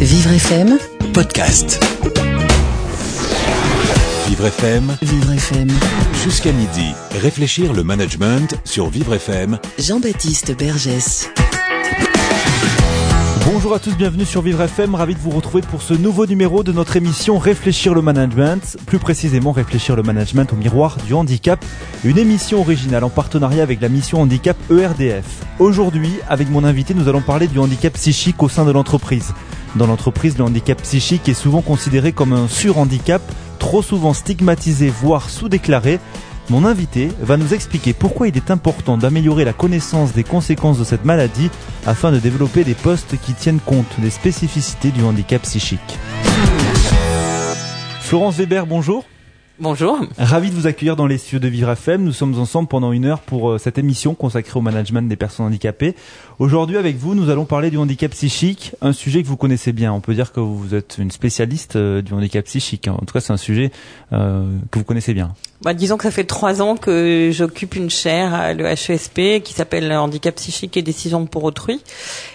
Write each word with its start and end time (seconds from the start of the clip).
Vivre 0.00 0.32
FM, 0.32 0.78
podcast. 1.12 1.80
Vivre 4.28 4.46
FM, 4.46 4.96
Vivre 5.02 5.32
FM. 5.32 5.68
jusqu'à 6.24 6.52
midi. 6.52 6.92
Réfléchir 7.20 7.72
le 7.72 7.82
management 7.82 8.54
sur 8.64 8.88
Vivre 8.88 9.14
FM. 9.14 9.58
Jean-Baptiste 9.78 10.56
Bergès. 10.56 11.30
Bonjour 13.46 13.74
à 13.74 13.78
tous, 13.78 13.96
bienvenue 13.96 14.24
sur 14.24 14.42
Vivre 14.42 14.62
FM, 14.62 14.94
ravi 14.94 15.14
de 15.14 15.20
vous 15.20 15.30
retrouver 15.30 15.62
pour 15.62 15.80
ce 15.80 15.94
nouveau 15.94 16.26
numéro 16.26 16.62
de 16.62 16.72
notre 16.72 16.96
émission 16.96 17.38
Réfléchir 17.38 17.94
le 17.94 18.02
management, 18.02 18.76
plus 18.86 18.98
précisément 18.98 19.52
Réfléchir 19.52 19.94
le 19.96 20.02
management 20.02 20.52
au 20.52 20.56
miroir 20.56 20.96
du 21.06 21.14
handicap, 21.14 21.64
une 22.04 22.18
émission 22.18 22.60
originale 22.60 23.04
en 23.04 23.08
partenariat 23.10 23.62
avec 23.62 23.80
la 23.80 23.88
mission 23.88 24.20
handicap 24.20 24.56
ERDF. 24.70 25.24
Aujourd'hui, 25.60 26.10
avec 26.28 26.50
mon 26.50 26.64
invité, 26.64 26.92
nous 26.92 27.08
allons 27.08 27.22
parler 27.22 27.46
du 27.46 27.58
handicap 27.58 27.92
psychique 27.94 28.42
au 28.42 28.48
sein 28.48 28.64
de 28.64 28.72
l'entreprise. 28.72 29.32
Dans 29.76 29.86
l'entreprise, 29.86 30.38
le 30.38 30.44
handicap 30.44 30.80
psychique 30.80 31.28
est 31.28 31.34
souvent 31.34 31.60
considéré 31.60 32.12
comme 32.12 32.32
un 32.32 32.48
surhandicap, 32.48 33.20
trop 33.58 33.82
souvent 33.82 34.14
stigmatisé, 34.14 34.88
voire 34.88 35.28
sous-déclaré. 35.28 36.00
Mon 36.48 36.64
invité 36.64 37.10
va 37.20 37.36
nous 37.36 37.52
expliquer 37.52 37.92
pourquoi 37.92 38.28
il 38.28 38.36
est 38.36 38.50
important 38.50 38.96
d'améliorer 38.96 39.44
la 39.44 39.52
connaissance 39.52 40.12
des 40.12 40.24
conséquences 40.24 40.78
de 40.78 40.84
cette 40.84 41.04
maladie 41.04 41.50
afin 41.84 42.10
de 42.10 42.18
développer 42.18 42.64
des 42.64 42.74
postes 42.74 43.16
qui 43.20 43.34
tiennent 43.34 43.60
compte 43.60 44.00
des 44.00 44.10
spécificités 44.10 44.92
du 44.92 45.02
handicap 45.02 45.42
psychique. 45.42 45.98
Florence 48.00 48.36
Weber, 48.36 48.66
bonjour. 48.66 49.04
Bonjour. 49.58 49.98
Ravi 50.18 50.50
de 50.50 50.54
vous 50.54 50.66
accueillir 50.66 50.96
dans 50.96 51.06
les 51.06 51.16
studios 51.16 51.38
de 51.38 51.48
Vivre. 51.48 51.74
Nous 51.96 52.12
sommes 52.12 52.38
ensemble 52.38 52.68
pendant 52.68 52.92
une 52.92 53.06
heure 53.06 53.20
pour 53.20 53.52
euh, 53.52 53.58
cette 53.58 53.78
émission 53.78 54.14
consacrée 54.14 54.58
au 54.58 54.60
management 54.60 55.08
des 55.08 55.16
personnes 55.16 55.46
handicapées. 55.46 55.94
Aujourd'hui, 56.38 56.76
avec 56.76 56.96
vous, 56.98 57.14
nous 57.14 57.30
allons 57.30 57.46
parler 57.46 57.70
du 57.70 57.78
handicap 57.78 58.10
psychique, 58.10 58.74
un 58.82 58.92
sujet 58.92 59.22
que 59.22 59.28
vous 59.28 59.38
connaissez 59.38 59.72
bien. 59.72 59.94
On 59.94 60.02
peut 60.02 60.12
dire 60.12 60.32
que 60.32 60.40
vous 60.40 60.74
êtes 60.74 60.98
une 60.98 61.10
spécialiste 61.10 61.76
euh, 61.76 62.02
du 62.02 62.12
handicap 62.12 62.44
psychique. 62.44 62.86
En 62.88 62.98
tout 62.98 63.14
cas, 63.14 63.20
c'est 63.20 63.32
un 63.32 63.38
sujet 63.38 63.72
euh, 64.12 64.58
que 64.70 64.78
vous 64.78 64.84
connaissez 64.84 65.14
bien. 65.14 65.32
Bah, 65.62 65.74
disons 65.74 65.96
que 65.96 66.04
ça 66.04 66.10
fait 66.10 66.24
trois 66.24 66.60
ans 66.60 66.76
que 66.76 67.30
j'occupe 67.32 67.76
une 67.76 67.90
chaire 67.90 68.34
à 68.34 68.52
l'EHESP 68.52 69.42
qui 69.42 69.52
s'appelle 69.54 69.90
Handicap 69.92 70.34
psychique 70.36 70.76
et 70.76 70.82
décision 70.82 71.26
pour 71.26 71.44
autrui. 71.44 71.80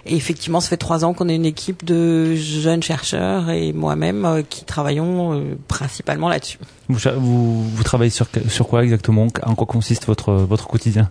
Et 0.06 0.16
effectivement, 0.16 0.60
ça 0.60 0.70
fait 0.70 0.78
trois 0.78 1.06
ans 1.06 1.14
qu'on 1.14 1.30
est 1.30 1.36
une 1.36 1.46
équipe 1.46 1.86
de 1.86 2.36
jeunes 2.36 2.84
chercheurs 2.84 3.50
et 3.50 3.74
moi-même 3.74 4.26
euh, 4.26 4.42
qui 4.48 4.66
travaillons 4.66 5.34
euh, 5.34 5.58
principalement 5.68 6.30
là-dessus. 6.30 6.58
Vous, 6.90 7.00
vous, 7.18 7.70
vous 7.70 7.84
travaillez 7.84 8.12
sur, 8.12 8.28
sur 8.50 8.68
quoi 8.68 8.84
exactement? 8.84 9.28
En 9.44 9.56
quoi 9.56 9.68
consiste 9.68 10.08
votre, 10.08 10.34
votre 10.34 10.68
quotidien? 10.68 11.10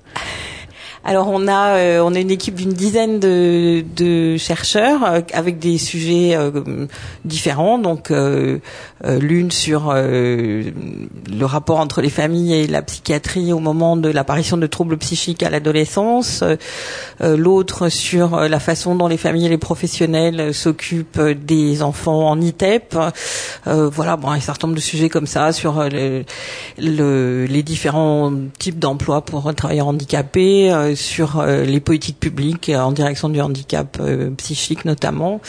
Alors 1.02 1.28
on 1.28 1.48
a 1.48 1.76
euh, 1.76 2.00
on 2.04 2.14
est 2.14 2.20
une 2.20 2.30
équipe 2.30 2.54
d'une 2.56 2.74
dizaine 2.74 3.20
de, 3.20 3.82
de 3.96 4.36
chercheurs 4.36 5.02
euh, 5.04 5.20
avec 5.32 5.58
des 5.58 5.78
sujets 5.78 6.36
euh, 6.36 6.86
différents. 7.24 7.78
Donc 7.78 8.10
euh, 8.10 8.58
euh, 9.06 9.18
l'une 9.18 9.50
sur 9.50 9.90
euh, 9.90 10.64
le 11.30 11.44
rapport 11.46 11.78
entre 11.80 12.02
les 12.02 12.10
familles 12.10 12.52
et 12.54 12.66
la 12.66 12.82
psychiatrie 12.82 13.52
au 13.54 13.60
moment 13.60 13.96
de 13.96 14.10
l'apparition 14.10 14.58
de 14.58 14.66
troubles 14.66 14.98
psychiques 14.98 15.42
à 15.42 15.48
l'adolescence. 15.48 16.44
L'autre 17.20 17.88
sur 17.88 18.38
la 18.40 18.60
façon 18.60 18.94
dont 18.94 19.06
les 19.08 19.16
familles 19.16 19.46
et 19.46 19.50
les 19.50 19.58
professionnels 19.58 20.52
s'occupent 20.52 21.20
des 21.20 21.82
enfants 21.82 22.28
en 22.28 22.40
ITEP. 22.40 22.96
Voilà, 23.64 24.16
bon, 24.16 24.28
un 24.28 24.40
certain 24.40 24.66
nombre 24.66 24.76
de 24.76 24.82
sujets 24.82 25.08
comme 25.08 25.26
ça 25.26 25.52
sur 25.52 25.82
le, 25.88 26.24
le- 26.78 27.46
les 27.46 27.62
différents 27.62 28.32
types 28.58 28.78
d'emplois 28.78 29.22
pour 29.22 29.54
travailleurs 29.54 29.88
handicapés, 29.88 30.70
sur 30.94 31.40
euh, 31.40 31.64
les 31.64 31.80
politiques 31.80 32.18
publiques 32.20 32.68
euh, 32.68 32.78
en 32.78 32.92
direction 32.92 33.28
du 33.28 33.40
handicap 33.40 33.98
euh, 34.00 34.30
psychique 34.36 34.84
notamment. 34.84 35.40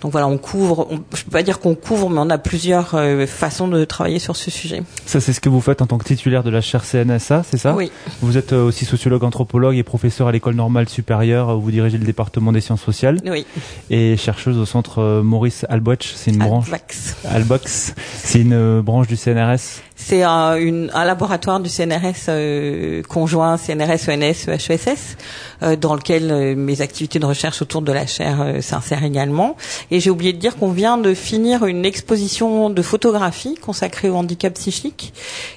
Donc 0.00 0.12
voilà, 0.12 0.26
on 0.28 0.38
couvre, 0.38 0.86
on, 0.90 1.00
je 1.16 1.24
peux 1.24 1.30
pas 1.30 1.42
dire 1.42 1.60
qu'on 1.60 1.74
couvre, 1.74 2.10
mais 2.10 2.20
on 2.20 2.30
a 2.30 2.38
plusieurs 2.38 2.94
euh, 2.94 3.26
façons 3.26 3.68
de 3.68 3.84
travailler 3.84 4.18
sur 4.18 4.36
ce 4.36 4.50
sujet. 4.50 4.82
Ça, 5.06 5.20
c'est 5.20 5.32
ce 5.32 5.40
que 5.40 5.48
vous 5.48 5.60
faites 5.60 5.82
en 5.82 5.86
tant 5.86 5.98
que 5.98 6.04
titulaire 6.04 6.42
de 6.42 6.50
la 6.50 6.60
chaire 6.60 6.84
CNSA, 6.84 7.42
c'est 7.48 7.58
ça? 7.58 7.74
Oui. 7.74 7.90
Vous 8.22 8.36
êtes 8.36 8.52
euh, 8.52 8.64
aussi 8.66 8.84
sociologue, 8.84 9.24
anthropologue 9.24 9.76
et 9.76 9.82
professeur 9.82 10.28
à 10.28 10.32
l'école 10.32 10.54
normale 10.54 10.88
supérieure. 10.88 11.56
où 11.56 11.60
Vous 11.60 11.70
dirigez 11.70 11.98
le 11.98 12.04
département 12.04 12.52
des 12.52 12.60
sciences 12.60 12.82
sociales 12.82 13.18
Oui. 13.24 13.46
et 13.90 14.16
chercheuse 14.16 14.58
au 14.58 14.66
centre 14.66 14.98
euh, 15.00 15.22
Maurice 15.22 15.64
Alboch. 15.68 16.12
C'est 16.14 16.30
une 16.30 16.38
branche. 16.38 16.66
Alvax. 16.66 17.16
Albox. 17.28 17.94
C'est 18.22 18.40
une 18.40 18.52
euh, 18.52 18.82
branche 18.82 19.06
du 19.06 19.16
CNRS. 19.16 19.82
C'est 20.00 20.22
un, 20.22 20.54
une- 20.56 20.90
un 20.94 21.04
laboratoire 21.04 21.58
du 21.58 21.68
CNRS 21.68 22.28
euh, 22.28 23.02
conjoint 23.02 23.56
CNRS, 23.56 24.08
ENS, 24.08 24.46
EHESS, 24.48 25.16
euh, 25.64 25.74
dans 25.74 25.94
lequel 25.96 26.30
euh, 26.30 26.54
mes 26.54 26.80
activités 26.80 27.18
de 27.18 27.26
recherche 27.26 27.60
autour 27.62 27.82
de 27.82 27.90
la 27.92 28.06
chaire 28.06 28.40
euh, 28.40 28.60
s'insèrent 28.60 29.02
également. 29.02 29.56
Et 29.90 29.98
j'ai 29.98 30.10
oublié 30.10 30.32
de 30.32 30.38
dire 30.38 30.56
qu'on 30.56 30.70
vient 30.70 30.98
de 30.98 31.14
finir 31.14 31.66
une 31.66 31.84
exposition 31.84 32.70
de 32.70 32.80
photographie 32.80 33.56
consacrée 33.56 34.08
au 34.08 34.14
handicap 34.14 34.54
psychique 34.54 35.12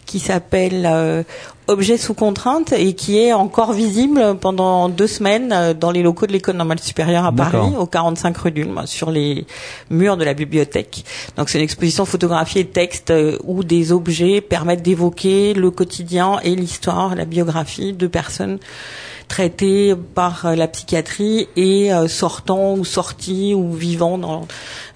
qui 0.07 0.19
s'appelle 0.19 0.87
euh, 0.91 1.21
Objet 1.67 1.97
sous 1.97 2.13
contrainte 2.13 2.73
et 2.73 2.93
qui 2.93 3.19
est 3.19 3.33
encore 3.33 3.71
visible 3.71 4.35
pendant 4.41 4.89
deux 4.89 5.07
semaines 5.07 5.51
euh, 5.53 5.73
dans 5.73 5.91
les 5.91 6.01
locaux 6.01 6.25
de 6.25 6.31
l'école 6.31 6.55
normale 6.55 6.79
supérieure 6.79 7.25
à. 7.25 7.31
Paris, 7.31 7.73
au 7.77 7.85
45 7.85 8.35
rue 8.37 8.51
d'Ulm, 8.51 8.81
sur 8.85 9.11
les 9.11 9.45
murs 9.89 10.17
de 10.17 10.23
la 10.23 10.33
bibliothèque. 10.33 11.05
Donc 11.37 11.49
c'est 11.49 11.59
une 11.59 11.63
exposition 11.63 12.03
photographie 12.05 12.59
et 12.59 12.65
texte 12.65 13.11
euh, 13.11 13.37
où 13.43 13.63
des 13.63 13.91
objets 13.91 14.41
permettent 14.41 14.81
d'évoquer 14.81 15.53
le 15.53 15.71
quotidien 15.71 16.39
et 16.43 16.55
l'histoire, 16.55 17.15
la 17.15 17.25
biographie 17.25 17.93
de 17.93 18.07
personnes 18.07 18.59
traitées 19.31 19.95
par 19.95 20.45
euh, 20.45 20.55
la 20.55 20.67
psychiatrie 20.67 21.47
et 21.55 21.93
euh, 21.93 22.09
sortant 22.09 22.73
ou 22.73 22.83
sorties 22.83 23.53
ou 23.55 23.71
vivant 23.71 24.17
dans 24.17 24.45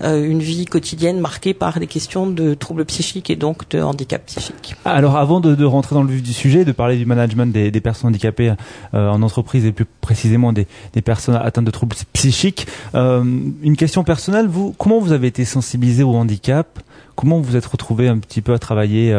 euh, 0.01 0.29
une 0.29 0.41
vie 0.41 0.66
quotidienne 0.66 1.22
marquée 1.22 1.53
par 1.53 1.79
des 1.79 1.88
questions 1.88 2.28
de 2.28 2.53
troubles 2.53 2.84
psychiques 2.84 3.29
et 3.29 3.38
donc 3.38 3.69
de 3.69 3.81
handicap 3.81 4.25
psychique. 4.25 4.75
Alors, 4.84 5.16
avant 5.16 5.40
de, 5.40 5.63
rentrer 5.63 5.96
dans 5.96 6.03
le 6.03 6.12
vif 6.12 6.22
du 6.22 6.34
sujet, 6.34 6.66
de 6.66 6.73
parler 6.73 6.97
du 6.97 7.06
management 7.06 7.53
des, 7.53 7.72
personnes 7.79 8.09
handicapées 8.09 8.53
en 8.94 9.22
entreprise 9.22 9.66
et 9.66 9.72
plus 9.72 9.85
précisément 9.85 10.52
des, 10.52 10.67
personnes 11.02 11.35
atteintes 11.35 11.66
de 11.66 11.72
troubles 11.72 11.96
psychiques, 12.13 12.67
une 12.94 13.75
question 13.78 14.03
personnelle. 14.03 14.47
Vous, 14.47 14.75
comment 14.78 15.00
vous 15.00 15.13
avez 15.13 15.28
été 15.28 15.46
sensibilisé 15.46 16.03
au 16.03 16.13
handicap? 16.13 16.79
Comment 17.16 17.38
vous 17.38 17.52
vous 17.52 17.56
êtes 17.56 17.66
retrouvé 17.66 18.07
un 18.09 18.17
petit 18.17 18.41
peu 18.41 18.53
à 18.53 18.59
travailler 18.59 19.13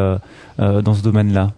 dans 0.59 0.95
ce 0.95 1.03
domaine-là? 1.03 1.53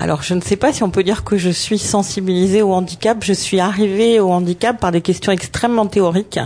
Alors, 0.00 0.22
je 0.22 0.34
ne 0.34 0.40
sais 0.40 0.54
pas 0.54 0.72
si 0.72 0.84
on 0.84 0.90
peut 0.90 1.02
dire 1.02 1.24
que 1.24 1.36
je 1.36 1.50
suis 1.50 1.80
sensibilisée 1.80 2.62
au 2.62 2.72
handicap. 2.72 3.18
Je 3.24 3.32
suis 3.32 3.58
arrivée 3.58 4.20
au 4.20 4.30
handicap 4.30 4.78
par 4.78 4.92
des 4.92 5.00
questions 5.00 5.32
extrêmement 5.32 5.86
théoriques. 5.86 6.38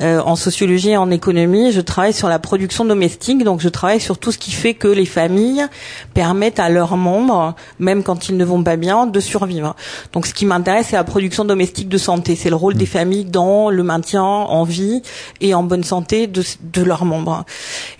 Euh, 0.00 0.22
en 0.24 0.34
sociologie 0.34 0.92
et 0.92 0.96
en 0.96 1.10
économie, 1.10 1.72
je 1.72 1.82
travaille 1.82 2.14
sur 2.14 2.28
la 2.28 2.38
production 2.38 2.86
domestique, 2.86 3.44
donc 3.44 3.60
je 3.60 3.68
travaille 3.68 4.00
sur 4.00 4.16
tout 4.16 4.32
ce 4.32 4.38
qui 4.38 4.50
fait 4.50 4.72
que 4.72 4.88
les 4.88 5.04
familles 5.04 5.66
permettent 6.14 6.58
à 6.58 6.70
leurs 6.70 6.96
membres, 6.96 7.54
même 7.78 8.02
quand 8.02 8.30
ils 8.30 8.36
ne 8.38 8.44
vont 8.46 8.62
pas 8.62 8.76
bien, 8.76 9.04
de 9.04 9.20
survivre. 9.20 9.76
Donc, 10.14 10.26
ce 10.26 10.32
qui 10.32 10.46
m'intéresse, 10.46 10.86
c'est 10.88 10.96
la 10.96 11.04
production 11.04 11.44
domestique 11.44 11.90
de 11.90 11.98
santé. 11.98 12.34
C'est 12.34 12.48
le 12.48 12.56
rôle 12.56 12.76
des 12.76 12.86
familles 12.86 13.26
dans 13.26 13.68
le 13.68 13.82
maintien 13.82 14.24
en 14.24 14.64
vie 14.64 15.02
et 15.42 15.52
en 15.52 15.62
bonne 15.62 15.84
santé 15.84 16.28
de, 16.28 16.42
de 16.72 16.82
leurs 16.82 17.04
membres. 17.04 17.44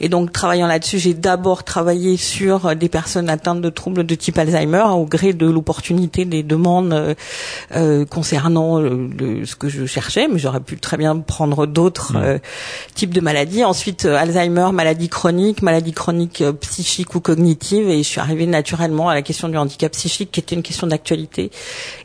Et 0.01 0.09
donc, 0.09 0.33
travaillant 0.33 0.69
là-dessus, 0.69 0.99
j'ai 0.99 1.12
d'abord 1.12 1.65
travaillé 1.65 2.17
sur 2.17 2.75
des 2.75 2.89
personnes 2.89 3.29
atteintes 3.29 3.61
de 3.61 3.69
troubles 3.69 4.06
de 4.06 4.15
type 4.15 4.39
Alzheimer, 4.39 4.86
au 4.95 5.05
gré 5.05 5.33
de 5.33 5.47
l'opportunité 5.47 6.25
des 6.25 6.43
demandes 6.43 6.93
euh, 6.93 7.15
euh, 7.75 8.05
concernant 8.05 8.79
le- 8.79 9.09
le- 9.09 9.47
ce 9.47 9.57
que 9.57 9.69
je 9.69 9.87
cherchais, 9.87 10.29
mais 10.29 10.39
j'aurais 10.39 10.61
pu 10.61 10.77
très 10.79 10.97
bien 10.97 11.17
prendre 11.19 11.67
d'autres 11.67 12.15
Ouais. 12.15 12.23
euh, 12.25 12.39
types 12.95 13.13
de 13.15 13.21
maladies. 13.21 13.65
Ensuite, 13.65 14.05
euh, 14.05 14.17
Alzheimer, 14.17 14.69
maladie 14.73 15.09
chronique, 15.09 15.63
maladie 15.63 15.93
chronique 15.93 16.41
euh, 16.41 16.53
psychique 16.53 17.15
ou 17.15 17.21
cognitive, 17.21 17.89
et 17.89 17.99
je 17.99 18.09
suis 18.09 18.21
arrivée 18.21 18.47
naturellement 18.47 19.09
à 19.09 19.15
la 19.15 19.23
question 19.23 19.49
du 19.49 19.57
handicap 19.57 19.93
psychique, 19.93 20.31
qui 20.33 20.41
était 20.41 20.55
une 20.55 20.63
question 20.63 20.87
d'actualité 20.87 21.51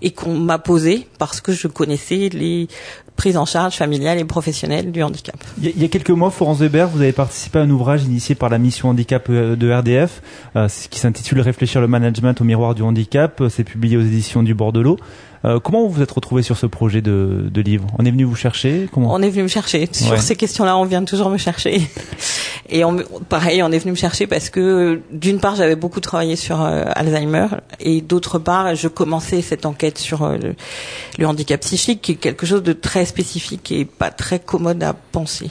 et 0.02 0.12
qu'on 0.12 0.34
m'a 0.34 0.60
posée 0.60 1.08
parce 1.18 1.42
que 1.42 1.52
je 1.52 1.68
connaissais 1.68 2.30
les 2.32 2.68
prises 3.16 3.38
en 3.38 3.46
charge 3.46 3.76
familiales 3.76 4.18
et 4.18 4.26
professionnelles 4.26 4.92
du 4.92 5.04
handicap. 5.04 5.36
Il 5.62 5.80
y, 5.80 5.86
a, 5.86 5.88
quelques 5.88 6.10
mois, 6.10 6.32
Florence 6.32 6.60
Weber, 6.60 6.88
vous 6.88 7.02
avez 7.02 7.12
participé 7.12 7.60
à 7.60 7.62
un 7.62 7.70
ouvrage 7.70 8.04
initié 8.04 8.36
par 8.36 8.50
la 8.50 8.58
mission 8.58 8.90
handicap 8.90 9.28
euh, 9.30 9.56
de 9.56 9.72
RDF, 9.72 10.22
euh, 10.56 10.68
qui 10.90 11.00
s'intitule 11.00 11.40
Réfléchir 11.42 11.82
le 11.82 11.88
management 11.88 12.40
au 12.40 12.44
miroir 12.44 12.76
du 12.76 12.82
handicap. 12.82 13.44
C'est 13.50 13.64
publié 13.64 13.98
aux 13.98 14.02
éditions 14.02 14.44
du 14.44 14.54
Bordelot. 14.54 14.98
Euh, 15.44 15.60
comment 15.60 15.82
vous 15.84 15.90
vous 15.90 16.02
êtes 16.04 16.12
retrouvé 16.12 16.44
sur 16.44 16.56
ce 16.58 16.68
projet 16.68 17.02
de, 17.02 17.48
de 17.52 17.62
livre? 17.62 17.88
On 17.98 18.06
est 18.06 18.12
venu 18.12 18.24
vous 18.26 18.36
chercher 18.36 18.88
Comment? 18.94 19.12
On 19.12 19.22
est 19.22 19.30
venu 19.30 19.44
me 19.44 19.48
chercher. 19.48 19.90
Sur 19.92 20.12
Ouais. 20.12 20.20
ces 20.20 20.36
questions-là, 20.36 20.78
on 20.78 20.86
vient 20.86 21.04
toujours 21.04 21.30
me 21.30 21.38
chercher. 21.38 21.82
Et 22.70 22.86
on, 22.86 22.98
pareil, 23.28 23.62
on 23.64 23.72
est 23.72 23.80
venu 23.80 23.92
me 23.92 23.98
chercher 23.98 24.28
parce 24.28 24.50
que 24.50 25.02
d'une 25.12 25.40
part, 25.40 25.56
j'avais 25.56 25.76
beaucoup 25.76 26.00
travaillé 26.00 26.36
sur 26.36 26.62
euh, 26.62 26.84
Alzheimer 26.96 27.48
et 27.80 28.02
d'autre 28.02 28.40
part, 28.40 28.76
je 28.76 28.88
commençais 28.88 29.42
cette 29.42 29.66
enquête 29.66 29.98
sur 29.98 30.22
euh, 30.24 30.38
le, 30.38 30.56
le 31.18 31.28
handicap 31.28 31.60
psychique, 31.62 32.02
qui 32.02 32.12
est 32.14 32.16
quelque 32.16 32.46
chose 32.46 32.64
de 32.64 32.72
très 32.74 33.06
spécifique 33.06 33.72
et 33.72 33.84
pas 33.84 34.10
très 34.12 34.40
commode 34.40 34.82
à 34.84 34.94
penser. 34.94 35.50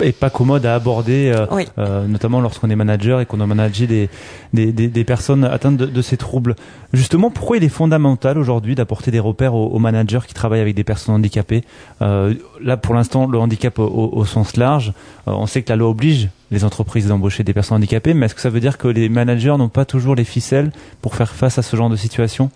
Et, 0.00 0.12
pas 0.12 0.30
commode 0.30 0.64
à 0.66 0.74
aborder, 0.74 1.32
euh, 1.34 1.46
euh, 1.78 2.06
notamment 2.06 2.40
lorsqu'on 2.40 2.70
est 2.70 2.76
manager 2.76 3.20
et 3.20 3.26
qu'on 3.26 3.40
a 3.40 3.46
managé 3.46 3.86
des, 3.86 4.08
des, 4.52 4.72
des, 4.72 5.04
personnes 5.04 5.44
atteintes 5.44 5.76
de, 5.76 6.02
ces 6.02 6.16
troubles. 6.16 6.54
Justement, 6.92 7.30
pourquoi 7.30 7.56
il 7.56 7.64
est 7.64 7.68
fondamental 7.68 8.38
aujourd'hui 8.38 8.74
d'apporter 8.74 9.10
des 9.10 9.18
repères 9.18 9.54
aux, 9.54 9.78
managers 9.78 10.20
qui 10.26 10.34
travaillent 10.34 10.60
avec 10.60 10.74
des 10.74 10.84
personnes 10.84 11.14
handicapées? 11.14 11.64
Euh, 12.02 12.34
Là, 12.60 12.76
pour 12.76 12.94
l'instant, 12.94 13.26
le 13.26 13.38
handicap 13.38 13.78
au, 13.78 14.24
sens 14.24 14.56
large, 14.56 14.92
on 15.26 15.46
sait 15.46 15.62
que 15.62 15.70
la 15.70 15.76
loi 15.76 15.90
oblige 15.90 16.28
les 16.50 16.64
entreprises 16.64 17.08
d'embaucher 17.08 17.42
des 17.42 17.52
personnes 17.52 17.76
handicapées, 17.76 18.14
mais 18.14 18.26
est-ce 18.26 18.34
que 18.34 18.40
ça 18.40 18.48
veut 18.48 18.60
dire 18.60 18.78
que 18.78 18.88
les 18.88 19.08
managers 19.08 19.54
n'ont 19.58 19.68
pas 19.68 19.84
toujours 19.84 20.14
les 20.14 20.24
ficelles 20.24 20.70
pour 21.02 21.14
faire 21.14 21.32
face 21.34 21.58
à 21.58 21.62
ce 21.62 21.76
genre 21.76 21.90
de 21.90 21.96
situation? 21.96 22.50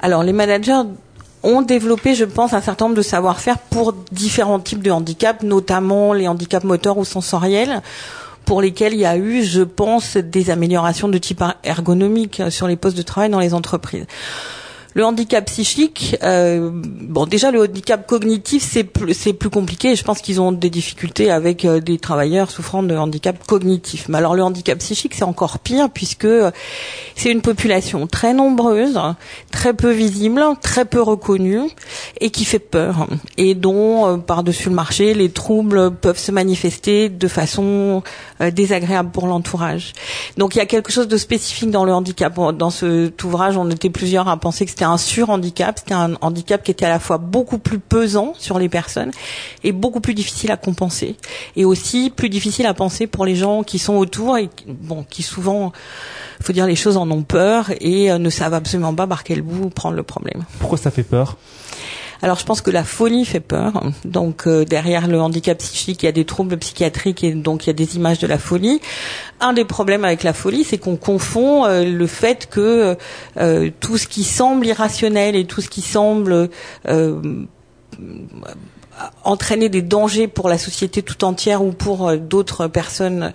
Alors, 0.00 0.22
les 0.22 0.32
managers 0.32 0.82
ont 1.42 1.62
développé, 1.62 2.14
je 2.14 2.24
pense, 2.24 2.52
un 2.52 2.60
certain 2.60 2.86
nombre 2.86 2.96
de 2.96 3.02
savoir-faire 3.02 3.58
pour 3.58 3.94
différents 4.12 4.60
types 4.60 4.82
de 4.82 4.90
handicaps, 4.90 5.42
notamment 5.42 6.12
les 6.12 6.28
handicaps 6.28 6.64
moteurs 6.64 6.98
ou 6.98 7.04
sensoriels 7.04 7.82
pour 8.44 8.60
lesquels 8.60 8.94
il 8.94 9.00
y 9.00 9.06
a 9.06 9.16
eu, 9.16 9.42
je 9.42 9.62
pense, 9.62 10.16
des 10.16 10.50
améliorations 10.50 11.08
de 11.08 11.18
type 11.18 11.42
ergonomique 11.64 12.42
sur 12.50 12.66
les 12.66 12.76
postes 12.76 12.96
de 12.96 13.02
travail 13.02 13.30
dans 13.30 13.40
les 13.40 13.54
entreprises. 13.54 14.06
Le 14.94 15.04
handicap 15.06 15.46
psychique, 15.46 16.16
euh, 16.22 16.70
bon 16.72 17.24
déjà 17.24 17.50
le 17.50 17.62
handicap 17.62 18.06
cognitif 18.06 18.62
c'est 18.62 18.84
plus 18.84 19.14
c'est 19.14 19.32
plus 19.32 19.48
compliqué. 19.48 19.96
Je 19.96 20.04
pense 20.04 20.20
qu'ils 20.20 20.40
ont 20.40 20.52
des 20.52 20.68
difficultés 20.68 21.30
avec 21.30 21.64
euh, 21.64 21.80
des 21.80 21.98
travailleurs 21.98 22.50
souffrant 22.50 22.82
de 22.82 22.94
handicap 22.94 23.46
cognitif. 23.46 24.08
Mais 24.08 24.18
alors 24.18 24.34
le 24.34 24.42
handicap 24.42 24.78
psychique 24.78 25.14
c'est 25.14 25.24
encore 25.24 25.60
pire 25.60 25.88
puisque 25.88 26.28
c'est 27.16 27.30
une 27.30 27.40
population 27.40 28.06
très 28.06 28.34
nombreuse, 28.34 29.00
très 29.50 29.72
peu 29.72 29.90
visible, 29.92 30.42
très 30.60 30.84
peu 30.84 31.00
reconnue 31.00 31.62
et 32.20 32.30
qui 32.30 32.44
fait 32.44 32.58
peur 32.58 33.06
et 33.38 33.54
dont 33.54 34.06
euh, 34.06 34.16
par-dessus 34.18 34.68
le 34.68 34.74
marché 34.74 35.14
les 35.14 35.30
troubles 35.30 35.90
peuvent 35.90 36.18
se 36.18 36.32
manifester 36.32 37.08
de 37.08 37.28
façon 37.28 38.02
euh, 38.40 38.50
désagréable 38.50 39.10
pour 39.10 39.26
l'entourage. 39.26 39.92
Donc 40.36 40.54
il 40.54 40.58
y 40.58 40.60
a 40.60 40.66
quelque 40.66 40.92
chose 40.92 41.08
de 41.08 41.16
spécifique 41.16 41.70
dans 41.70 41.84
le 41.84 41.92
handicap. 41.92 42.34
Dans 42.54 42.70
cet 42.70 43.22
ouvrage, 43.24 43.56
on 43.56 43.70
était 43.70 43.90
plusieurs 43.90 44.28
à 44.28 44.36
penser 44.36 44.64
que 44.64 44.70
c'était 44.70 44.81
un 44.84 44.98
surhandicap, 44.98 45.78
c'était 45.78 45.94
un 45.94 46.14
handicap 46.20 46.62
qui 46.62 46.70
était 46.70 46.84
à 46.84 46.88
la 46.88 46.98
fois 46.98 47.18
beaucoup 47.18 47.58
plus 47.58 47.78
pesant 47.78 48.34
sur 48.38 48.58
les 48.58 48.68
personnes 48.68 49.10
et 49.64 49.72
beaucoup 49.72 50.00
plus 50.00 50.14
difficile 50.14 50.50
à 50.50 50.56
compenser, 50.56 51.16
et 51.56 51.64
aussi 51.64 52.10
plus 52.10 52.28
difficile 52.28 52.66
à 52.66 52.74
penser 52.74 53.06
pour 53.06 53.24
les 53.24 53.36
gens 53.36 53.62
qui 53.62 53.78
sont 53.78 53.94
autour 53.94 54.38
et 54.38 54.48
bon, 54.66 55.04
qui 55.08 55.22
souvent, 55.22 55.72
faut 56.40 56.52
dire 56.52 56.66
les 56.66 56.76
choses, 56.76 56.96
en 56.96 57.10
ont 57.10 57.22
peur 57.22 57.70
et 57.80 58.10
euh, 58.10 58.18
ne 58.18 58.30
savent 58.30 58.54
absolument 58.54 58.94
pas 58.94 59.06
par 59.06 59.24
quel 59.24 59.42
bout 59.42 59.70
prendre 59.70 59.96
le 59.96 60.02
problème. 60.02 60.44
Pourquoi 60.58 60.78
ça 60.78 60.90
fait 60.90 61.02
peur? 61.02 61.36
Alors 62.22 62.38
je 62.38 62.44
pense 62.44 62.60
que 62.60 62.70
la 62.70 62.84
folie 62.84 63.24
fait 63.24 63.40
peur. 63.40 63.82
Donc 64.04 64.46
euh, 64.46 64.64
derrière 64.64 65.08
le 65.08 65.20
handicap 65.20 65.58
psychique, 65.58 66.04
il 66.04 66.06
y 66.06 66.08
a 66.08 66.12
des 66.12 66.24
troubles 66.24 66.56
psychiatriques 66.56 67.24
et 67.24 67.32
donc 67.32 67.64
il 67.64 67.66
y 67.66 67.70
a 67.70 67.74
des 67.74 67.96
images 67.96 68.20
de 68.20 68.28
la 68.28 68.38
folie. 68.38 68.80
Un 69.40 69.52
des 69.52 69.64
problèmes 69.64 70.04
avec 70.04 70.22
la 70.22 70.32
folie, 70.32 70.62
c'est 70.62 70.78
qu'on 70.78 70.96
confond 70.96 71.66
euh, 71.66 71.84
le 71.84 72.06
fait 72.06 72.48
que 72.48 72.96
euh, 73.38 73.70
tout 73.80 73.98
ce 73.98 74.06
qui 74.06 74.22
semble 74.22 74.66
irrationnel 74.66 75.34
et 75.34 75.44
tout 75.44 75.60
ce 75.60 75.68
qui 75.68 75.82
semble 75.82 76.48
entraîner 79.24 79.68
des 79.68 79.82
dangers 79.82 80.28
pour 80.28 80.48
la 80.48 80.58
société 80.58 81.02
tout 81.02 81.24
entière 81.24 81.62
ou 81.62 81.72
pour 81.72 82.08
euh, 82.08 82.16
d'autres 82.16 82.66
personnes 82.66 83.32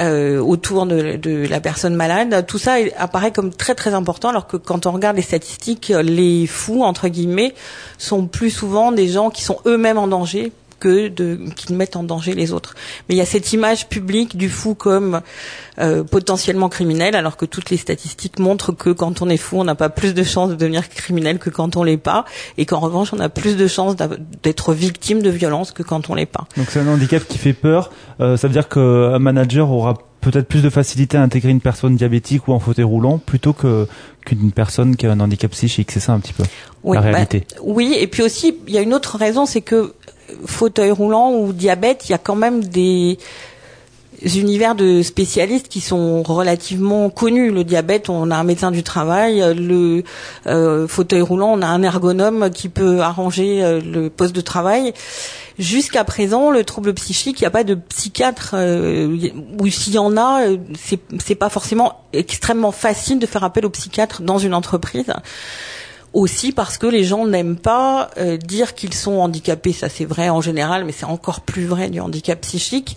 euh, 0.00 0.38
autour 0.38 0.86
de, 0.86 1.16
de, 1.16 1.46
la 1.46 1.60
personne 1.60 1.94
malade, 1.94 2.46
tout 2.46 2.58
ça 2.58 2.76
apparaît 2.96 3.32
comme 3.32 3.52
très 3.52 3.74
très 3.74 3.94
important 3.94 4.30
alors 4.30 4.46
que 4.46 4.56
quand 4.56 4.86
on 4.86 4.92
regarde 4.92 5.16
les 5.16 5.22
statistiques, 5.22 5.92
les 6.02 6.46
fous, 6.46 6.82
entre 6.82 7.08
guillemets, 7.08 7.54
sont 7.98 8.26
plus 8.26 8.50
souvent 8.50 8.92
des 8.92 9.08
gens 9.08 9.30
qui 9.30 9.42
sont 9.42 9.58
eux-mêmes 9.66 9.98
en 9.98 10.08
danger 10.08 10.52
que 10.78 11.08
de 11.08 11.38
qui 11.54 11.72
mettent 11.72 11.96
en 11.96 12.02
danger 12.02 12.34
les 12.34 12.52
autres. 12.52 12.74
Mais 13.08 13.14
il 13.14 13.18
y 13.18 13.22
a 13.22 13.26
cette 13.26 13.52
image 13.52 13.88
publique 13.88 14.36
du 14.36 14.48
fou 14.48 14.74
comme 14.74 15.20
euh, 15.78 16.04
potentiellement 16.04 16.68
criminel, 16.68 17.16
alors 17.16 17.36
que 17.36 17.44
toutes 17.44 17.70
les 17.70 17.76
statistiques 17.76 18.38
montrent 18.38 18.72
que 18.72 18.90
quand 18.90 19.22
on 19.22 19.28
est 19.28 19.36
fou, 19.36 19.58
on 19.58 19.64
n'a 19.64 19.74
pas 19.74 19.88
plus 19.88 20.14
de 20.14 20.22
chances 20.22 20.50
de 20.50 20.54
devenir 20.54 20.88
criminel 20.88 21.38
que 21.38 21.50
quand 21.50 21.76
on 21.76 21.84
l'est 21.84 21.96
pas, 21.96 22.24
et 22.58 22.66
qu'en 22.66 22.80
revanche, 22.80 23.12
on 23.12 23.20
a 23.20 23.28
plus 23.28 23.56
de 23.56 23.66
chances 23.66 23.96
d'être 24.42 24.72
victime 24.72 25.22
de 25.22 25.30
violence 25.30 25.72
que 25.72 25.82
quand 25.82 26.10
on 26.10 26.14
l'est 26.14 26.26
pas. 26.26 26.46
Donc 26.56 26.68
c'est 26.70 26.80
un 26.80 26.88
handicap 26.88 27.26
qui 27.26 27.38
fait 27.38 27.52
peur. 27.52 27.90
Euh, 28.20 28.36
ça 28.36 28.48
veut 28.48 28.52
dire 28.52 28.68
qu'un 28.68 29.18
manager 29.18 29.70
aura 29.70 29.98
peut-être 30.30 30.48
plus 30.48 30.62
de 30.62 30.70
facilité 30.70 31.16
à 31.16 31.22
intégrer 31.22 31.50
une 31.50 31.60
personne 31.60 31.94
diabétique 31.94 32.48
ou 32.48 32.52
en 32.52 32.58
fauteuil 32.58 32.84
roulant 32.84 33.18
plutôt 33.18 33.52
que 33.52 33.86
qu'une 34.24 34.50
personne 34.50 34.96
qui 34.96 35.06
a 35.06 35.12
un 35.12 35.20
handicap 35.20 35.52
psychique. 35.52 35.92
C'est 35.92 36.00
ça 36.00 36.12
un 36.12 36.20
petit 36.20 36.32
peu 36.32 36.42
oui, 36.82 36.96
la 36.96 37.00
réalité. 37.00 37.46
Bah, 37.50 37.62
oui, 37.62 37.96
et 37.96 38.08
puis 38.08 38.22
aussi 38.22 38.56
il 38.66 38.74
y 38.74 38.78
a 38.78 38.80
une 38.80 38.92
autre 38.92 39.16
raison, 39.18 39.46
c'est 39.46 39.60
que 39.60 39.94
fauteuil 40.46 40.90
roulant 40.90 41.32
ou 41.32 41.52
diabète, 41.52 42.08
il 42.08 42.12
y 42.12 42.14
a 42.14 42.18
quand 42.18 42.36
même 42.36 42.64
des 42.64 43.18
univers 44.22 44.74
de 44.74 45.02
spécialistes 45.02 45.68
qui 45.68 45.80
sont 45.80 46.22
relativement 46.22 47.10
connus. 47.10 47.50
Le 47.50 47.64
diabète, 47.64 48.08
on 48.08 48.30
a 48.30 48.36
un 48.36 48.44
médecin 48.44 48.70
du 48.70 48.82
travail. 48.82 49.42
Le 49.54 50.02
euh, 50.46 50.88
fauteuil 50.88 51.20
roulant, 51.20 51.52
on 51.52 51.62
a 51.62 51.66
un 51.66 51.82
ergonome 51.82 52.50
qui 52.50 52.68
peut 52.68 53.00
arranger 53.00 53.62
euh, 53.62 53.80
le 53.80 54.10
poste 54.10 54.34
de 54.34 54.40
travail. 54.40 54.94
Jusqu'à 55.58 56.04
présent, 56.04 56.50
le 56.50 56.64
trouble 56.64 56.92
psychique, 56.94 57.40
il 57.40 57.44
n'y 57.44 57.48
a 57.48 57.50
pas 57.50 57.64
de 57.64 57.74
psychiatre, 57.74 58.50
euh, 58.54 59.30
ou 59.58 59.68
s'il 59.68 59.94
y 59.94 59.98
en 59.98 60.16
a, 60.16 60.40
c'est, 60.78 61.34
pas 61.34 61.48
forcément 61.48 62.00
extrêmement 62.12 62.72
facile 62.72 63.18
de 63.18 63.26
faire 63.26 63.44
appel 63.44 63.64
au 63.64 63.70
psychiatre 63.70 64.22
dans 64.22 64.38
une 64.38 64.54
entreprise 64.54 65.12
aussi 66.12 66.52
parce 66.52 66.78
que 66.78 66.86
les 66.86 67.04
gens 67.04 67.26
n'aiment 67.26 67.58
pas 67.58 68.10
euh, 68.16 68.36
dire 68.36 68.74
qu'ils 68.74 68.94
sont 68.94 69.18
handicapés. 69.18 69.72
Ça 69.72 69.88
c'est 69.88 70.04
vrai 70.04 70.28
en 70.28 70.40
général, 70.40 70.84
mais 70.84 70.92
c'est 70.92 71.04
encore 71.06 71.40
plus 71.40 71.66
vrai 71.66 71.90
du 71.90 72.00
handicap 72.00 72.40
psychique. 72.40 72.96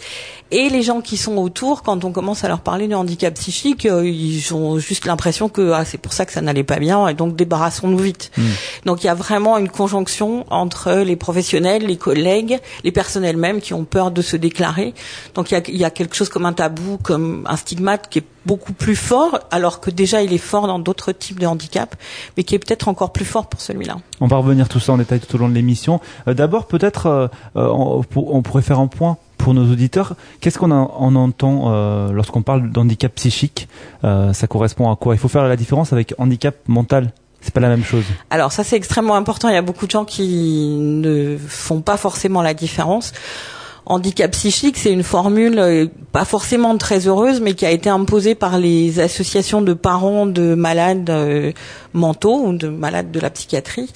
Et 0.52 0.70
les 0.70 0.82
gens 0.82 1.02
qui 1.02 1.18
sont 1.18 1.38
autour, 1.38 1.84
quand 1.84 2.04
on 2.04 2.12
commence 2.12 2.44
à 2.44 2.48
leur 2.48 2.62
parler 2.62 2.88
du 2.88 2.96
handicap 2.96 3.34
psychique, 3.36 3.86
euh, 3.86 4.08
ils 4.08 4.54
ont 4.54 4.80
juste 4.80 5.06
l'impression 5.06 5.48
que 5.48 5.72
ah, 5.72 5.86
c'est 5.86 5.98
pour 5.98 6.14
ça 6.14 6.26
que 6.26 6.32
ça 6.32 6.42
n'allait 6.42 6.64
pas 6.64 6.80
bien, 6.80 7.08
et 7.08 7.14
donc 7.14 7.36
débarrassons-nous 7.36 7.98
vite. 7.98 8.32
Hmm. 8.38 8.44
Donc 8.86 9.04
il 9.04 9.08
y 9.08 9.10
a 9.10 9.14
vraiment 9.14 9.58
une 9.58 9.70
conjonction 9.70 10.46
entre 10.50 10.92
les 10.94 11.16
professionnels, 11.16 11.86
les 11.86 11.98
collègues, 11.98 12.60
les 12.84 12.92
personnes 12.92 13.26
elles-mêmes 13.26 13.62
qui 13.62 13.74
ont 13.74 13.86
peur 13.86 14.12
de 14.12 14.22
se 14.22 14.38
déclarer. 14.38 14.94
Donc 15.36 15.52
il 15.52 15.54
y 15.54 15.58
a, 15.58 15.62
il 15.68 15.78
y 15.78 15.86
a 15.86 15.92
quelque 15.92 16.16
chose 16.16 16.30
comme 16.30 16.46
un 16.46 16.54
tabou, 16.54 16.98
comme 17.02 17.46
un 17.48 17.56
stigmate 17.56 18.10
qui 18.10 18.20
est 18.20 18.26
beaucoup 18.46 18.74
plus 18.74 18.96
fort, 18.96 19.40
alors 19.52 19.80
que 19.80 19.92
déjà 19.92 20.24
il 20.24 20.34
est 20.34 20.38
fort 20.40 20.66
dans 20.66 20.80
d'autres 20.80 21.12
types 21.12 21.40
de 21.40 21.46
handicap, 21.46 21.96
mais 22.36 22.44
qui 22.44 22.56
est 22.56 22.60
peut-être 22.60 22.88
encore 22.88 23.12
plus 23.12 23.26
fort 23.26 23.48
pour 23.48 23.62
celui-là. 23.62 23.98
On 24.22 24.28
va 24.28 24.38
revenir 24.38 24.68
tout 24.68 24.80
ça 24.80 24.94
en 24.94 24.98
détail 24.98 25.20
tout 25.20 25.36
au 25.36 25.38
long 25.38 25.50
de 25.50 25.54
l'émission. 25.54 26.00
Euh, 26.28 26.34
d'abord, 26.34 26.66
peut-être, 26.66 27.06
euh, 27.06 27.28
euh, 27.56 27.68
on, 28.16 28.42
pourrait 28.42 28.64
faire 28.64 28.80
un 28.80 28.88
point 28.88 29.18
pour 29.40 29.56
nos 29.56 29.72
auditeurs. 29.72 30.16
Qu'est-ce 30.42 30.60
qu'on 30.60 30.70
en 30.72 31.16
entend 31.16 32.12
lorsqu'on 32.12 32.44
parle 32.44 32.70
d'handicap 32.70 33.16
psychique 33.16 33.68
Ça 34.04 34.48
correspond 34.48 34.92
à 34.92 34.96
quoi? 34.96 35.16
Il 35.16 35.18
faut 35.18 35.30
faire 35.30 35.48
la 35.48 35.56
différence 35.56 35.92
avec 35.94 36.14
handicap 36.20 36.56
mental. 36.68 37.12
C'est 37.42 37.54
pas 37.54 37.62
la 37.62 37.70
même 37.70 37.86
chose. 37.86 38.04
Alors 38.30 38.52
ça 38.52 38.64
c'est 38.64 38.76
extrêmement 38.76 39.16
important. 39.16 39.48
Il 39.48 39.56
y 39.56 39.58
a 39.58 39.62
beaucoup 39.62 39.86
de 39.86 39.92
gens 39.92 40.06
qui 40.06 40.76
ne 40.78 41.38
font 41.38 41.80
pas 41.82 41.96
forcément 41.98 42.42
la 42.42 42.54
différence 42.54 43.14
handicap 43.90 44.32
psychique, 44.32 44.78
c'est 44.78 44.92
une 44.92 45.04
formule 45.04 45.58
euh, 45.60 45.88
pas 46.12 46.24
forcément 46.24 46.78
très 46.78 47.08
heureuse, 47.08 47.42
mais 47.42 47.56
qui 47.56 47.66
a 47.66 47.72
été 47.72 47.90
imposée 47.90 48.36
par 48.36 48.58
les 48.60 49.00
associations 49.00 49.62
de 49.62 49.74
parents 49.74 50.28
de 50.28 50.54
malades 50.54 51.10
euh, 51.10 51.52
mentaux 51.94 52.40
ou 52.46 52.54
de 52.54 52.70
malades 52.70 53.12
de 53.12 53.20
la 53.20 53.32
psychiatrie. 53.32 53.92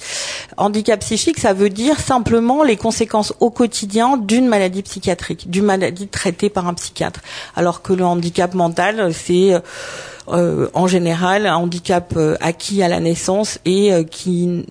Handicap 0.56 1.00
psychique, 1.00 1.38
ça 1.38 1.52
veut 1.52 1.70
dire 1.70 1.98
simplement 2.00 2.64
les 2.64 2.76
conséquences 2.76 3.32
au 3.38 3.50
quotidien 3.50 4.16
d'une 4.16 4.48
maladie 4.48 4.82
psychiatrique, 4.82 5.48
d'une 5.48 5.64
maladie 5.64 6.08
traitée 6.08 6.50
par 6.50 6.66
un 6.66 6.74
psychiatre. 6.74 7.20
Alors 7.54 7.80
que 7.80 7.92
le 7.92 8.04
handicap 8.04 8.52
mental, 8.54 9.14
c'est 9.14 9.54
euh, 9.54 9.60
en 10.26 10.86
général 10.86 11.46
un 11.46 11.56
handicap 11.56 12.14
euh, 12.16 12.36
acquis 12.40 12.82
à 12.82 12.88
la 12.88 13.00
naissance 13.00 13.58
et 13.64 13.92
euh, 13.92 14.04
qui 14.04 14.64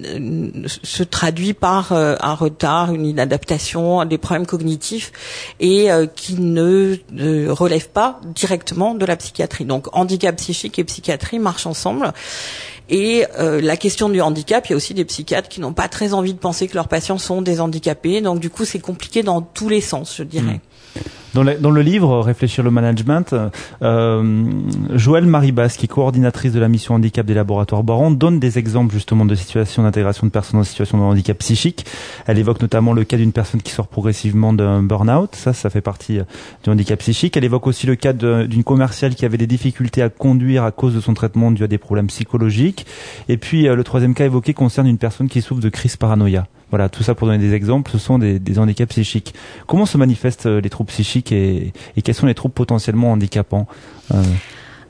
se 0.84 1.04
traduit 1.04 1.54
par 1.54 1.92
un 1.92 2.34
retard, 2.34 2.94
une 2.94 3.06
inadaptation, 3.06 4.04
des 4.06 4.18
problèmes 4.18 4.46
cognitifs 4.46 5.12
et 5.60 5.90
qui 6.16 6.36
ne 6.36 7.50
relève 7.50 7.90
pas 7.90 8.20
directement 8.36 8.96
de 8.96 9.06
la 9.06 9.16
psychiatrie. 9.16 9.66
Donc 9.66 9.88
handicap 9.96 10.36
psychique 10.38 10.80
et 10.80 10.84
psychiatrie 10.84 11.40
marchent 11.40 11.68
ensemble. 11.68 12.14
Et 12.90 13.26
la 13.38 13.78
question 13.78 14.10
du 14.10 14.22
handicap, 14.22 14.66
il 14.68 14.72
y 14.72 14.74
a 14.74 14.76
aussi 14.78 14.94
des 14.94 15.06
psychiatres 15.06 15.50
qui 15.50 15.62
n'ont 15.62 15.74
pas 15.74 15.88
très 15.88 16.14
envie 16.14 16.34
de 16.34 16.40
penser 16.40 16.68
que 16.68 16.76
leurs 16.76 16.88
patients 16.88 17.18
sont 17.18 17.42
des 17.42 17.60
handicapés. 17.60 18.22
Donc 18.22 18.40
du 18.40 18.50
coup, 18.50 18.66
c'est 18.66 18.80
compliqué 18.80 19.24
dans 19.24 19.42
tous 19.42 19.70
les 19.70 19.82
sens, 19.82 20.16
je 20.18 20.24
dirais. 20.24 20.56
Mmh. 20.56 20.73
Dans, 21.34 21.44
dans, 21.44 21.72
le 21.72 21.82
livre 21.82 22.20
Réfléchir 22.20 22.64
le 22.64 22.70
management, 22.70 23.34
euh, 23.82 24.44
Joëlle 24.94 25.26
Maribas, 25.26 25.76
qui 25.78 25.86
est 25.86 25.88
coordinatrice 25.88 26.52
de 26.52 26.60
la 26.60 26.68
mission 26.68 26.94
handicap 26.94 27.26
des 27.26 27.34
laboratoires 27.34 27.84
Baron, 27.84 28.12
donne 28.12 28.40
des 28.40 28.60
exemples 28.60 28.94
justement 28.94 29.26
de 29.26 29.34
situations 29.34 29.82
d'intégration 29.82 30.28
de 30.28 30.32
personnes 30.32 30.60
en 30.60 30.64
situation 30.64 31.00
de 31.00 31.04
handicap 31.04 31.36
psychique. 31.40 31.88
Elle 32.28 32.38
évoque 32.38 32.62
notamment 32.62 32.94
le 32.94 33.04
cas 33.04 33.18
d'une 33.18 33.32
personne 33.32 33.64
qui 33.64 33.72
sort 33.72 33.88
progressivement 33.88 34.54
d'un 34.54 34.84
burn-out, 34.84 35.36
ça, 35.36 35.54
ça 35.54 35.72
fait 35.72 35.82
partie 35.82 36.20
euh, 36.20 36.24
du 36.64 36.70
handicap 36.70 37.00
psychique. 37.00 37.36
Elle 37.36 37.46
évoque 37.46 37.66
aussi 37.66 37.88
le 37.88 37.96
cas 37.96 38.14
d'une 38.14 38.64
commerciale 38.64 39.16
qui 39.16 39.26
avait 39.26 39.38
des 39.38 39.48
difficultés 39.48 40.04
à 40.04 40.10
conduire 40.10 40.64
à 40.64 40.72
cause 40.72 40.94
de 40.94 41.02
son 41.02 41.16
traitement 41.16 41.50
dû 41.50 41.64
à 41.64 41.68
des 41.68 41.80
problèmes 41.80 42.08
psychologiques. 42.08 42.86
Et 43.28 43.38
puis 43.38 43.68
euh, 43.68 43.76
le 43.76 43.84
troisième 43.84 44.14
cas 44.14 44.26
évoqué 44.26 44.54
concerne 44.54 44.86
une 44.86 45.00
personne 45.00 45.30
qui 45.30 45.42
souffre 45.42 45.62
de 45.62 45.70
crise 45.70 45.98
paranoïa 45.98 46.46
Voilà, 46.74 46.90
tout 46.90 47.04
ça 47.04 47.14
pour 47.14 47.28
donner 47.28 47.38
des 47.38 47.54
exemples, 47.54 47.92
ce 47.92 48.00
sont 48.00 48.18
des, 48.18 48.58
handicaps 48.58 48.90
psychiques. 48.90 49.36
Comment 49.68 49.86
se 49.86 49.96
manifestent 49.96 50.48
les 50.48 50.72
troubles 50.72 50.88
psychiques 50.88 51.32
et, 51.32 51.72
et 51.96 52.02
quels 52.02 52.16
sont 52.16 52.26
les 52.26 52.34
troubles 52.34 52.56
potentiellement 52.56 53.12
handicapants 53.12 53.68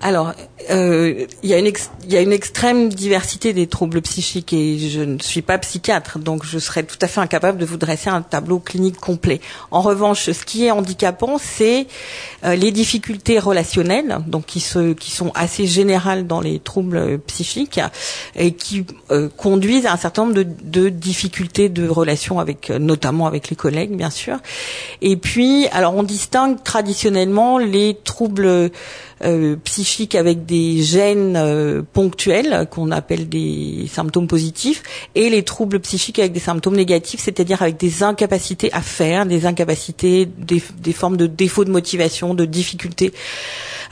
alors, 0.03 0.33
euh, 0.69 1.25
il 1.43 1.49
y, 1.49 1.53
y 1.53 2.17
a 2.17 2.21
une 2.21 2.33
extrême 2.33 2.89
diversité 2.89 3.53
des 3.53 3.67
troubles 3.67 4.01
psychiques 4.01 4.51
et 4.51 4.77
je 4.77 4.99
ne 4.99 5.17
suis 5.19 5.41
pas 5.41 5.57
psychiatre, 5.57 6.19
donc 6.19 6.45
je 6.45 6.59
serais 6.59 6.83
tout 6.83 6.97
à 7.01 7.07
fait 7.07 7.21
incapable 7.21 7.57
de 7.57 7.65
vous 7.65 7.77
dresser 7.77 8.09
un 8.09 8.21
tableau 8.21 8.59
clinique 8.59 8.97
complet. 8.97 9.39
En 9.71 9.81
revanche, 9.81 10.29
ce 10.29 10.43
qui 10.43 10.65
est 10.65 10.71
handicapant, 10.71 11.37
c'est 11.37 11.87
euh, 12.43 12.55
les 12.55 12.71
difficultés 12.71 13.39
relationnelles, 13.39 14.17
donc 14.27 14.45
qui, 14.45 14.59
se, 14.59 14.91
qui 14.91 15.09
sont 15.09 15.31
assez 15.35 15.67
générales 15.67 16.27
dans 16.27 16.41
les 16.41 16.59
troubles 16.59 17.19
psychiques 17.19 17.79
et 18.35 18.51
qui 18.51 18.85
euh, 19.09 19.29
conduisent 19.37 19.85
à 19.85 19.93
un 19.93 19.97
certain 19.97 20.23
nombre 20.23 20.35
de, 20.35 20.45
de 20.63 20.89
difficultés 20.89 21.69
de 21.69 21.87
relation 21.87 22.41
avec, 22.41 22.69
notamment 22.71 23.25
avec 23.25 23.49
les 23.49 23.55
collègues, 23.55 23.95
bien 23.95 24.09
sûr. 24.09 24.39
Et 25.01 25.15
puis, 25.15 25.67
alors 25.71 25.95
on 25.95 26.03
distingue 26.03 26.61
traditionnellement 26.61 27.57
les 27.57 27.97
troubles 28.03 28.69
euh, 29.23 29.55
psychiques 29.63 30.15
avec 30.15 30.45
des 30.45 30.81
gènes 30.81 31.35
euh, 31.37 31.81
ponctuels 31.93 32.67
qu'on 32.69 32.91
appelle 32.91 33.29
des 33.29 33.85
symptômes 33.91 34.27
positifs 34.27 34.83
et 35.15 35.29
les 35.29 35.43
troubles 35.43 35.79
psychiques 35.79 36.19
avec 36.19 36.33
des 36.33 36.39
symptômes 36.39 36.75
négatifs, 36.75 37.21
c'est-à-dire 37.21 37.61
avec 37.61 37.77
des 37.77 38.03
incapacités 38.03 38.71
à 38.73 38.81
faire, 38.81 39.25
des 39.25 39.45
incapacités, 39.45 40.25
des, 40.25 40.61
des 40.77 40.93
formes 40.93 41.17
de 41.17 41.27
défaut 41.27 41.65
de 41.65 41.71
motivation, 41.71 42.33
de 42.33 42.45
difficultés 42.45 43.13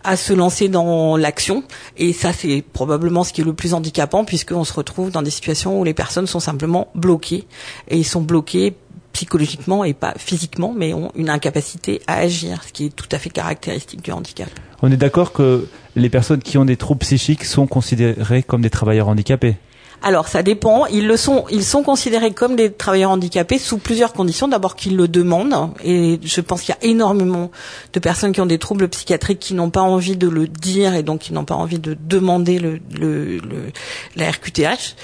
à 0.04 0.16
se 0.18 0.34
lancer 0.34 0.68
dans 0.68 1.18
l'action. 1.18 1.64
Et 1.98 2.14
ça, 2.14 2.34
c'est 2.34 2.64
probablement 2.74 3.24
ce 3.24 3.34
qui 3.34 3.42
est 3.42 3.46
le 3.46 3.54
plus 3.54 3.74
handicapant, 3.74 4.26
puisqu'on 4.26 4.64
se 4.64 4.74
retrouve 4.74 5.12
dans 5.12 5.22
des 5.22 5.32
situations 5.32 5.80
où 5.80 5.84
les 5.84 5.94
personnes 5.94 6.28
sont 6.28 6.40
simplement 6.40 6.88
bloquées. 6.96 7.46
Et 7.88 7.98
ils 7.98 8.06
sont 8.06 8.22
bloqués 8.22 8.74
psychologiquement 9.22 9.84
et 9.84 9.94
pas 9.94 10.14
physiquement, 10.18 10.74
mais 10.76 10.96
ont 10.96 11.12
une 11.16 11.30
incapacité 11.30 12.02
à 12.08 12.18
agir, 12.18 12.64
ce 12.66 12.74
qui 12.74 12.88
est 12.88 12.96
tout 12.96 13.10
à 13.12 13.20
fait 13.20 13.30
caractéristique 13.30 14.02
du 14.02 14.12
handicap. 14.12 14.50
On 14.82 14.92
est 14.92 14.98
d'accord 14.98 15.32
que 15.32 15.68
les 15.96 16.10
personnes 16.10 16.42
qui 16.42 16.58
ont 16.58 16.66
des 16.66 16.76
troubles 16.76 17.02
psychiques 17.02 17.46
sont 17.46 17.68
considérées 17.68 18.42
comme 18.42 18.64
des 18.64 18.72
travailleurs 18.72 19.10
handicapés? 19.10 19.58
Alors 20.04 20.28
ça 20.28 20.42
dépend. 20.42 20.88
Ils 20.88 21.06
le 21.06 21.16
sont, 21.16 21.46
ils 21.52 21.64
sont 21.64 21.84
considérés 21.84 22.32
comme 22.32 22.56
des 22.56 22.72
travailleurs 22.72 23.12
handicapés 23.12 23.60
sous 23.60 23.78
plusieurs 23.78 24.14
conditions. 24.14 24.48
D'abord 24.48 24.76
qu'ils 24.76 24.96
le 24.96 25.08
demandent, 25.08 25.70
et 25.84 26.20
je 26.24 26.42
pense 26.42 26.64
qu'il 26.64 26.74
y 26.74 26.86
a 26.86 26.90
énormément 26.90 27.52
de 27.94 28.00
personnes 28.00 28.32
qui 28.32 28.42
ont 28.42 28.48
des 28.48 28.58
troubles 28.58 28.88
psychiatriques 28.88 29.38
qui 29.38 29.54
n'ont 29.54 29.70
pas 29.70 29.82
envie 29.82 30.18
de 30.18 30.28
le 30.28 30.48
dire 30.48 30.96
et 30.96 31.04
donc 31.04 31.20
qui 31.20 31.34
n'ont 31.34 31.46
pas 31.46 31.54
envie 31.54 31.78
de 31.78 31.96
demander 32.00 32.58
le, 32.58 32.80
le, 33.00 33.38
le 33.38 33.72
la 34.16 34.32
RQTH. 34.32 34.96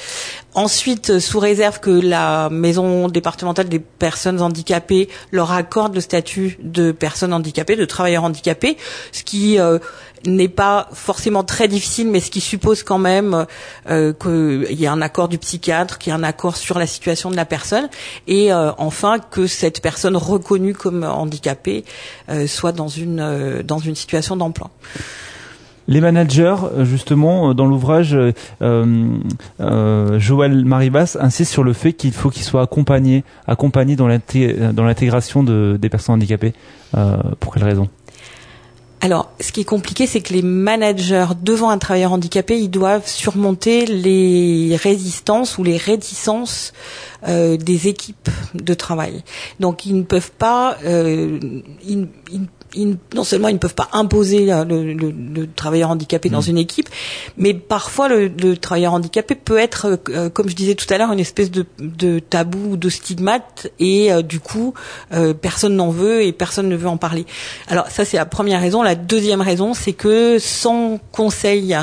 Ensuite, 0.57 1.19
sous 1.19 1.37
réserve 1.37 1.79
que 1.79 1.91
la 1.91 2.49
maison 2.49 3.09
départementale 3.09 3.69
des 3.69 3.77
personnes 3.77 4.41
handicapées 4.41 5.07
leur 5.31 5.51
accorde 5.51 5.93
le 5.93 6.01
statut 6.01 6.57
de 6.63 6.91
personnes 6.91 7.31
handicapées, 7.31 7.75
de 7.75 7.85
travailleurs 7.85 8.23
handicapés, 8.23 8.75
ce 9.11 9.23
qui 9.23 9.59
euh, 9.59 9.77
n'est 10.25 10.47
pas 10.47 10.89
forcément 10.93 11.43
très 11.43 11.67
difficile, 11.67 12.07
mais 12.07 12.19
ce 12.19 12.31
qui 12.31 12.41
suppose 12.41 12.81
quand 12.81 12.97
même 12.97 13.45
euh, 13.87 14.13
qu'il 14.13 14.79
y 14.79 14.85
ait 14.85 14.87
un 14.87 15.03
accord 15.03 15.27
du 15.27 15.37
psychiatre, 15.37 15.99
qu'il 15.99 16.11
y 16.11 16.15
ait 16.15 16.19
un 16.19 16.23
accord 16.23 16.57
sur 16.57 16.79
la 16.79 16.87
situation 16.87 17.29
de 17.29 17.35
la 17.35 17.45
personne, 17.45 17.87
et 18.25 18.51
euh, 18.51 18.71
enfin 18.79 19.19
que 19.19 19.45
cette 19.45 19.83
personne 19.83 20.17
reconnue 20.17 20.73
comme 20.73 21.03
handicapée 21.03 21.85
euh, 22.29 22.47
soit 22.47 22.71
dans 22.71 22.87
une 22.87 23.19
euh, 23.19 23.61
dans 23.61 23.77
une 23.77 23.95
situation 23.95 24.35
d'emploi. 24.35 24.71
Les 25.87 26.01
managers, 26.01 26.55
justement, 26.83 27.53
dans 27.53 27.65
l'ouvrage, 27.65 28.17
euh, 28.61 30.19
Joël 30.19 30.65
Maribas 30.65 31.17
insiste 31.19 31.51
sur 31.51 31.63
le 31.63 31.73
fait 31.73 31.93
qu'il 31.93 32.11
faut 32.11 32.29
qu'ils 32.29 32.43
soient 32.43 32.63
accompagnés, 32.63 33.23
accompagnés 33.47 33.95
dans 33.95 34.07
l'intégration 34.07 35.43
de, 35.43 35.77
des 35.79 35.89
personnes 35.89 36.15
handicapées. 36.15 36.53
pour 37.39 37.53
quelle 37.53 37.63
raison? 37.63 37.87
Alors, 38.99 39.31
ce 39.39 39.51
qui 39.51 39.61
est 39.61 39.65
compliqué, 39.65 40.07
c'est 40.07 40.21
que 40.21 40.33
les 40.33 40.41
managers 40.41 41.27
devant 41.43 41.69
un 41.69 41.77
travailleur 41.77 42.13
handicapé, 42.13 42.57
ils 42.57 42.69
doivent 42.69 43.07
surmonter 43.07 43.85
les 43.85 44.75
résistances 44.75 45.59
ou 45.59 45.63
les 45.63 45.77
réticences 45.77 46.73
euh, 47.27 47.57
des 47.57 47.87
équipes 47.87 48.29
de 48.55 48.73
travail. 48.73 49.23
Donc, 49.59 49.85
ils 49.85 49.95
ne 49.95 50.01
peuvent 50.01 50.31
pas, 50.31 50.77
euh, 50.83 51.39
non 53.13 53.23
seulement 53.23 53.47
ils 53.47 53.53
ne 53.53 53.59
peuvent 53.59 53.75
pas 53.75 53.89
imposer 53.91 54.45
le, 54.45 54.93
le, 54.93 55.11
le 55.11 55.47
travailleur 55.47 55.89
handicapé 55.89 56.29
dans 56.29 56.41
mmh. 56.41 56.49
une 56.49 56.57
équipe, 56.57 56.89
mais 57.37 57.53
parfois 57.53 58.07
le, 58.07 58.27
le 58.27 58.57
travailleur 58.57 58.93
handicapé 58.93 59.35
peut 59.35 59.57
être, 59.57 59.85
euh, 59.85 59.97
euh, 60.09 60.29
comme 60.29 60.49
je 60.49 60.55
disais 60.55 60.75
tout 60.75 60.91
à 60.93 60.97
l'heure, 60.97 61.11
une 61.11 61.19
espèce 61.19 61.51
de, 61.51 61.65
de 61.79 62.19
tabou 62.19 62.71
ou 62.71 62.77
de 62.77 62.89
stigmate, 62.89 63.71
et 63.79 64.11
euh, 64.11 64.21
du 64.21 64.39
coup, 64.39 64.73
euh, 65.13 65.33
personne 65.33 65.75
n'en 65.75 65.89
veut 65.89 66.23
et 66.23 66.31
personne 66.31 66.69
ne 66.69 66.75
veut 66.75 66.89
en 66.89 66.97
parler. 66.97 67.25
Alors 67.67 67.87
ça, 67.87 68.05
c'est 68.05 68.17
la 68.17 68.25
première 68.25 68.61
raison. 68.61 68.83
La 68.83 68.95
deuxième 68.95 69.41
raison, 69.41 69.73
c'est 69.73 69.93
que 69.93 70.37
sans 70.39 70.99
conseil 71.11 71.75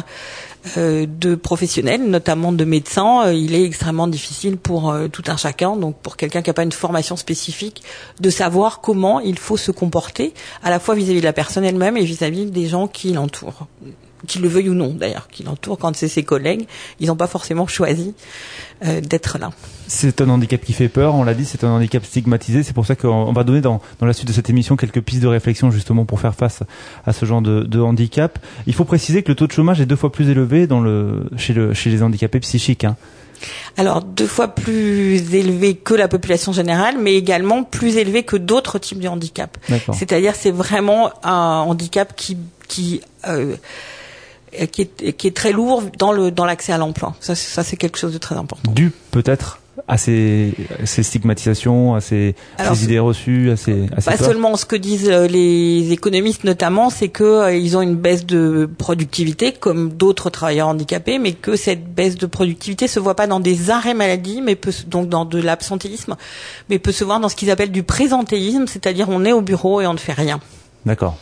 de 0.76 1.34
professionnels, 1.34 2.04
notamment 2.08 2.52
de 2.52 2.64
médecins, 2.64 3.26
euh, 3.26 3.34
il 3.34 3.54
est 3.54 3.64
extrêmement 3.64 4.08
difficile 4.08 4.56
pour 4.56 4.90
euh, 4.90 5.08
tout 5.08 5.22
un 5.26 5.36
chacun, 5.36 5.76
donc 5.76 5.96
pour 5.98 6.16
quelqu'un 6.16 6.42
qui 6.42 6.50
n'a 6.50 6.54
pas 6.54 6.62
une 6.62 6.72
formation 6.72 7.16
spécifique, 7.16 7.82
de 8.20 8.30
savoir 8.30 8.80
comment 8.80 9.20
il 9.20 9.38
faut 9.38 9.56
se 9.56 9.70
comporter, 9.70 10.32
à 10.62 10.70
la 10.70 10.78
fois 10.78 10.94
vis-à-vis 10.94 11.18
-vis 11.18 11.20
de 11.20 11.26
la 11.26 11.32
personne 11.32 11.64
elle-même 11.64 11.96
et 11.96 12.04
vis-à-vis 12.04 12.46
-vis 12.46 12.50
des 12.50 12.66
gens 12.66 12.88
qui 12.88 13.12
l'entourent 13.12 13.66
qu'il 14.26 14.42
le 14.42 14.48
veuille 14.48 14.68
ou 14.68 14.74
non 14.74 14.94
d'ailleurs, 14.94 15.28
qui 15.30 15.42
l'entoure 15.42 15.78
quand 15.78 15.94
c'est 15.96 16.08
ses 16.08 16.22
collègues, 16.22 16.66
ils 17.00 17.08
n'ont 17.08 17.16
pas 17.16 17.26
forcément 17.26 17.66
choisi 17.66 18.14
euh, 18.84 19.00
d'être 19.00 19.38
là. 19.38 19.50
C'est 19.86 20.20
un 20.20 20.28
handicap 20.28 20.60
qui 20.60 20.72
fait 20.72 20.88
peur, 20.88 21.14
on 21.14 21.24
l'a 21.24 21.34
dit, 21.34 21.44
c'est 21.44 21.64
un 21.64 21.70
handicap 21.70 22.04
stigmatisé, 22.04 22.62
c'est 22.62 22.72
pour 22.72 22.86
ça 22.86 22.96
qu'on 22.96 23.32
va 23.32 23.44
donner 23.44 23.60
dans, 23.60 23.80
dans, 24.00 24.06
la 24.06 24.12
suite 24.12 24.28
de 24.28 24.32
cette 24.32 24.50
émission 24.50 24.76
quelques 24.76 25.00
pistes 25.00 25.22
de 25.22 25.28
réflexion 25.28 25.70
justement 25.70 26.04
pour 26.04 26.20
faire 26.20 26.34
face 26.34 26.62
à 27.06 27.12
ce 27.12 27.26
genre 27.26 27.42
de, 27.42 27.62
de 27.62 27.80
handicap. 27.80 28.38
Il 28.66 28.74
faut 28.74 28.84
préciser 28.84 29.22
que 29.22 29.28
le 29.28 29.34
taux 29.34 29.46
de 29.46 29.52
chômage 29.52 29.80
est 29.80 29.86
deux 29.86 29.96
fois 29.96 30.10
plus 30.10 30.28
élevé 30.28 30.66
dans 30.66 30.80
le, 30.80 31.26
chez, 31.36 31.52
le, 31.52 31.74
chez 31.74 31.90
les 31.90 32.02
handicapés 32.02 32.40
psychiques. 32.40 32.84
Hein. 32.84 32.96
Alors 33.76 34.02
deux 34.02 34.26
fois 34.26 34.48
plus 34.48 35.34
élevé 35.34 35.74
que 35.74 35.94
la 35.94 36.08
population 36.08 36.52
générale, 36.52 36.96
mais 36.98 37.14
également 37.14 37.64
plus 37.64 37.96
élevé 37.96 38.22
que 38.22 38.36
d'autres 38.36 38.78
types 38.78 39.00
de 39.00 39.08
handicap. 39.08 39.56
C'est-à-dire 39.92 40.34
c'est 40.34 40.50
vraiment 40.50 41.10
un 41.24 41.64
handicap 41.66 42.14
qui 42.16 42.36
qui 42.68 43.00
euh, 43.26 43.56
qui 44.70 44.82
est, 44.82 45.12
qui 45.12 45.26
est 45.26 45.36
très 45.36 45.52
lourd 45.52 45.82
dans 45.98 46.12
le 46.12 46.30
dans 46.30 46.44
l'accès 46.44 46.72
à 46.72 46.78
l'emploi. 46.78 47.14
Ça, 47.20 47.34
ça 47.34 47.62
c'est 47.62 47.76
quelque 47.76 47.98
chose 47.98 48.12
de 48.12 48.18
très 48.18 48.36
important. 48.36 48.72
Dû 48.72 48.92
peut-être 49.10 49.60
à 49.88 49.98
ces, 49.98 50.54
ces, 50.84 51.02
stigmatisations, 51.02 51.94
à 51.94 52.00
ces, 52.00 52.34
Alors, 52.58 52.76
ces 52.76 52.84
idées 52.84 52.98
reçues, 52.98 53.50
à 53.50 53.56
ces, 53.56 53.86
à 53.96 54.00
ces 54.00 54.10
pas 54.10 54.16
peurs. 54.16 54.28
seulement 54.28 54.56
ce 54.56 54.64
que 54.64 54.76
disent 54.76 55.10
euh, 55.10 55.26
les 55.26 55.92
économistes 55.92 56.44
notamment, 56.44 56.90
c'est 56.90 57.08
que 57.08 57.24
euh, 57.24 57.56
ils 57.56 57.76
ont 57.76 57.82
une 57.82 57.96
baisse 57.96 58.24
de 58.24 58.68
productivité 58.78 59.52
comme 59.52 59.92
d'autres 59.92 60.30
travailleurs 60.30 60.68
handicapés, 60.68 61.18
mais 61.18 61.32
que 61.32 61.56
cette 61.56 61.92
baisse 61.92 62.16
de 62.16 62.26
productivité 62.26 62.88
se 62.88 63.00
voit 63.00 63.16
pas 63.16 63.26
dans 63.26 63.40
des 63.40 63.70
arrêts 63.70 63.94
maladie, 63.94 64.40
mais 64.42 64.54
peut, 64.54 64.72
donc 64.86 65.08
dans 65.08 65.24
de 65.24 65.40
l'absentéisme, 65.40 66.16
mais 66.70 66.78
peut 66.78 66.92
se 66.92 67.04
voir 67.04 67.20
dans 67.20 67.28
ce 67.28 67.36
qu'ils 67.36 67.50
appellent 67.50 67.72
du 67.72 67.82
présentéisme, 67.82 68.66
c'est-à-dire 68.66 69.08
on 69.08 69.24
est 69.24 69.32
au 69.32 69.42
bureau 69.42 69.80
et 69.80 69.86
on 69.86 69.94
ne 69.94 69.98
fait 69.98 70.12
rien. 70.12 70.40
D'accord. 70.86 71.16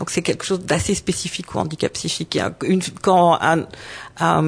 Donc 0.00 0.08
c'est 0.08 0.22
quelque 0.22 0.46
chose 0.46 0.60
d'assez 0.60 0.94
spécifique 0.94 1.54
au 1.54 1.58
handicap 1.58 1.92
psychique. 1.92 2.38
Une, 2.64 2.80
quand 3.02 3.38
un, 3.38 3.66
un, 4.18 4.42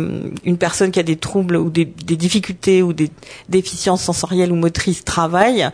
une 0.44 0.56
personne 0.56 0.90
qui 0.90 0.98
a 0.98 1.02
des 1.02 1.16
troubles 1.16 1.56
ou 1.56 1.68
des, 1.68 1.84
des, 1.84 2.16
difficultés 2.16 2.82
ou 2.82 2.94
des 2.94 3.10
déficiences 3.50 4.02
sensorielles 4.02 4.50
ou 4.50 4.56
motrices 4.56 5.04
travaille, 5.04 5.68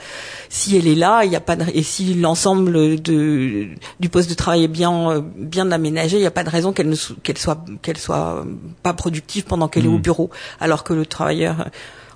si 0.49 0.77
elle 0.77 0.89
est 0.89 0.97
là, 0.97 1.23
il 1.23 1.31
n'y 1.31 1.37
a 1.37 1.41
pas 1.41 1.55
de, 1.55 1.65
et 1.73 1.85
si 1.85 2.15
l'ensemble 2.15 3.01
de 3.01 3.69
du 4.01 4.09
poste 4.09 4.29
de 4.29 4.35
travail 4.35 4.65
est 4.65 4.69
bien 4.69 5.25
bien 5.37 5.71
aménagé, 5.71 6.17
il 6.17 6.23
n'y 6.23 6.27
a 6.27 6.33
pas 6.33 6.45
de 6.45 6.51
raison 6.51 6.73
qu'elle 6.73 6.89
ne 6.89 6.97
qu'elle 7.23 7.39
soit 7.39 7.65
qu'elle 7.81 7.99
soit 7.99 8.45
pas 8.83 8.95
productive 8.95 9.45
pendant 9.45 9.69
qu'elle 9.69 9.85
mmh. 9.85 9.93
est 9.93 9.95
au 9.95 9.99
bureau, 10.01 10.31
alors 10.59 10.83
que 10.83 10.93
le 10.93 11.07
travailleur 11.07 11.69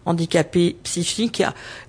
handicapé 0.07 0.77
psychique, 0.83 1.43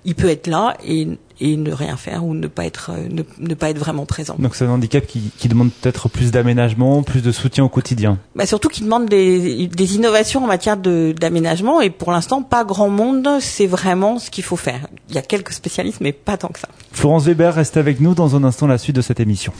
il 0.04 0.14
peut 0.14 0.28
être 0.28 0.46
là 0.46 0.76
et, 0.86 1.08
et 1.40 1.56
ne 1.56 1.72
rien 1.72 1.96
faire 1.96 2.24
ou 2.24 2.34
ne 2.34 2.46
pas 2.46 2.64
être 2.64 2.92
ne, 3.10 3.22
ne 3.38 3.54
pas 3.54 3.70
être 3.70 3.78
vraiment 3.78 4.06
présent. 4.06 4.36
Donc 4.38 4.54
c'est 4.54 4.64
un 4.64 4.70
handicap 4.70 5.06
qui, 5.06 5.30
qui 5.36 5.48
demande 5.48 5.70
peut-être 5.72 6.08
plus 6.08 6.30
d'aménagement, 6.30 7.02
plus 7.02 7.22
de 7.22 7.32
soutien 7.32 7.64
au 7.64 7.68
quotidien. 7.68 8.18
Bah 8.36 8.46
surtout 8.46 8.68
qui 8.68 8.82
demande 8.82 9.06
des, 9.08 9.66
des 9.66 9.94
innovations 9.96 10.44
en 10.44 10.46
matière 10.46 10.76
d'aménagement 10.76 11.80
et 11.80 11.90
pour 11.90 12.12
l'instant 12.12 12.42
pas 12.42 12.64
grand 12.64 12.88
monde 12.88 13.28
c'est 13.40 13.66
vraiment 13.66 14.18
ce 14.18 14.30
qu'il 14.30 14.44
faut 14.44 14.56
faire. 14.56 14.86
Il 15.08 15.14
y 15.14 15.18
a 15.18 15.22
quelques 15.22 15.52
spécialistes 15.52 16.00
mais 16.00 16.12
pas 16.12 16.36
tant 16.36 16.48
que 16.48 16.60
ça. 16.60 16.68
Florence 16.92 17.24
Weber 17.24 17.54
reste 17.54 17.76
avec 17.76 18.00
nous 18.00 18.14
dans 18.14 18.36
un 18.36 18.44
instant 18.44 18.66
la 18.66 18.78
suite 18.78 18.96
de 18.96 19.02
cette 19.02 19.20
émission. 19.20 19.52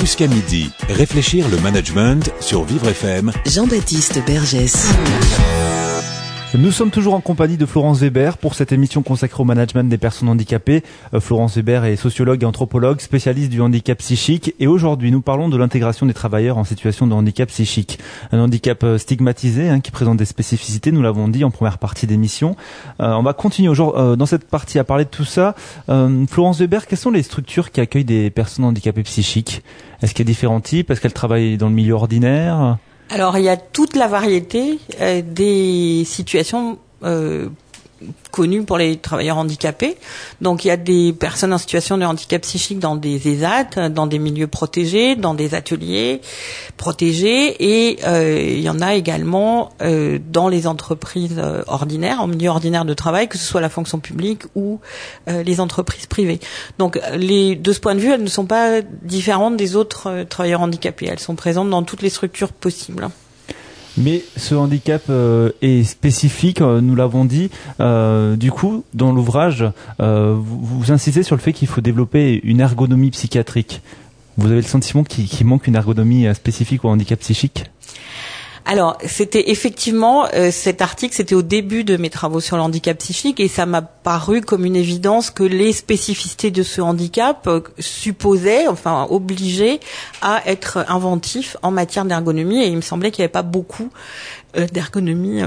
Jusqu'à 0.00 0.26
midi, 0.26 0.70
réfléchir 0.88 1.48
le 1.48 1.58
management 1.58 2.30
sur 2.40 2.64
Vivre 2.64 2.88
FM. 2.88 3.32
Jean-Baptiste 3.46 4.20
Bergès. 4.26 4.92
Nous 6.56 6.70
sommes 6.70 6.92
toujours 6.92 7.14
en 7.14 7.20
compagnie 7.20 7.56
de 7.56 7.66
Florence 7.66 7.98
Weber 7.98 8.38
pour 8.38 8.54
cette 8.54 8.70
émission 8.70 9.02
consacrée 9.02 9.40
au 9.40 9.44
management 9.44 9.88
des 9.88 9.98
personnes 9.98 10.28
handicapées. 10.28 10.84
Euh, 11.12 11.18
Florence 11.18 11.56
Weber 11.56 11.84
est 11.84 11.96
sociologue 11.96 12.44
et 12.44 12.46
anthropologue, 12.46 13.00
spécialiste 13.00 13.50
du 13.50 13.60
handicap 13.60 13.98
psychique. 13.98 14.54
Et 14.60 14.68
aujourd'hui, 14.68 15.10
nous 15.10 15.20
parlons 15.20 15.48
de 15.48 15.56
l'intégration 15.56 16.06
des 16.06 16.14
travailleurs 16.14 16.56
en 16.56 16.62
situation 16.62 17.08
de 17.08 17.12
handicap 17.12 17.48
psychique. 17.48 17.98
Un 18.30 18.38
handicap 18.38 18.84
euh, 18.84 18.98
stigmatisé 18.98 19.68
hein, 19.68 19.80
qui 19.80 19.90
présente 19.90 20.16
des 20.16 20.24
spécificités, 20.24 20.92
nous 20.92 21.02
l'avons 21.02 21.26
dit 21.26 21.42
en 21.42 21.50
première 21.50 21.78
partie 21.78 22.06
d'émission. 22.06 22.54
Euh, 23.00 23.14
on 23.14 23.24
va 23.24 23.32
continuer 23.32 23.68
aujourd'hui 23.68 24.16
dans 24.16 24.26
cette 24.26 24.48
partie 24.48 24.78
à 24.78 24.84
parler 24.84 25.04
de 25.04 25.10
tout 25.10 25.24
ça. 25.24 25.56
Florence 25.86 26.60
Weber, 26.60 26.86
quelles 26.86 26.98
sont 26.98 27.10
les 27.10 27.24
structures 27.24 27.72
qui 27.72 27.80
accueillent 27.80 28.04
des 28.04 28.30
personnes 28.30 28.64
handicapées 28.64 29.02
psychiques? 29.02 29.62
Est-ce 30.02 30.14
qu'il 30.14 30.24
y 30.24 30.28
a 30.28 30.30
différents 30.30 30.60
types? 30.60 30.90
Est-ce 30.90 31.00
qu'elles 31.00 31.12
travaillent 31.12 31.56
dans 31.56 31.68
le 31.68 31.74
milieu 31.74 31.94
ordinaire? 31.94 32.78
Alors 33.10 33.38
il 33.38 33.44
y 33.44 33.48
a 33.48 33.56
toute 33.56 33.96
la 33.96 34.08
variété 34.08 34.78
euh, 35.00 35.22
des 35.22 36.04
situations 36.04 36.78
euh, 37.02 37.48
connues 38.30 38.64
pour 38.64 38.78
les 38.78 38.96
travailleurs 38.96 39.38
handicapés. 39.38 39.96
Donc 40.40 40.64
il 40.64 40.68
y 40.68 40.70
a 40.70 40.76
des 40.76 41.12
personnes 41.12 41.52
en 41.52 41.58
situation 41.58 41.98
de 41.98 42.04
handicap 42.04 42.42
psychique 42.42 42.78
dans 42.78 42.96
des 42.96 43.28
ESAT, 43.28 43.90
dans 43.90 44.06
des 44.06 44.18
milieux 44.18 44.46
protégés, 44.46 45.16
dans 45.16 45.34
des 45.34 45.54
ateliers 45.54 46.20
protégés, 46.76 47.56
et 47.60 47.98
euh, 48.04 48.40
il 48.40 48.60
y 48.60 48.68
en 48.68 48.80
a 48.80 48.94
également 48.94 49.70
euh, 49.82 50.18
dans 50.30 50.48
les 50.48 50.66
entreprises 50.66 51.36
euh, 51.38 51.62
ordinaires, 51.66 52.20
en 52.20 52.26
milieu 52.26 52.50
ordinaire 52.50 52.84
de 52.84 52.94
travail, 52.94 53.28
que 53.28 53.38
ce 53.38 53.44
soit 53.44 53.60
la 53.60 53.68
fonction 53.68 53.98
publique 53.98 54.42
ou 54.54 54.80
les 55.26 55.60
entreprises 55.60 56.06
privées. 56.06 56.40
Donc 56.78 57.00
les, 57.14 57.56
de 57.56 57.72
ce 57.72 57.80
point 57.80 57.94
de 57.94 58.00
vue, 58.00 58.12
elles 58.12 58.22
ne 58.22 58.28
sont 58.28 58.46
pas 58.46 58.80
différentes 59.02 59.56
des 59.56 59.76
autres 59.76 60.24
travailleurs 60.28 60.60
handicapés. 60.60 61.06
Elles 61.10 61.18
sont 61.18 61.34
présentes 61.34 61.70
dans 61.70 61.82
toutes 61.82 62.02
les 62.02 62.10
structures 62.10 62.52
possibles. 62.52 63.08
Mais 63.96 64.24
ce 64.36 64.54
handicap 64.54 65.02
euh, 65.08 65.50
est 65.62 65.84
spécifique, 65.84 66.60
euh, 66.60 66.80
nous 66.80 66.94
l'avons 66.94 67.24
dit. 67.24 67.50
Euh, 67.80 68.34
du 68.36 68.50
coup, 68.50 68.84
dans 68.92 69.12
l'ouvrage, 69.12 69.64
vous, 69.98 70.42
vous, 70.42 70.92
insistez 70.92 71.22
sur 71.22 71.36
le 71.36 71.40
fait 71.40 71.52
qu'il 71.52 71.68
faut 71.68 71.80
développer 71.80 72.40
une 72.42 72.60
ergonomie 72.60 73.10
psychiatrique. 73.10 73.82
Vous 74.36 74.46
avez 74.46 74.56
le 74.56 74.62
sentiment 74.62 75.04
qu'il 75.04 75.46
manque 75.46 75.68
une 75.68 75.76
ergonomie 75.76 76.26
spécifique 76.34 76.84
au 76.84 76.88
handicap 76.88 77.20
psychique? 77.20 77.66
Alors, 78.66 78.96
c'était 79.06 79.50
effectivement 79.50 80.26
euh, 80.32 80.50
cet 80.50 80.80
article, 80.80 81.14
c'était 81.14 81.34
au 81.34 81.42
début 81.42 81.84
de 81.84 81.98
mes 81.98 82.08
travaux 82.08 82.40
sur 82.40 82.56
le 82.56 82.62
handicap 82.62 82.96
psychique 82.96 83.38
et 83.38 83.48
ça 83.48 83.66
m'a 83.66 83.82
paru 83.82 84.40
comme 84.40 84.64
une 84.64 84.76
évidence 84.76 85.30
que 85.30 85.42
les 85.42 85.72
spécificités 85.72 86.50
de 86.50 86.62
ce 86.62 86.80
handicap 86.80 87.46
euh, 87.46 87.60
supposaient, 87.78 88.66
enfin 88.66 89.06
obligeaient 89.10 89.80
à 90.22 90.42
être 90.46 90.82
inventifs 90.88 91.58
en 91.62 91.72
matière 91.72 92.06
d'ergonomie 92.06 92.62
et 92.62 92.68
il 92.68 92.76
me 92.76 92.80
semblait 92.80 93.10
qu'il 93.10 93.20
n'y 93.20 93.26
avait 93.26 93.32
pas 93.32 93.42
beaucoup 93.42 93.90
euh, 94.56 94.66
d'ergonomie 94.72 95.42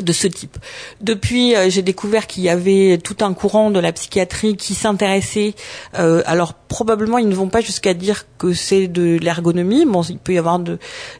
de 0.00 0.12
ce 0.12 0.26
type. 0.26 0.56
Depuis, 1.00 1.54
euh, 1.54 1.70
j'ai 1.70 1.82
découvert 1.82 2.26
qu'il 2.26 2.42
y 2.42 2.48
avait 2.48 2.98
tout 2.98 3.16
un 3.20 3.34
courant 3.34 3.70
de 3.70 3.78
la 3.78 3.92
psychiatrie 3.92 4.56
qui 4.56 4.74
s'intéressait. 4.74 5.54
Euh, 5.98 6.22
alors 6.26 6.54
probablement, 6.54 7.18
ils 7.18 7.28
ne 7.28 7.34
vont 7.34 7.48
pas 7.48 7.60
jusqu'à 7.60 7.94
dire 7.94 8.24
que 8.38 8.52
c'est 8.52 8.88
de 8.88 9.18
l'ergonomie. 9.18 9.84
Bon, 9.86 10.02
il 10.02 10.18
peut 10.18 10.34
y 10.34 10.38
avoir 10.38 10.60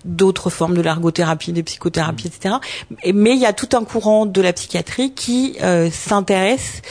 d'autres 0.04 0.50
formes 0.50 0.74
de 0.74 0.82
l'ergothérapie, 0.82 1.52
des 1.52 1.62
psychothérapies, 1.62 2.26
etc. 2.28 2.56
Mais 3.14 3.32
il 3.32 3.38
y 3.38 3.46
a 3.46 3.52
tout 3.52 3.68
un 3.76 3.84
courant 3.84 4.26
de 4.26 4.40
la 4.40 4.52
psychiatrie 4.52 5.12
qui 5.12 5.56
s'intéresse 5.90 6.82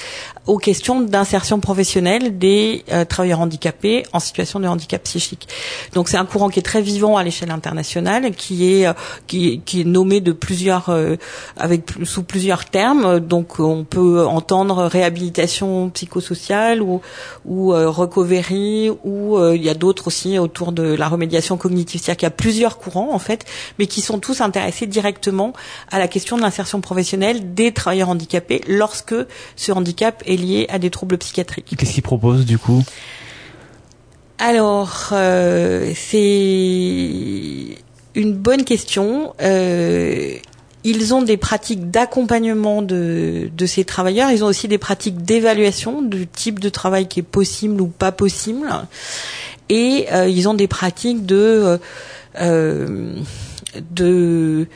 aux 0.47 0.57
questions 0.57 1.01
d'insertion 1.01 1.59
professionnelle 1.59 2.37
des 2.37 2.83
euh, 2.91 3.05
travailleurs 3.05 3.39
handicapés 3.39 4.03
en 4.13 4.19
situation 4.19 4.59
de 4.59 4.67
handicap 4.67 5.03
psychique. 5.03 5.47
Donc 5.93 6.07
c'est 6.07 6.17
un 6.17 6.25
courant 6.25 6.49
qui 6.49 6.59
est 6.59 6.63
très 6.63 6.81
vivant 6.81 7.17
à 7.17 7.23
l'échelle 7.23 7.51
internationale, 7.51 8.31
qui 8.31 8.71
est 8.71 8.87
euh, 8.87 8.93
qui, 9.27 9.61
qui, 9.65 9.81
est 9.81 9.85
nommé 9.85 10.21
de 10.21 10.31
plusieurs 10.31 10.89
euh, 10.89 11.15
avec 11.57 11.91
sous 12.03 12.23
plusieurs 12.23 12.65
termes. 12.65 13.19
Donc 13.19 13.59
on 13.59 13.83
peut 13.83 14.25
entendre 14.25 14.83
réhabilitation 14.85 15.89
psychosociale 15.89 16.81
ou 16.81 17.01
ou 17.45 17.71
recovery 17.71 18.89
ou 19.03 19.39
il 19.53 19.63
y 19.63 19.69
a 19.69 19.73
d'autres 19.73 20.07
aussi 20.07 20.39
autour 20.39 20.71
de 20.71 20.83
la 20.83 21.07
remédiation 21.07 21.57
cognitive. 21.57 22.01
C'est-à-dire 22.01 22.17
qu'il 22.17 22.25
y 22.25 22.27
a 22.27 22.31
plusieurs 22.31 22.77
courants 22.77 23.13
en 23.13 23.19
fait, 23.19 23.45
mais 23.79 23.87
qui 23.87 24.01
sont 24.01 24.19
tous 24.19 24.41
intéressés 24.41 24.87
directement 24.87 25.53
à 25.91 25.99
la 25.99 26.07
question 26.07 26.37
de 26.37 26.41
l'insertion 26.41 26.81
professionnelle 26.81 27.53
des 27.53 27.71
travailleurs 27.71 28.09
handicapés 28.09 28.61
lorsque 28.67 29.15
ce 29.55 29.71
handicap 29.71 30.23
est 30.25 30.34
lié 30.37 30.67
à 30.69 30.79
des 30.79 30.89
troubles 30.89 31.17
psychiatriques. 31.17 31.75
Qu'est-ce 31.77 31.93
qu'ils 31.93 32.03
proposent 32.03 32.45
du 32.45 32.57
coup? 32.57 32.83
Alors, 34.37 35.09
euh, 35.13 35.93
c'est 35.95 37.77
une 38.15 38.33
bonne 38.33 38.65
question. 38.65 39.33
Euh, 39.41 40.33
ils 40.83 41.13
ont 41.13 41.21
des 41.21 41.37
pratiques 41.37 41.89
d'accompagnement 41.89 42.81
de, 42.81 43.49
de 43.55 43.65
ces 43.65 43.85
travailleurs. 43.85 44.31
Ils 44.31 44.43
ont 44.43 44.47
aussi 44.47 44.67
des 44.67 44.77
pratiques 44.77 45.23
d'évaluation 45.23 46.01
du 46.01 46.27
type 46.27 46.59
de 46.59 46.69
travail 46.69 47.07
qui 47.07 47.21
est 47.21 47.23
possible 47.23 47.81
ou 47.81 47.87
pas 47.87 48.11
possible. 48.11 48.67
Et 49.69 50.07
euh, 50.11 50.27
ils 50.27 50.47
ont 50.47 50.53
des 50.53 50.67
pratiques 50.67 51.25
de 51.25 51.79
de 53.91 54.67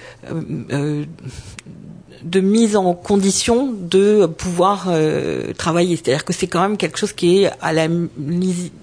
de 2.24 2.40
mise 2.40 2.76
en 2.76 2.94
condition 2.94 3.74
de 3.74 4.26
pouvoir 4.26 4.88
euh, 4.90 5.54
travailler. 5.54 5.96
C'est-à-dire 5.96 6.26
que 6.26 6.34
c'est 6.34 6.48
quand 6.48 6.62
même 6.62 6.78
quelque 6.78 6.98
chose 6.98 7.14
qui 7.14 7.44
est 7.44 7.52
à 7.62 7.74
la, 7.74 7.88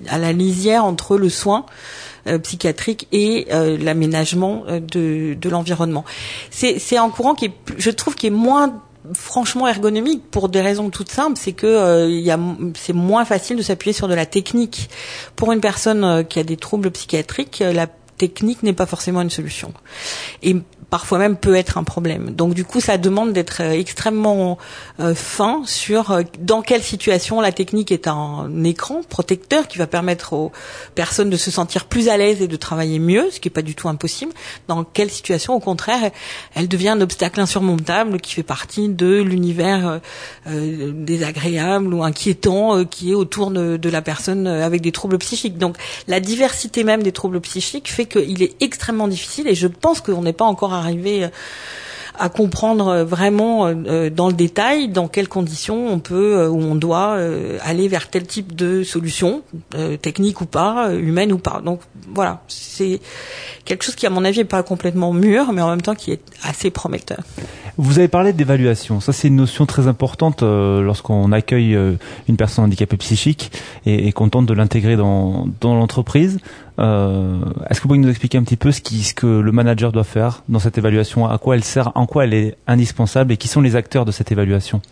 à 0.09 0.19
la 0.19 0.33
lisière 0.33 0.85
entre 0.85 1.17
le 1.17 1.29
soin 1.29 1.67
euh, 2.27 2.39
psychiatrique 2.39 3.09
et 3.13 3.47
euh, 3.53 3.77
l'aménagement 3.79 4.65
de, 4.69 5.35
de 5.35 5.49
l'environnement. 5.49 6.05
C'est 6.51 6.97
un 6.97 7.11
courant 7.11 7.35
qui 7.35 7.47
est, 7.47 7.53
je 7.77 7.91
trouve, 7.91 8.15
qui 8.15 8.29
est 8.29 8.31
moins 8.31 8.81
franchement 9.15 9.69
ergonomique 9.69 10.23
pour 10.31 10.49
des 10.49 10.61
raisons 10.61 10.91
toutes 10.91 11.11
simples, 11.13 11.39
c'est 11.41 11.53
que 11.53 12.29
a 12.29 12.39
c'est 12.75 12.93
moins 12.93 13.25
facile 13.25 13.57
de 13.57 13.63
s'appuyer 13.63 13.93
sur 13.93 14.09
de 14.09 14.15
la 14.15 14.27
technique. 14.27 14.91
Pour 15.37 15.53
une 15.53 15.61
personne 15.61 16.25
qui 16.29 16.41
a 16.41 16.43
des 16.43 16.57
troubles 16.57 16.91
psychiatriques, 16.91 17.61
la 17.61 17.87
technique 18.19 18.63
n'est 18.63 18.73
pas 18.73 18.87
forcément 18.87 19.23
une 19.23 19.31
solution. 19.31 19.73
Et 20.43 20.57
parfois 20.91 21.19
même 21.19 21.37
peut 21.37 21.57
être 21.57 21.79
un 21.79 21.85
problème. 21.85 22.31
Donc 22.31 22.55
du 22.55 22.65
coup, 22.65 22.81
ça 22.81 22.99
demande 22.99 23.33
d'être 23.33 23.61
euh, 23.61 23.73
extrêmement 23.73 24.59
euh, 25.01 25.15
fin 25.15 25.63
sur 25.67 26.11
euh, 26.11 26.23
dans 26.39 26.63
quelle 26.63 26.83
situation 26.83 27.41
la 27.41 27.53
technique 27.53 27.91
est 27.91 28.07
un 28.07 28.65
écran 28.65 29.01
protecteur 29.09 29.69
qui 29.69 29.79
va 29.79 29.87
permettre 29.87 30.33
aux 30.33 30.53
personnes 30.95 31.31
de 31.31 31.37
se 31.37 31.51
sentir 31.51 31.87
plus 31.87 32.09
à 32.09 32.17
l'aise 32.17 32.41
et 32.41 32.49
de 32.49 32.57
travailler 32.57 32.99
mieux, 32.99 33.31
ce 33.31 33.41
qui 33.41 33.49
n'est 33.49 33.53
pas 33.53 33.63
du 33.63 33.75
tout 33.75 33.89
impossible. 33.89 34.33
Dans 34.69 34.85
quelle 34.85 35.11
situation, 35.11 35.55
au 35.55 35.61
contraire, 35.61 36.11
elle 36.55 36.69
devient 36.69 36.91
un 36.91 37.01
obstacle 37.01 37.41
insurmontable 37.41 38.21
qui 38.21 38.35
fait 38.35 38.43
partie 38.43 38.89
de 38.89 39.21
l'univers 39.21 40.01
désagréable 40.47 41.93
ou 41.93 42.05
inquiétant 42.05 42.85
qui 42.85 43.11
est 43.11 43.15
autour 43.15 43.51
de, 43.51 43.77
de 43.77 43.89
la 43.89 44.03
personne 44.03 44.47
avec 44.47 44.83
des 44.83 44.93
troubles 44.93 45.19
psychiques. 45.19 45.59
Donc 45.59 45.77
la 46.07 46.21
diversité 46.21 46.85
même 46.85 47.03
des 47.03 47.13
troubles 47.13 47.41
psychiques 47.41 47.91
fait 47.91 48.06
qu'il 48.07 48.43
est 48.43 48.55
extrêmement 48.61 49.09
difficile 49.09 49.49
et 49.49 49.55
je 49.55 49.67
pense 49.67 50.01
qu'on 50.01 50.23
n'est 50.23 50.33
pas 50.33 50.45
encore 50.45 50.73
arriver 50.73 51.25
euh, 51.25 51.29
à 52.19 52.31
comprendre 52.31 53.03
vraiment 53.03 53.67
euh, 53.67 54.09
dans 54.09 54.29
le 54.29 54.33
détail 54.33 54.89
dans 54.89 55.07
quelles 55.07 55.29
conditions 55.29 55.89
on 55.89 55.99
peut 55.99 56.39
euh, 56.39 56.49
ou 56.49 56.63
on 56.63 56.75
doit 56.75 57.19
aller 57.63 57.89
vers 57.89 58.09
tel 58.09 58.27
type 58.27 58.57
de 58.57 58.83
solution, 58.83 59.43
technique 60.01 60.41
ou 60.41 60.47
pas, 60.47 60.95
humaine 60.95 61.31
ou 61.33 61.39
pas. 61.39 61.61
Donc 61.63 61.81
voilà, 62.15 62.43
c'est 62.49 63.01
quelque 63.67 63.85
chose 63.85 63.95
qui 63.95 64.07
à 64.07 64.11
mon 64.11 64.25
avis 64.25 64.41
est 64.41 64.45
pas 64.45 64.63
complètement 64.63 65.13
mûr, 65.13 65.53
mais 65.53 65.61
en 65.61 65.69
même 65.69 65.83
temps 65.83 65.95
qui 65.95 66.13
est 66.13 66.23
assez 66.43 66.71
prometteur. 66.71 67.19
Vous 67.77 67.99
avez 67.99 68.09
parlé 68.09 68.33
d'évaluation. 68.33 69.01
Ça, 69.01 69.13
c'est 69.13 69.29
une 69.29 69.37
notion 69.37 69.67
très 69.67 69.87
importante 69.87 70.43
lorsqu'on 70.43 71.31
accueille 71.33 71.77
une 72.29 72.37
personne 72.39 72.65
handicapée 72.65 72.97
psychique 72.97 73.53
et, 73.85 74.13
qu'on 74.13 74.31
tente 74.31 74.47
de 74.47 74.55
l'intégrer 74.55 74.97
dans 74.97 75.47
l'entreprise. 75.63 76.39
Euh, 76.79 77.39
Est-ce 77.69 77.81
que 77.81 77.85
vous 77.85 77.89
pouvez 77.89 77.99
nous 77.99 78.11
expliquer 78.11 78.39
un 78.39 78.43
petit 78.43 78.57
peu 78.57 78.73
ce, 78.73 78.81
qui, 78.81 79.03
ce 79.03 79.15
que 79.15 79.27
le 79.27 79.53
manager 79.53 79.93
doit 79.93 80.05
faire 80.05 80.43
dans 80.49 80.59
cette 80.59 80.79
évaluation, 80.79 81.27
à 81.27 81.39
quoi 81.39 81.57
elle 81.57 81.65
sert, 81.65 81.93
en 81.95 82.07
quoi 82.07 82.25
elle 82.25 82.35
est 82.35 82.57
indispensable? 82.67 83.33
Et 83.33 83.37
qui 83.37 83.49
sont 83.49 83.61
les 83.61 83.77
acteurs 83.77 84.05
de 84.05 84.13
cette 84.13 84.33
évaluation? 84.33 84.83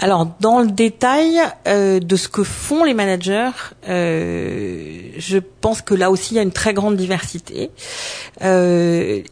Alors, 0.00 0.28
dans 0.40 0.60
le 0.60 0.70
détail 0.70 1.38
euh, 1.66 2.00
de 2.00 2.16
ce 2.16 2.28
que 2.28 2.42
font 2.42 2.84
les 2.84 2.94
managers, 2.94 3.50
euh, 3.88 5.00
je 5.16 5.38
pense 5.60 5.82
que 5.82 5.94
là 5.94 6.10
aussi 6.10 6.34
il 6.34 6.36
y 6.36 6.40
a 6.40 6.42
une 6.42 6.52
très 6.52 6.74
grande 6.74 6.96
diversité. 6.96 7.70
Euh, 8.42 9.22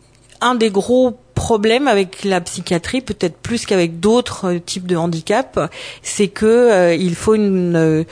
un 0.40 0.54
des 0.54 0.70
gros 0.70 1.18
problèmes 1.42 1.88
avec 1.88 2.22
la 2.22 2.40
psychiatrie, 2.40 3.00
peut-être 3.00 3.36
plus 3.36 3.66
qu'avec 3.66 3.98
d'autres 3.98 4.54
types 4.64 4.86
de 4.86 4.94
handicaps, 4.94 5.58
c'est 6.00 6.28
que 6.28 6.46
euh, 6.46 6.94
il 6.94 7.16
faut 7.16 7.34
une 7.34 7.74
euh, 7.74 8.04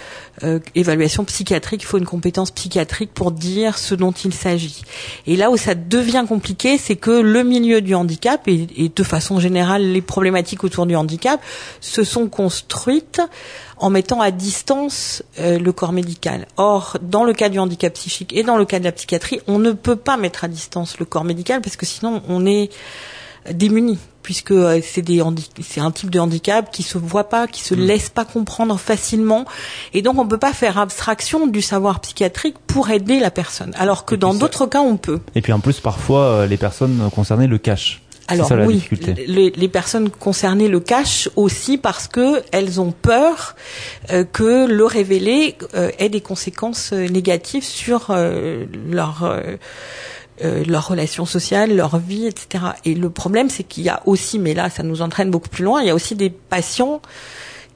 euh, 0.43 0.59
évaluation 0.75 1.23
psychiatrique, 1.23 1.83
il 1.83 1.87
faut 1.87 1.99
une 1.99 2.07
compétence 2.07 2.51
psychiatrique 2.51 3.13
pour 3.15 3.31
dire 3.31 3.79
ce 3.79 3.95
dont 3.95 4.11
il 4.11 4.35
s'agit. 4.35 4.83
Et 5.29 5.37
là 5.37 5.53
où 5.53 5.57
ça 5.57 5.77
devient 5.77 6.25
compliqué, 6.29 6.77
c'est 6.77 6.97
que 6.97 7.13
le 7.13 7.45
milieu 7.45 7.81
du 7.81 7.95
handicap 7.95 8.49
et, 8.49 8.67
et, 8.77 8.89
de 8.89 9.03
façon 9.05 9.39
générale 9.39 9.85
les 9.85 10.03
problématiques 10.03 10.65
autour 10.65 10.87
du 10.87 10.97
handicap 10.97 11.41
se 11.81 12.03
sont 12.03 12.27
construites 12.27 13.23
en 13.77 13.91
mettant 13.91 14.21
à 14.21 14.33
distance 14.33 15.23
le 15.39 15.71
corps 15.71 15.93
médical. 15.93 16.47
Or, 16.57 16.99
dans 17.01 17.25
le 17.25 17.33
cas 17.33 17.49
du 17.49 17.59
handicap 17.59 17.95
psychique 17.95 18.37
et 18.37 18.43
dans 18.43 18.59
le 18.59 18.67
cas 18.67 18.79
de 18.79 18.85
la 18.85 18.93
psychiatrie, 18.93 19.41
on 19.47 19.59
ne 19.59 19.71
peut 19.73 19.97
pas 19.97 20.17
mettre 20.19 20.45
à 20.45 20.49
distance 20.49 20.99
le 20.99 21.07
corps 21.07 21.25
médical 21.25 21.63
parce 21.63 21.77
que 21.77 21.87
sinon 21.87 22.23
on 22.29 22.45
est 22.45 22.71
démunis 23.53 23.99
puisque 24.23 24.53
euh, 24.53 24.81
c'est 24.83 25.03
des 25.03 25.23
c'est 25.63 25.81
un 25.81 25.91
type 25.91 26.11
de 26.11 26.19
handicap 26.19 26.71
qui 26.71 26.83
se 26.83 26.99
voit 26.99 27.29
pas, 27.29 27.47
qui 27.47 27.63
se 27.63 27.75
mm. 27.75 27.81
laisse 27.81 28.09
pas 28.09 28.25
comprendre 28.25 28.79
facilement, 28.79 29.45
et 29.93 30.03
donc 30.03 30.19
on 30.19 30.27
peut 30.27 30.39
pas 30.39 30.53
faire 30.53 30.79
abstraction 30.79 31.47
du 31.47 31.63
savoir 31.63 32.01
psychiatrique 32.01 32.57
pour 32.67 32.91
aider 32.91 33.19
la 33.19 33.31
personne, 33.31 33.73
alors 33.77 34.05
que 34.05 34.15
dans 34.15 34.35
d'autres 34.35 34.67
cas 34.67 34.81
on 34.81 34.97
peut. 34.97 35.21
Et 35.35 35.41
puis 35.41 35.53
en 35.53 35.61
plus 35.61 35.81
parfois 35.81 36.23
euh, 36.23 36.47
les 36.47 36.57
personnes 36.57 37.11
concernées 37.15 37.47
le 37.47 37.59
cachent. 37.59 38.03
Alors 38.29 38.49
oui, 38.65 38.89
les, 39.27 39.51
les, 39.51 39.69
personnes 39.69 40.09
concernées 40.09 40.69
le 40.69 40.79
cachent 40.79 41.29
aussi 41.35 41.79
parce 41.79 42.07
que 42.07 42.45
elles 42.53 42.81
ont 42.81 42.93
peur 42.93 43.57
euh, 44.13 44.23
que 44.23 44.69
le 44.69 44.85
révéler 44.85 45.57
ait 45.99 46.09
des 46.09 46.21
conséquences 46.21 46.93
négatives 46.93 47.65
sur 47.65 48.15
leur 48.89 49.25
euh, 50.43 50.65
leurs 50.65 50.89
relations 50.89 51.27
sociales, 51.27 51.75
leur 51.75 51.99
vie, 51.99 52.27
etc. 52.27 52.65
Et 52.85 52.95
le 52.95 53.11
problème, 53.11 53.51
c'est 53.51 53.65
qu'il 53.65 53.85
y 53.85 53.89
a 53.89 54.03
aussi, 54.07 54.39
mais 54.39 54.55
là, 54.55 54.71
ça 54.71 54.83
nous 54.83 55.03
entraîne 55.03 55.31
beaucoup 55.31 55.49
plus 55.49 55.65
loin, 55.65 55.81
il 55.83 55.87
y 55.87 55.91
a 55.91 55.95
aussi 55.95 56.15
des 56.15 56.31
patients 56.31 57.01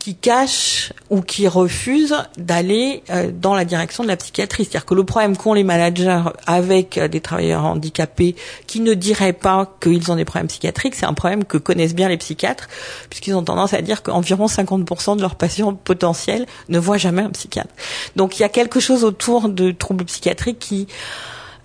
qui 0.05 0.17
cachent 0.17 0.93
ou 1.09 1.23
qui 1.23 1.49
refusent 1.49 2.15
d'aller 2.37 3.03
euh, 3.09 3.31
dans 3.33 3.55
la 3.55 3.65
direction 3.65 4.03
de 4.03 4.09
la 4.09 4.19
psychiatrie. 4.19 4.65
C'est-à-dire 4.65 4.85
que 4.85 4.93
le 4.93 5.05
problème 5.05 5.35
qu'ont 5.35 5.55
les 5.55 5.65
managers 5.65 6.21
avec 6.47 6.99
euh, 6.99 7.09
des 7.09 7.23
travailleurs 7.23 7.65
handicapés 7.65 8.37
qui 8.67 8.81
ne 8.81 8.93
diraient 8.93 9.33
pas 9.33 9.75
qu'ils 9.81 10.13
ont 10.13 10.17
des 10.17 10.27
problèmes 10.27 10.49
psychiatriques, 10.49 10.95
c'est 10.95 11.07
un 11.07 11.15
problème 11.15 11.45
que 11.45 11.57
connaissent 11.57 11.95
bien 11.95 12.11
les 12.11 12.19
psychiatres, 12.19 12.69
puisqu'ils 13.09 13.35
ont 13.35 13.43
tendance 13.43 13.73
à 13.73 13.81
dire 13.81 14.03
qu'environ 14.03 14.45
50% 14.45 15.17
de 15.17 15.23
leurs 15.23 15.37
patients 15.37 15.73
potentiels 15.73 16.45
ne 16.69 16.79
voient 16.79 16.99
jamais 16.99 17.23
un 17.23 17.31
psychiatre. 17.31 17.73
Donc 18.15 18.39
il 18.39 18.43
y 18.43 18.45
a 18.45 18.51
quelque 18.51 18.81
chose 18.81 19.05
autour 19.05 19.49
de 19.49 19.71
troubles 19.71 20.05
psychiatriques 20.05 20.59
qui 20.59 20.87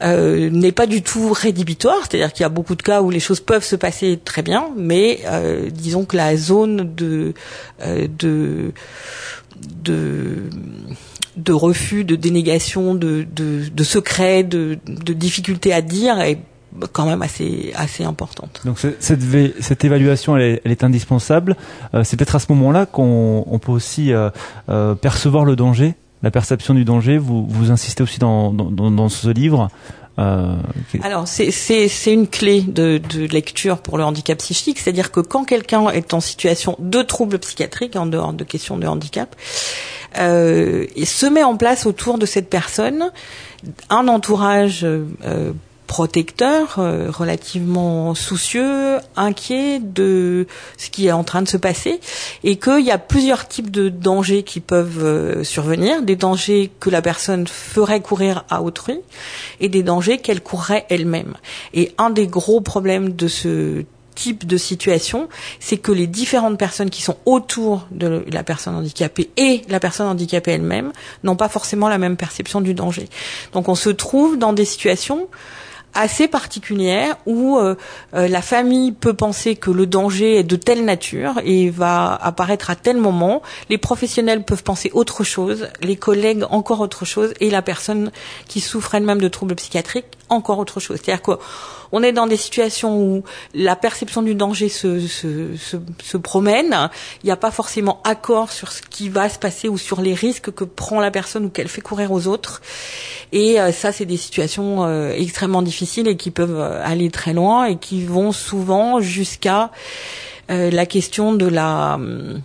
euh, 0.02 0.50
n'est 0.50 0.72
pas 0.72 0.88
du 0.88 1.02
tout 1.02 1.34
rédhibitoire, 1.34 1.98
c'est-à-dire 2.02 2.32
qu'il 2.32 2.44
y 2.44 2.46
a 2.46 2.50
beaucoup 2.50 2.76
de 2.76 2.82
cas 2.82 3.02
où 3.02 3.10
les 3.10 3.20
choses 3.20 3.42
peuvent 3.42 3.64
se 3.64 3.76
passer 3.76 4.18
très 4.24 4.42
bien, 4.42 4.70
mais 4.78 5.20
euh, 5.26 5.70
disons 5.70 6.06
que 6.06 6.16
la 6.16 6.38
zone 6.38 6.96
de 6.96 7.34
euh, 7.82 8.08
de 8.18 8.72
de 9.84 10.50
de 11.36 11.54
refus, 11.54 12.04
de 12.04 12.16
dénégation, 12.16 12.96
de, 12.96 13.26
de, 13.34 13.70
de 13.70 13.84
secret, 13.84 14.44
de, 14.44 14.78
de 14.86 15.14
difficulté 15.14 15.74
à 15.74 15.82
dire 15.82 16.20
est 16.20 16.40
quand 16.92 17.06
même 17.06 17.22
assez 17.22 17.72
assez 17.76 18.04
importante. 18.04 18.62
Donc 18.66 18.80
cette, 18.80 19.22
cette 19.60 19.86
évaluation 19.86 20.38
elle 20.38 20.44
est, 20.44 20.62
elle 20.64 20.72
est 20.72 20.84
indispensable. 20.84 21.56
c'est 22.04 22.16
peut-être 22.18 22.36
à 22.36 22.40
ce 22.40 22.48
moment-là 22.50 22.86
qu'on 22.86 23.44
on 23.48 23.60
peut 23.60 23.72
aussi 23.72 24.12
percevoir 25.02 25.46
le 25.46 25.56
danger 25.56 25.96
la 26.24 26.32
perception 26.32 26.74
du 26.74 26.86
danger. 26.86 27.18
Vous, 27.18 27.46
vous 27.48 27.72
insistez 27.72 28.04
aussi 28.04 28.20
dans, 28.20 28.52
dans, 28.52 28.92
dans 28.92 29.10
ce 29.10 29.30
livre. 29.30 29.70
Euh, 30.20 30.56
Alors 31.02 31.28
c'est 31.28 32.14
une 32.14 32.28
clé 32.28 32.62
de, 32.62 32.98
de, 32.98 33.26
lecture 33.28 33.78
pour 33.78 33.98
le 33.98 34.04
handicap 34.04 34.38
psychique, 34.40 34.80
c'est-à-dire 34.80 35.12
que 35.12 35.22
quand 35.22 35.46
quelqu'un 35.46 35.90
est 35.90 36.14
en 36.14 36.20
situation 36.20 36.76
de 36.80 37.02
trouble 37.02 37.40
psychiatrique, 37.40 37.96
en 37.96 38.06
dehors 38.06 38.34
de 38.34 38.44
questions 38.44 38.78
de 38.78 38.86
handicap, 38.86 39.34
euh, 40.18 40.88
et 40.96 41.06
se 41.06 41.26
met 41.26 41.44
en 41.44 41.56
place 41.56 41.86
autour 41.86 42.18
de 42.18 42.26
cette 42.26 42.50
personne 42.50 43.12
un 43.90 44.08
entourage 44.08 44.84
euh, 44.84 45.54
protecteur, 45.90 46.76
euh, 46.78 47.10
relativement 47.10 48.14
soucieux, 48.14 49.00
inquiet 49.16 49.80
de 49.80 50.46
ce 50.78 50.92
qui 50.92 51.08
est 51.08 51.12
en 51.12 51.24
train 51.24 51.42
de 51.42 51.48
se 51.48 51.58
passer, 51.58 52.00
et 52.44 52.58
qu'il 52.58 52.86
y 52.86 52.92
a 52.92 53.00
plusieurs 53.00 53.48
types 53.48 53.72
de 53.72 53.90
dangers 53.90 54.44
qui 54.44 54.60
peuvent 54.60 55.04
euh, 55.04 55.44
survenir, 55.44 56.04
des 56.04 56.16
dangers 56.16 56.70
que 56.80 56.92
la 56.92 57.02
personne 57.02 57.48
ferait 57.48 58.02
courir 58.02 58.46
à 58.52 58.62
autrui, 58.62 59.00
et 59.60 59.68
des 59.68 59.82
dangers 59.82 60.20
qu'elle 60.20 60.42
courrait 60.42 60.86
elle-même. 60.90 61.34
Et 61.74 61.92
un 61.98 62.12
des 62.12 62.28
gros 62.28 62.62
problèmes 62.62 63.14
de 63.14 63.28
ce 63.28 63.84
type 64.14 64.46
de 64.46 64.58
situation, 64.58 65.28
c'est 65.60 65.78
que 65.78 65.92
les 65.92 66.06
différentes 66.06 66.60
personnes 66.60 66.92
qui 66.92 67.02
sont 67.02 67.18
autour 67.26 67.88
de 67.90 68.26
la 68.32 68.44
personne 68.44 68.76
handicapée 68.76 69.32
et 69.38 69.64
la 69.70 69.80
personne 69.80 70.08
handicapée 70.08 70.52
elle-même 70.52 70.92
n'ont 71.24 71.38
pas 71.38 71.50
forcément 71.50 71.88
la 71.90 71.98
même 71.98 72.18
perception 72.18 72.62
du 72.62 72.74
danger. 72.74 73.08
Donc 73.54 73.70
on 73.70 73.76
se 73.76 73.90
trouve 73.90 74.38
dans 74.38 74.54
des 74.54 74.66
situations 74.66 75.30
assez 75.94 76.28
particulière 76.28 77.18
où 77.26 77.58
euh, 77.58 77.76
euh, 78.14 78.28
la 78.28 78.42
famille 78.42 78.92
peut 78.92 79.14
penser 79.14 79.56
que 79.56 79.72
le 79.72 79.86
danger 79.86 80.40
est 80.40 80.44
de 80.44 80.56
telle 80.56 80.86
nature 80.86 81.40
et 81.44 81.70
va 81.70 82.16
apparaître 82.16 82.70
à 82.70 82.76
tel 82.76 82.98
moment. 82.98 83.42
Les 83.70 83.78
professionnels 83.78 84.44
peuvent 84.44 84.64
penser 84.64 84.92
autre 84.94 85.24
chose, 85.24 85.68
les 85.82 85.96
collègues 85.96 86.46
encore 86.50 86.82
autre 86.82 87.06
chose 87.06 87.34
et 87.40 87.50
la 87.50 87.62
personne 87.62 88.12
qui 88.48 88.62
souffre 88.62 88.96
elle-même 88.96 89.22
de 89.22 89.28
troubles 89.28 89.56
psychiatriques 89.56 90.06
encore 90.30 90.60
autre 90.60 90.80
chose. 90.80 91.00
C'est-à-dire 91.04 91.22
qu'on 91.92 92.04
est 92.04 92.12
dans 92.12 92.28
des 92.28 92.38
situations 92.38 93.00
où 93.00 93.24
la 93.54 93.76
perception 93.76 94.22
du 94.22 94.36
danger 94.36 94.70
se, 94.70 95.00
se, 95.08 95.56
se, 95.58 95.78
se 96.04 96.18
promène, 96.18 96.90
il 97.24 97.28
n'y 97.28 97.32
a 97.32 97.38
pas 97.38 97.52
forcément 97.52 98.02
accord 98.04 98.52
sur 98.52 98.72
ce 98.72 98.82
qui 98.82 99.10
va 99.10 99.30
se 99.30 99.40
passer 99.40 99.68
ou 99.68 99.78
sur 99.78 100.02
les 100.02 100.14
risques 100.14 100.52
que 100.52 100.64
prend 100.64 101.00
la 101.00 101.12
personne 101.12 101.46
ou 101.46 101.50
qu'elle 101.50 101.68
fait 101.68 101.82
courir 101.82 102.12
aux 102.12 102.28
autres. 102.28 102.62
Et 103.32 103.60
euh, 103.60 103.72
ça, 103.72 103.92
c'est 103.92 104.06
des 104.06 104.18
situations 104.18 104.86
euh, 104.86 105.12
extrêmement 105.12 105.62
difficiles 105.62 106.08
et 106.08 106.18
qui 106.18 106.32
peuvent 106.32 106.60
euh, 106.60 106.82
aller 106.84 107.10
très 107.12 107.34
loin 107.34 107.66
et 107.66 107.78
qui 107.78 108.06
vont 108.06 108.32
souvent 108.32 109.00
jusqu'à 109.00 109.72
la 110.52 110.88
question 110.88 111.34
de 111.34 111.46
la 111.46 111.94
hum, 111.94 112.42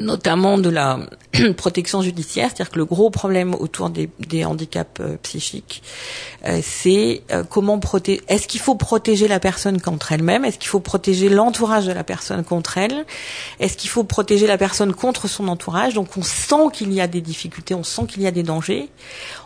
notamment 0.00 0.58
de 0.58 0.68
la 0.70 1.00
protection 1.56 2.02
judiciaire, 2.02 2.48
c'est-à-dire 2.48 2.70
que 2.70 2.78
le 2.78 2.84
gros 2.84 3.10
problème 3.10 3.54
autour 3.54 3.90
des, 3.90 4.44
handicaps 4.44 5.00
euh, 5.00 5.16
psychiques, 5.22 5.82
euh, 6.46 6.60
c'est 6.62 7.22
euh, 7.30 7.44
comment 7.48 7.78
protéger. 7.78 8.22
Est-ce 8.28 8.48
qu'il 8.48 8.60
faut 8.60 8.74
protéger 8.74 9.28
la 9.28 9.40
personne 9.40 9.80
contre 9.80 10.12
elle-même? 10.12 10.44
Est-ce 10.44 10.58
qu'il 10.58 10.68
faut 10.68 10.80
protéger 10.80 11.28
l'entourage 11.28 11.86
de 11.86 11.92
la 11.92 12.04
personne 12.04 12.44
contre 12.44 12.78
elle? 12.78 13.04
Est-ce 13.58 13.76
qu'il 13.76 13.90
faut 13.90 14.04
protéger 14.04 14.46
la 14.46 14.58
personne 14.58 14.94
contre 14.94 15.28
son 15.28 15.48
entourage? 15.48 15.94
Donc 15.94 16.16
on 16.16 16.22
sent 16.22 16.70
qu'il 16.72 16.92
y 16.92 17.00
a 17.00 17.06
des 17.06 17.20
difficultés, 17.20 17.74
on 17.74 17.84
sent 17.84 18.06
qu'il 18.08 18.22
y 18.22 18.26
a 18.26 18.30
des 18.30 18.42
dangers. 18.42 18.88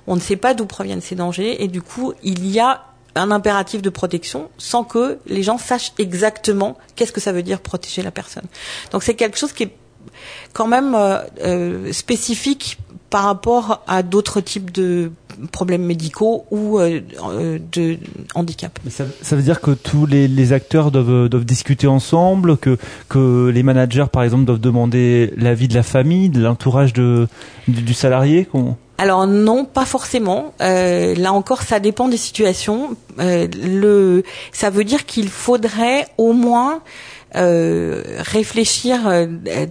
On 0.07 0.17
ne 0.17 0.21
sait 0.21 0.37
pas 0.37 0.55
d'où 0.55 0.67
proviennent 0.67 1.01
ces 1.01 1.15
dangers 1.15 1.63
et 1.63 1.69
du 1.69 1.83
coup 1.83 2.13
il 2.23 2.47
y 2.51 2.61
a 2.61 2.85
un 3.15 3.31
impératif 3.31 3.83
de 3.83 3.91
protection 3.91 4.51
sans 4.59 4.85
que 4.85 5.19
les 5.27 5.43
gens 5.43 5.59
sachent 5.59 5.93
exactement 5.99 6.77
qu'est-ce 6.97 7.13
que 7.13 7.21
ça 7.21 7.33
veut 7.33 7.43
dire 7.43 7.61
protéger 7.61 8.03
la 8.03 8.11
personne. 8.11 8.45
Donc 8.91 9.03
c'est 9.03 9.15
quelque 9.15 9.39
chose 9.39 9.53
qui 9.53 9.65
est 9.65 9.77
quand 10.53 10.67
même 10.67 10.95
euh, 10.95 11.19
euh, 11.45 11.93
spécifique 11.93 12.79
par 13.11 13.25
rapport 13.25 13.83
à 13.87 14.03
d'autres 14.03 14.41
types 14.41 14.73
de 14.73 15.13
problèmes 15.53 15.85
médicaux 15.85 16.47
ou 16.51 16.79
euh, 16.79 17.01
de 17.73 17.99
handicap. 18.35 18.79
Ça, 18.89 19.05
ça, 19.23 19.37
veut 19.37 19.43
dire 19.43 19.61
que 19.61 19.73
tous 19.73 20.07
les, 20.07 20.27
les 20.29 20.53
acteurs 20.53 20.91
doivent, 20.91 21.29
doivent, 21.29 21.45
discuter 21.45 21.87
ensemble, 21.87 22.57
que, 22.57 22.79
que 23.09 23.49
les 23.49 23.63
managers, 23.63 24.07
par 24.11 24.23
exemple, 24.23 24.45
doivent 24.45 24.61
demander 24.61 25.33
l'avis 25.37 25.69
de 25.69 25.75
la 25.75 25.83
famille, 25.83 26.29
de 26.29 26.41
l'entourage 26.41 26.93
du, 26.93 27.27
du 27.69 27.95
salarié 27.95 28.49
alors 28.97 29.27
non, 29.27 29.65
pas 29.65 29.85
forcément. 29.85 30.55
Euh, 30.61 31.15
là 31.17 31.33
encore, 31.33 31.63
ça 31.63 31.81
dépend 31.81 32.09
des 32.09 32.17
situations. 32.17 32.97
Euh, 33.19 33.49
le, 33.63 34.23
ça 34.53 34.71
veut 34.71 34.85
dire 34.85 35.05
qu'il 35.05 35.29
faudrait 35.29 36.07
au 36.17 36.33
moins 36.33 36.81
euh, 37.37 38.03
réfléchir 38.19 39.09
euh, 39.09 39.27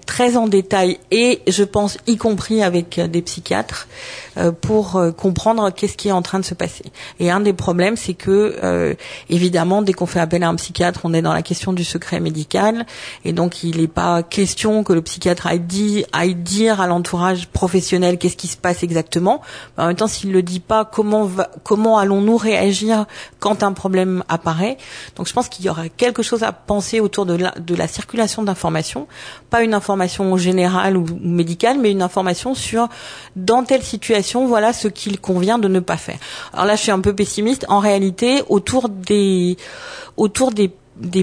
très 0.06 0.36
en 0.38 0.48
détail 0.48 0.98
et 1.12 1.42
je 1.48 1.64
pense 1.64 1.98
y 2.08 2.18
compris 2.18 2.62
avec 2.64 3.00
des 3.00 3.22
psychiatres. 3.22 3.88
euh, 4.33 4.33
pour 4.62 5.02
comprendre 5.18 5.70
qu'est-ce 5.72 5.98
qui 5.98 6.10
est 6.10 6.14
en 6.14 6.22
train 6.22 6.40
de 6.40 6.46
se 6.46 6.54
passer. 6.54 6.86
Et 7.20 7.30
un 7.32 7.40
des 7.40 7.54
problèmes, 7.54 7.96
c'est 7.96 8.14
que 8.14 8.96
évidemment, 9.30 9.82
dès 9.82 9.94
qu'on 9.94 10.06
fait 10.06 10.20
appel 10.20 10.44
à 10.44 10.50
un 10.50 10.56
psychiatre, 10.56 11.02
on 11.04 11.14
est 11.14 11.22
dans 11.22 11.34
la 11.34 11.42
question 11.42 11.74
du 11.74 11.84
secret 11.84 12.20
médical 12.20 12.86
et 13.26 13.34
donc 13.34 13.64
il 13.64 13.78
n'est 13.82 13.88
pas 13.88 14.24
question 14.24 14.84
que 14.84 14.94
le 14.94 15.02
psychiatre 15.02 15.48
aille, 15.48 15.60
dit, 15.60 16.06
aille 16.14 16.36
dire 16.36 16.82
à 16.82 16.88
l'entourage 16.88 17.48
professionnel 17.48 18.18
qu'est-ce 18.18 18.38
qui 18.38 18.48
se 18.48 18.58
passe 18.58 18.84
exactement. 18.84 19.42
En 19.78 19.88
même 19.88 19.96
temps, 19.96 20.08
s'il 20.08 20.32
le 20.32 20.42
dit 20.42 20.60
pas, 20.60 20.86
comment 20.86 21.30
comment 21.64 21.98
allons-nous 21.98 22.38
réagir 22.38 23.06
quand 23.40 23.64
un 23.64 23.74
problème 23.74 24.24
apparaît? 24.30 24.78
Donc, 25.16 25.28
je 25.28 25.34
pense 25.34 25.50
qu'il 25.50 25.66
y 25.66 25.70
aura 25.70 25.90
quelque 25.90 26.24
chose 26.24 26.44
à 26.44 26.52
penser 26.52 27.00
autour 27.00 27.26
de 27.26 27.36
la, 27.36 27.52
de 27.52 27.76
la 27.76 27.88
circulation 27.88 28.44
d'informations, 28.44 29.08
pas 29.50 29.64
une 29.64 29.74
information 29.74 30.38
générale 30.38 30.98
ou 30.98 31.06
médicale, 31.22 31.78
mais 31.80 31.92
une 31.92 32.02
information 32.02 32.56
sur 32.56 32.88
dans 33.36 33.64
telle 33.64 33.84
situation, 33.84 34.23
voilà 34.48 34.74
ce 34.74 34.88
qu'il 34.88 35.20
convient 35.20 35.60
de 35.60 35.68
ne 35.68 35.80
pas 35.80 35.98
faire. 35.98 36.18
Alors 36.54 36.66
là, 36.66 36.76
je 36.76 36.82
suis 36.82 36.92
un 36.92 37.00
peu 37.00 37.14
pessimiste. 37.14 37.66
En 37.70 37.80
réalité, 37.80 38.42
autour 38.50 38.90
des 38.90 39.58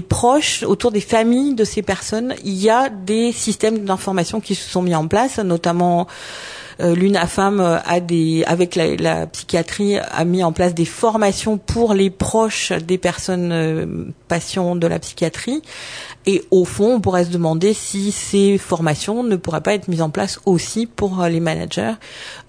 proches, 0.07 0.63
autour 0.63 0.91
des 0.91 1.01
familles 1.01 1.55
de 1.55 1.63
ces 1.63 1.81
personnes, 1.81 2.35
il 2.43 2.53
y 2.53 2.69
a 2.69 2.89
des 2.89 3.31
systèmes 3.31 3.85
d'information 3.85 4.39
qui 4.39 4.55
se 4.55 4.69
sont 4.69 4.81
mis 4.81 4.95
en 4.95 5.07
place, 5.07 5.39
notamment 5.39 6.07
l'UNAFAM 6.79 7.59
euh, 7.59 7.77
a 7.85 7.99
des, 7.99 8.43
avec 8.45 8.75
la, 8.75 9.27
psychiatrie, 9.27 9.97
a 9.97 10.25
mis 10.25 10.43
en 10.43 10.51
place 10.51 10.73
des 10.73 10.85
formations 10.85 11.57
pour 11.57 11.93
les 11.93 12.09
proches 12.09 12.71
des 12.71 12.97
personnes 12.97 13.51
euh, 13.51 13.85
patients 14.27 14.75
de 14.75 14.87
la 14.87 14.99
psychiatrie. 14.99 15.61
Et 16.25 16.43
au 16.51 16.65
fond, 16.65 16.95
on 16.95 17.01
pourrait 17.01 17.25
se 17.25 17.31
demander 17.31 17.73
si 17.73 18.11
ces 18.11 18.57
formations 18.57 19.23
ne 19.23 19.35
pourraient 19.35 19.61
pas 19.61 19.73
être 19.73 19.87
mises 19.87 20.03
en 20.03 20.11
place 20.11 20.39
aussi 20.45 20.85
pour 20.85 21.23
les 21.23 21.39
managers, 21.39 21.93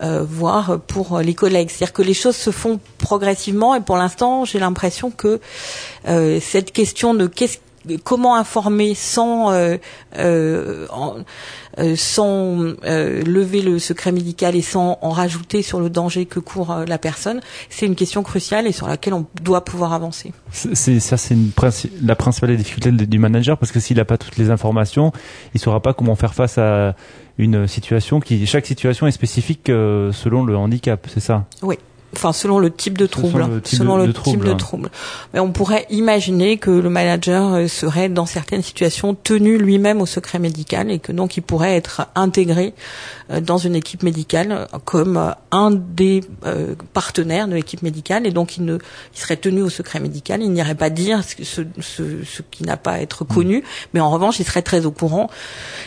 voire 0.01 0.79
pour 0.79 1.21
les 1.21 1.33
collègues. 1.33 1.71
C'est-à-dire 1.71 1.95
que 1.95 2.03
les 2.03 2.13
choses 2.13 2.37
se 2.37 2.51
font 2.51 2.81
progressivement 2.99 3.75
et 3.75 3.81
pour 3.81 3.97
l'instant, 3.97 4.45
j'ai 4.45 4.59
l'impression 4.59 5.11
que 5.11 5.41
cette 6.05 6.73
question 6.73 7.15
de 7.15 7.27
qu'est-ce 7.27 7.61
comment 8.05 8.37
informer 8.37 8.95
sans 8.95 9.53
euh, 9.53 9.77
euh, 10.19 10.87
euh, 11.79 11.97
sans 11.97 12.57
lever 12.85 13.63
le 13.63 13.79
secret 13.79 14.13
médical 14.13 14.57
et 14.57 14.63
sans 14.63 14.99
en 15.01 15.11
rajouter 15.11 15.63
sur 15.63 15.81
le 15.81 15.91
danger 15.91 16.27
que 16.27 16.41
court 16.41 16.75
la 16.87 16.99
personne, 16.99 17.41
c'est 17.71 17.87
une 17.87 17.95
question 17.95 18.23
cruciale 18.23 18.67
et 18.67 18.73
sur 18.73 18.87
laquelle 18.87 19.15
on 19.15 19.27
doit 19.43 19.65
pouvoir 19.65 19.93
avancer. 19.93 20.33
C'est 20.53 21.01
ça, 21.01 21.17
c'est 21.17 21.37
la 22.03 22.17
principale 22.17 22.57
difficulté 22.57 22.93
du 22.93 23.19
manager 23.19 23.57
parce 23.59 23.73
que 23.73 23.81
s'il 23.81 23.97
n'a 23.97 24.05
pas 24.05 24.19
toutes 24.19 24.37
les 24.37 24.51
informations, 24.51 25.13
il 25.55 25.61
saura 25.61 25.81
pas 25.81 25.95
comment 25.95 26.15
faire 26.15 26.35
face 26.35 26.59
à 26.59 26.95
une 27.39 27.67
situation 27.67 28.21
qui 28.21 28.47
chaque 28.47 28.67
situation 28.67 29.07
est 29.07 29.13
spécifique 29.13 29.67
selon 29.67 30.45
le 30.45 30.57
handicap, 30.57 31.07
c'est 31.13 31.21
ça? 31.21 31.47
Oui 31.63 31.79
enfin 32.15 32.33
selon 32.33 32.59
le 32.59 32.71
type 32.71 32.99
de 32.99 33.07
trouble, 33.07 33.63
selon 33.65 33.97
le 33.97 34.13
type, 34.13 34.45
de, 34.45 34.53
trouble. 34.53 34.91
Mais 35.33 35.41
on 35.41 35.51
pourrait 35.51 35.87
imaginer 35.91 36.59
que 36.59 36.71
le 36.71 36.91
manager 36.91 37.55
euh, 37.55 37.69
serait 37.69 38.09
dans 38.09 38.27
certaines 38.27 38.63
situations 38.63 39.15
tenu 39.15 39.57
lui-même 39.57 40.01
au 40.01 40.07
secret 40.07 40.39
médical 40.39 40.91
et 40.91 40.99
que 40.99 41.13
donc 41.13 41.37
il 41.37 41.43
pourrait 41.43 41.75
être 41.75 42.09
intégré 42.15 42.75
euh, 43.31 43.41
dans 43.41 43.59
une 43.59 43.75
équipe 43.75 44.03
médicale 44.03 44.53
euh, 44.53 44.79
comme 44.85 45.35
un 45.51 45.71
des 45.71 46.23
partenaires 46.93 47.49
de 47.49 47.55
l'équipe 47.55 47.83
médicale 47.83 48.27
et 48.27 48.31
donc 48.31 48.57
il 48.57 48.65
ne 48.65 48.79
il 49.15 49.21
serait 49.21 49.37
tenu 49.37 49.63
au 49.63 49.71
secret 49.71 50.01
médical, 50.01 50.43
il 50.43 50.51
n'irait 50.51 50.75
pas 50.75 50.91
dire 50.91 51.23
ce, 51.25 51.63
ce, 51.81 52.03
ce, 52.25 52.43
qui 52.51 52.65
n'a 52.65 52.77
pas 52.77 52.93
à 52.93 52.99
être 53.01 53.25
connu, 53.25 53.59
mm. 53.59 53.63
mais 53.95 54.01
en 54.01 54.11
revanche 54.11 54.39
il 54.39 54.45
serait 54.45 54.63
très 54.63 54.87
au 54.87 54.91
courant 54.91 55.31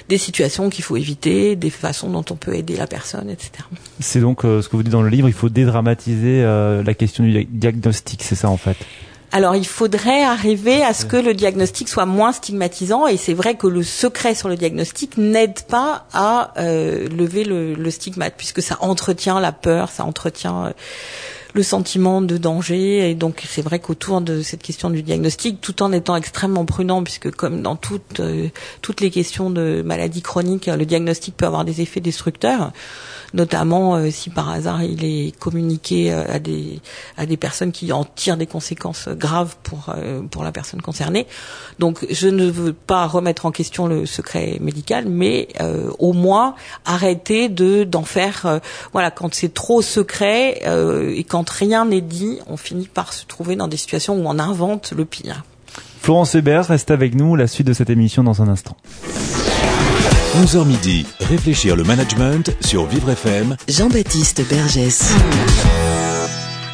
des 0.09 0.17
situations 0.17 0.69
qu'il 0.69 0.83
faut 0.83 0.97
éviter, 0.97 1.55
des 1.55 1.69
façons 1.69 2.09
dont 2.09 2.25
on 2.29 2.35
peut 2.35 2.55
aider 2.55 2.75
la 2.75 2.87
personne, 2.87 3.29
etc. 3.29 3.51
C'est 3.99 4.21
donc 4.21 4.41
ce 4.41 4.67
que 4.67 4.75
vous 4.75 4.83
dites 4.83 4.91
dans 4.91 5.01
le 5.01 5.09
livre, 5.09 5.27
il 5.27 5.33
faut 5.33 5.49
dédramatiser 5.49 6.14
euh, 6.23 6.83
la 6.83 6.93
question 6.93 7.23
du 7.23 7.45
diagnostic, 7.45 8.23
c'est 8.23 8.35
ça 8.35 8.49
en 8.49 8.57
fait? 8.57 8.77
Alors 9.31 9.55
il 9.55 9.67
faudrait 9.67 10.23
arriver 10.23 10.81
à 10.83 10.93
ce 10.93 11.05
que 11.05 11.17
le 11.17 11.33
diagnostic 11.33 11.89
soit 11.89 12.05
moins 12.05 12.31
stigmatisant 12.31 13.05
et 13.05 13.17
c'est 13.17 13.33
vrai 13.33 13.55
que 13.55 13.67
le 13.67 13.83
secret 13.83 14.33
sur 14.33 14.47
le 14.47 14.55
diagnostic 14.55 15.17
n'aide 15.17 15.63
pas 15.63 16.07
à 16.13 16.53
euh, 16.57 17.09
lever 17.09 17.43
le, 17.43 17.73
le, 17.73 17.91
stigmate 17.91 18.35
puisque 18.37 18.61
ça 18.61 18.77
entretient 18.79 19.41
la 19.41 19.51
peur, 19.51 19.89
ça 19.89 20.05
entretient 20.05 20.67
euh, 20.67 20.71
le 21.55 21.63
sentiment 21.63 22.21
de 22.21 22.37
danger 22.37 23.09
et 23.09 23.15
donc 23.15 23.43
c'est 23.47 23.61
vrai 23.61 23.79
qu'autour 23.79 24.19
de 24.19 24.41
cette 24.41 24.61
question 24.61 24.89
du 24.89 25.01
diagnostic, 25.03 25.61
tout 25.61 25.81
en 25.81 25.93
étant 25.93 26.15
extrêmement 26.17 26.65
prudent 26.65 27.01
puisque 27.01 27.31
comme 27.31 27.61
dans 27.61 27.77
toutes 27.77 28.21
toutes 28.81 29.01
les 29.01 29.09
questions 29.09 29.49
de 29.49 29.81
maladies 29.83 30.21
chroniques, 30.21 30.67
le 30.67 30.85
diagnostic 30.85 31.37
peut 31.37 31.45
avoir 31.45 31.63
des 31.63 31.81
effets 31.81 32.01
destructeurs 32.01 32.73
notamment 33.35 33.95
euh, 33.95 34.09
si 34.09 34.29
par 34.29 34.49
hasard 34.49 34.83
il 34.83 35.03
est 35.03 35.37
communiqué 35.37 36.11
euh, 36.11 36.23
à 36.27 36.39
des 36.39 36.79
à 37.17 37.25
des 37.25 37.37
personnes 37.37 37.71
qui 37.71 37.91
en 37.91 38.03
tirent 38.03 38.37
des 38.37 38.47
conséquences 38.47 39.09
graves 39.09 39.55
pour 39.63 39.89
euh, 39.89 40.21
pour 40.23 40.43
la 40.43 40.51
personne 40.51 40.81
concernée. 40.81 41.27
Donc 41.79 42.05
je 42.09 42.27
ne 42.27 42.49
veux 42.49 42.73
pas 42.73 43.05
remettre 43.05 43.45
en 43.45 43.51
question 43.51 43.87
le 43.87 44.05
secret 44.05 44.57
médical, 44.61 45.05
mais 45.07 45.47
au 45.99 46.13
moins 46.13 46.55
arrêter 46.85 47.49
de 47.49 47.83
d'en 47.83 48.03
faire 48.03 48.61
voilà 48.93 49.11
quand 49.11 49.33
c'est 49.33 49.53
trop 49.53 49.81
secret 49.81 50.61
et 51.15 51.23
quand 51.23 51.44
rien 51.49 51.85
n'est 51.85 52.01
dit, 52.01 52.39
on 52.47 52.57
finit 52.57 52.87
par 52.87 53.13
se 53.13 53.25
trouver 53.25 53.55
dans 53.55 53.67
des 53.67 53.77
situations 53.77 54.15
où 54.15 54.23
on 54.25 54.39
invente 54.39 54.93
le 54.95 55.05
pire. 55.05 55.43
Florence 56.01 56.35
Hébert 56.35 56.67
reste 56.67 56.91
avec 56.91 57.15
nous. 57.15 57.35
La 57.35 57.47
suite 57.47 57.67
de 57.67 57.73
cette 57.73 57.89
émission 57.89 58.23
dans 58.23 58.41
un 58.41 58.47
instant. 58.47 58.77
11h 60.35 60.65
midi, 60.65 61.05
réfléchir 61.21 61.75
le 61.75 61.83
management 61.83 62.55
sur 62.61 62.85
Vivre 62.85 63.09
FM. 63.09 63.55
Jean-Baptiste 63.67 64.47
Bergès. 64.47 65.13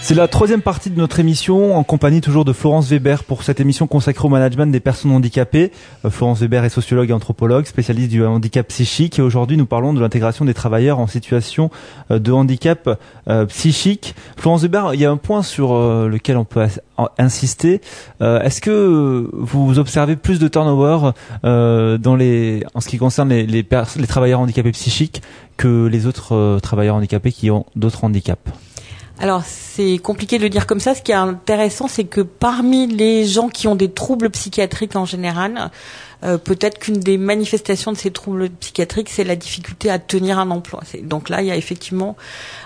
C'est 0.03 0.15
la 0.15 0.27
troisième 0.27 0.63
partie 0.63 0.89
de 0.89 0.97
notre 0.97 1.19
émission 1.19 1.77
en 1.77 1.83
compagnie 1.83 2.21
toujours 2.21 2.43
de 2.43 2.53
Florence 2.53 2.89
Weber 2.89 3.23
pour 3.23 3.43
cette 3.43 3.59
émission 3.59 3.85
consacrée 3.85 4.25
au 4.25 4.29
management 4.29 4.71
des 4.71 4.79
personnes 4.79 5.11
handicapées. 5.11 5.71
Euh, 6.05 6.09
Florence 6.09 6.39
Weber 6.39 6.65
est 6.65 6.69
sociologue 6.69 7.11
et 7.11 7.13
anthropologue, 7.13 7.65
spécialiste 7.67 8.09
du 8.09 8.25
handicap 8.25 8.67
psychique 8.67 9.19
et 9.19 9.21
aujourd'hui 9.21 9.57
nous 9.57 9.67
parlons 9.67 9.93
de 9.93 10.01
l'intégration 10.01 10.43
des 10.43 10.55
travailleurs 10.55 10.97
en 10.97 11.05
situation 11.05 11.69
euh, 12.09 12.17
de 12.17 12.31
handicap 12.31 12.99
euh, 13.27 13.45
psychique. 13.45 14.15
Florence 14.37 14.63
Weber, 14.63 14.95
il 14.95 15.01
y 15.01 15.05
a 15.05 15.11
un 15.11 15.17
point 15.17 15.43
sur 15.43 15.73
lequel 15.77 16.35
on 16.37 16.45
peut 16.45 16.65
insister. 17.19 17.79
Est-ce 18.19 18.59
que 18.59 19.29
vous 19.31 19.77
observez 19.77 20.15
plus 20.15 20.39
de 20.39 20.47
turnover 20.47 21.11
dans 21.43 22.15
les, 22.17 22.63
en 22.73 22.81
ce 22.81 22.89
qui 22.89 22.97
concerne 22.97 23.29
les, 23.29 23.45
les, 23.45 23.65
les 23.97 24.07
travailleurs 24.07 24.39
handicapés 24.39 24.71
psychiques 24.71 25.21
que 25.57 25.85
les 25.85 26.07
autres 26.07 26.59
travailleurs 26.61 26.95
handicapés 26.95 27.31
qui 27.31 27.51
ont 27.51 27.65
d'autres 27.75 28.03
handicaps? 28.03 28.41
Alors 29.21 29.43
c'est 29.45 29.99
compliqué 29.99 30.39
de 30.39 30.43
le 30.43 30.49
dire 30.49 30.65
comme 30.65 30.79
ça. 30.79 30.95
Ce 30.95 31.03
qui 31.03 31.11
est 31.11 31.15
intéressant, 31.15 31.87
c'est 31.87 32.05
que 32.05 32.21
parmi 32.21 32.87
les 32.87 33.27
gens 33.27 33.49
qui 33.49 33.67
ont 33.67 33.75
des 33.75 33.91
troubles 33.91 34.31
psychiatriques 34.31 34.95
en 34.95 35.05
général, 35.05 35.69
euh, 36.23 36.39
peut-être 36.39 36.79
qu'une 36.79 36.99
des 36.99 37.19
manifestations 37.19 37.91
de 37.91 37.97
ces 37.97 38.09
troubles 38.09 38.49
psychiatriques, 38.49 39.09
c'est 39.09 39.23
la 39.23 39.35
difficulté 39.35 39.91
à 39.91 39.99
tenir 39.99 40.39
un 40.39 40.49
emploi. 40.49 40.81
Donc 41.03 41.29
là, 41.29 41.43
il 41.43 41.47
y 41.47 41.51
a 41.51 41.55
effectivement 41.55 42.17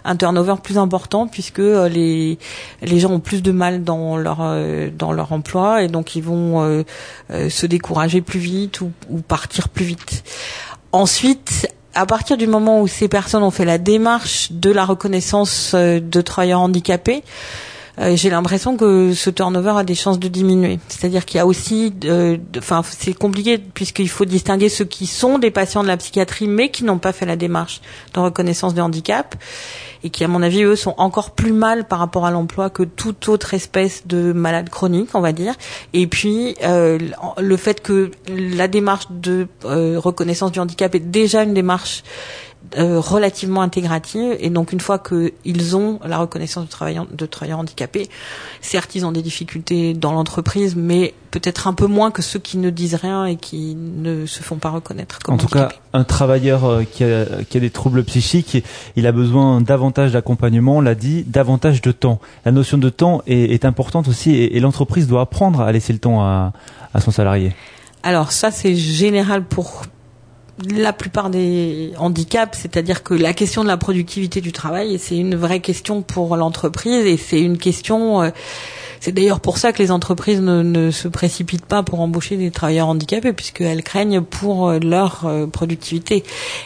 un 0.05 0.15
turnover 0.15 0.55
plus 0.63 0.77
important 0.77 1.27
puisque 1.27 1.59
euh, 1.59 1.89
les 1.89 2.39
les 2.81 2.99
gens 3.01 3.11
ont 3.11 3.19
plus 3.19 3.43
de 3.43 3.51
mal 3.51 3.83
dans 3.83 4.15
leur 4.15 4.37
euh, 4.39 4.89
dans 4.97 5.11
leur 5.11 5.33
emploi 5.33 5.83
et 5.83 5.89
donc 5.89 6.15
ils 6.15 6.23
vont 6.23 6.85
se 7.29 7.65
décourager 7.65 8.21
plus 8.21 8.39
vite 8.39 8.79
ou 8.79 8.91
partir 9.27 9.67
plus 9.67 9.83
vite. 9.83 10.23
Ensuite, 10.93 11.67
à 11.95 12.05
partir 12.05 12.37
du 12.37 12.45
moment 12.45 12.81
où 12.81 12.87
ces 12.87 13.07
personnes 13.07 13.43
ont 13.43 13.51
fait 13.51 13.65
la 13.65 13.77
démarche 13.77 14.51
de 14.51 14.69
la 14.69 14.85
reconnaissance 14.85 15.71
euh, 15.73 15.99
de 15.99 16.21
travailleurs 16.21 16.59
handicapés, 16.59 17.23
j'ai 17.97 18.29
l'impression 18.29 18.77
que 18.77 19.13
ce 19.13 19.29
turnover 19.29 19.73
a 19.77 19.83
des 19.83 19.95
chances 19.95 20.19
de 20.19 20.27
diminuer. 20.27 20.79
C'est-à-dire 20.87 21.25
qu'il 21.25 21.37
y 21.37 21.41
a 21.41 21.45
aussi, 21.45 21.93
enfin, 22.57 22.81
c'est 22.83 23.13
compliqué 23.13 23.57
puisqu'il 23.57 24.09
faut 24.09 24.25
distinguer 24.25 24.69
ceux 24.69 24.85
qui 24.85 25.07
sont 25.07 25.39
des 25.39 25.51
patients 25.51 25.83
de 25.83 25.87
la 25.87 25.97
psychiatrie 25.97 26.47
mais 26.47 26.69
qui 26.69 26.83
n'ont 26.83 26.97
pas 26.97 27.13
fait 27.13 27.25
la 27.25 27.35
démarche 27.35 27.81
de 28.13 28.19
reconnaissance 28.19 28.73
de 28.73 28.81
handicap 28.81 29.35
et 30.05 30.11
qui, 30.11 30.23
à 30.23 30.27
mon 30.27 30.43
avis, 30.43 30.61
eux, 30.61 30.75
sont 30.75 30.93
encore 30.97 31.31
plus 31.31 31.51
mal 31.51 31.87
par 31.87 31.97
rapport 31.97 32.27
à 32.27 32.31
l'emploi 32.31 32.69
que 32.69 32.83
toute 32.83 33.27
autre 33.27 33.55
espèce 33.55 34.05
de 34.05 34.33
malade 34.33 34.69
chronique, 34.69 35.09
on 35.15 35.19
va 35.19 35.31
dire. 35.31 35.55
Et 35.93 36.05
puis, 36.05 36.55
euh, 36.63 36.99
le 37.39 37.57
fait 37.57 37.81
que 37.81 38.11
la 38.29 38.67
démarche 38.67 39.07
de 39.09 39.47
euh, 39.65 39.99
reconnaissance 39.99 40.51
du 40.51 40.59
handicap 40.59 40.93
est 40.93 40.99
déjà 40.99 41.41
une 41.41 41.55
démarche 41.55 42.03
euh, 42.77 42.99
relativement 42.99 43.61
intégrative 43.61 44.35
et 44.39 44.49
donc 44.49 44.71
une 44.73 44.79
fois 44.79 44.99
qu'ils 44.99 45.75
ont 45.75 45.99
la 46.05 46.17
reconnaissance 46.17 46.65
de 46.65 46.69
travailleurs, 46.69 47.07
de 47.11 47.25
travailleurs 47.25 47.59
handicapés, 47.59 48.09
certes 48.61 48.95
ils 48.95 49.05
ont 49.05 49.11
des 49.11 49.21
difficultés 49.21 49.93
dans 49.93 50.11
l'entreprise, 50.11 50.75
mais 50.75 51.13
peut-être 51.31 51.67
un 51.67 51.73
peu 51.73 51.87
moins 51.87 52.11
que 52.11 52.21
ceux 52.21 52.39
qui 52.39 52.57
ne 52.57 52.69
disent 52.69 52.95
rien 52.95 53.25
et 53.25 53.35
qui 53.35 53.75
ne 53.75 54.25
se 54.25 54.41
font 54.41 54.55
pas 54.57 54.69
reconnaître. 54.69 55.19
Comme 55.19 55.35
en 55.35 55.37
tout 55.37 55.47
cas, 55.47 55.69
un 55.93 56.03
travailleur 56.03 56.65
euh, 56.65 56.83
qui 56.83 57.03
a, 57.03 57.25
qui 57.49 57.57
a 57.57 57.59
des 57.59 57.69
troubles 57.69 58.03
psychiques, 58.03 58.63
il 58.95 59.07
a 59.07 59.11
besoin 59.11 59.61
davantage 59.61 60.11
d'accompagnement, 60.11 60.77
on 60.77 60.81
l'a 60.81 60.95
dit, 60.95 61.23
davantage 61.23 61.81
de 61.81 61.91
temps. 61.91 62.19
La 62.45 62.51
notion 62.51 62.77
de 62.77 62.89
temps 62.89 63.21
est, 63.27 63.53
est 63.53 63.65
importante 63.65 64.07
aussi 64.07 64.31
et, 64.31 64.57
et 64.57 64.59
l'entreprise 64.59 65.07
doit 65.07 65.21
apprendre 65.21 65.61
à 65.61 65.71
laisser 65.71 65.93
le 65.93 65.99
temps 65.99 66.21
à, 66.21 66.53
à 66.93 67.01
son 67.01 67.11
salarié. 67.11 67.53
Alors 68.03 68.31
ça 68.31 68.51
c'est 68.51 68.75
général 68.75 69.43
pour 69.43 69.81
la 70.63 70.93
plupart 70.93 71.29
des 71.29 71.91
handicaps, 71.97 72.57
c'est-à-dire 72.57 73.03
que 73.03 73.13
la 73.13 73.33
question 73.33 73.63
de 73.63 73.67
la 73.67 73.77
productivité 73.77 74.41
du 74.41 74.51
travail, 74.51 74.97
c'est 74.99 75.17
une 75.17 75.35
vraie 75.35 75.59
question 75.59 76.01
pour 76.01 76.35
l'entreprise 76.37 77.05
et 77.05 77.17
c'est 77.17 77.41
une 77.41 77.57
question. 77.57 78.21
Euh, 78.21 78.29
c'est 79.01 79.11
d'ailleurs 79.11 79.41
pour 79.41 79.57
ça 79.57 79.73
que 79.73 79.83
les 79.83 79.91
entreprises 79.91 80.41
ne, 80.41 80.89
se 80.91 81.07
précipitent 81.07 81.65
pas 81.65 81.83
pour 81.83 81.99
embaucher 81.99 82.37
des 82.37 82.51
travailleurs 82.51 82.87
handicapés, 82.87 83.33
puisqu'elles 83.33 83.83
craignent 83.83 84.21
pour 84.21 84.69
euh, 84.69 84.79
leur 84.79 85.25
euh, 85.25 85.45
productivité. 85.45 86.23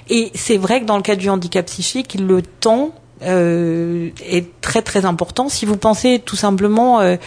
Et 0.10 0.32
c'est 0.36 0.58
vrai 0.58 0.82
que 0.82 0.86
dans 0.86 0.98
le 0.98 1.04
cas 1.04 1.16
du 1.16 1.30
handicap 1.30 1.66
psychique, 1.66 2.16
le 2.20 2.42
temps 2.42 2.92
est 3.22 4.62
très 4.62 4.82
très 4.82 5.04
important. 5.04 5.50
Si 5.50 5.66
vous 5.66 5.76
pensez 5.76 6.22
tout 6.24 6.38
simplement 6.38 7.02
euh, 7.02 7.18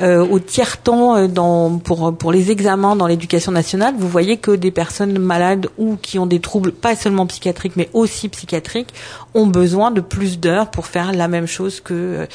au 0.00 0.38
tiers 0.38 0.80
temps 0.82 1.16
euh, 1.16 1.78
pour, 1.84 2.16
pour 2.16 2.32
les 2.32 2.50
examens 2.50 2.96
dans 2.96 3.06
l'éducation 3.06 3.52
nationale, 3.52 3.94
vous 3.98 4.08
voyez 4.08 4.36
que 4.38 4.50
des 4.52 4.70
personnes 4.70 5.18
malades 5.18 5.68
ou 5.78 5.96
qui 5.96 6.18
ont 6.18 6.26
des 6.26 6.40
troubles, 6.40 6.72
pas 6.72 6.96
seulement 6.96 7.26
psychiatriques, 7.26 7.74
mais 7.76 7.88
aussi 7.92 8.28
psychiatriques, 8.28 8.94
ont 9.34 9.46
besoin 9.46 9.90
de 9.90 10.00
plus 10.00 10.38
d'heures 10.38 10.70
pour 10.70 10.86
faire 10.86 11.12
la 11.12 11.28
même 11.28 11.46
chose 11.46 11.80
que 11.80 12.26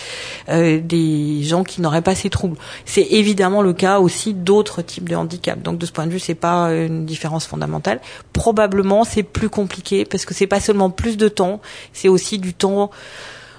euh, 0.50 0.80
des 0.84 1.44
gens 1.44 1.64
qui 1.64 1.82
n'auraient 1.82 2.02
pas 2.02 2.16
ces 2.16 2.30
troubles. 2.30 2.58
C'est 2.86 3.08
évidemment 3.12 3.62
le 3.62 3.74
cas 3.74 4.00
aussi 4.00 4.34
d'autres 4.34 4.82
types 4.82 5.10
de 5.10 5.16
handicaps. 5.16 5.62
Donc 5.62 5.78
de 5.78 5.86
ce 5.86 5.92
point 5.92 6.06
de 6.06 6.12
vue, 6.12 6.20
c'est 6.20 6.36
pas 6.36 6.70
une 6.72 7.06
différence 7.06 7.46
fondamentale. 7.46 8.00
Probablement, 8.34 9.04
c'est 9.04 9.24
plus 9.24 9.50
compliqué 9.50 10.06
parce 10.06 10.26
que 10.26 10.34
c'est 10.34 10.48
pas 10.48 10.60
seulement 10.60 10.90
plus 10.90 11.18
de 11.18 11.28
temps, 11.28 11.60
c'est 11.94 12.10
aussi 12.10 12.38
du 12.38 12.54
temps 12.54 12.92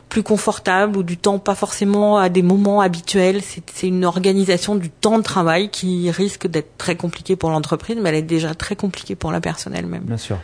plus 0.09 0.23
confortable 0.23 0.97
ou 0.97 1.03
du 1.03 1.17
temps 1.17 1.39
pas 1.39 1.55
forcément 1.55 2.19
à 2.19 2.29
des 2.29 2.43
moments 2.43 2.81
habituels. 2.81 3.41
C'est 3.43 3.87
une 3.87 4.05
organisation 4.05 4.75
du 4.75 4.91
temps 4.91 5.19
de 5.19 5.23
travail 5.23 5.71
qui 5.71 6.11
risque 6.11 6.47
d'être 6.47 6.77
très 6.79 6.97
compliquée 6.97 7.37
pour 7.37 7.51
l'entreprise, 7.51 7.99
mais 8.01 8.11
elle 8.11 8.17
est 8.17 8.23
déjà 8.23 8.55
très 8.55 8.77
compliquée 8.77 9.15
pour 9.15 9.33
la 9.33 9.41
personne 9.41 9.75
elle-même. 9.75 10.05
Bien 10.05 10.17
sûr. 10.17 10.39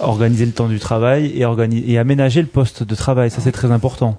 Organiser 0.00 0.46
le 0.46 0.52
temps 0.52 0.68
du 0.68 0.78
travail 0.78 1.26
et, 1.26 1.44
et 1.90 1.98
aménager 1.98 2.40
le 2.40 2.46
poste 2.46 2.82
de 2.82 2.94
travail, 2.94 3.30
ça 3.30 3.40
c'est 3.40 3.52
très 3.52 3.70
important. 3.70 4.18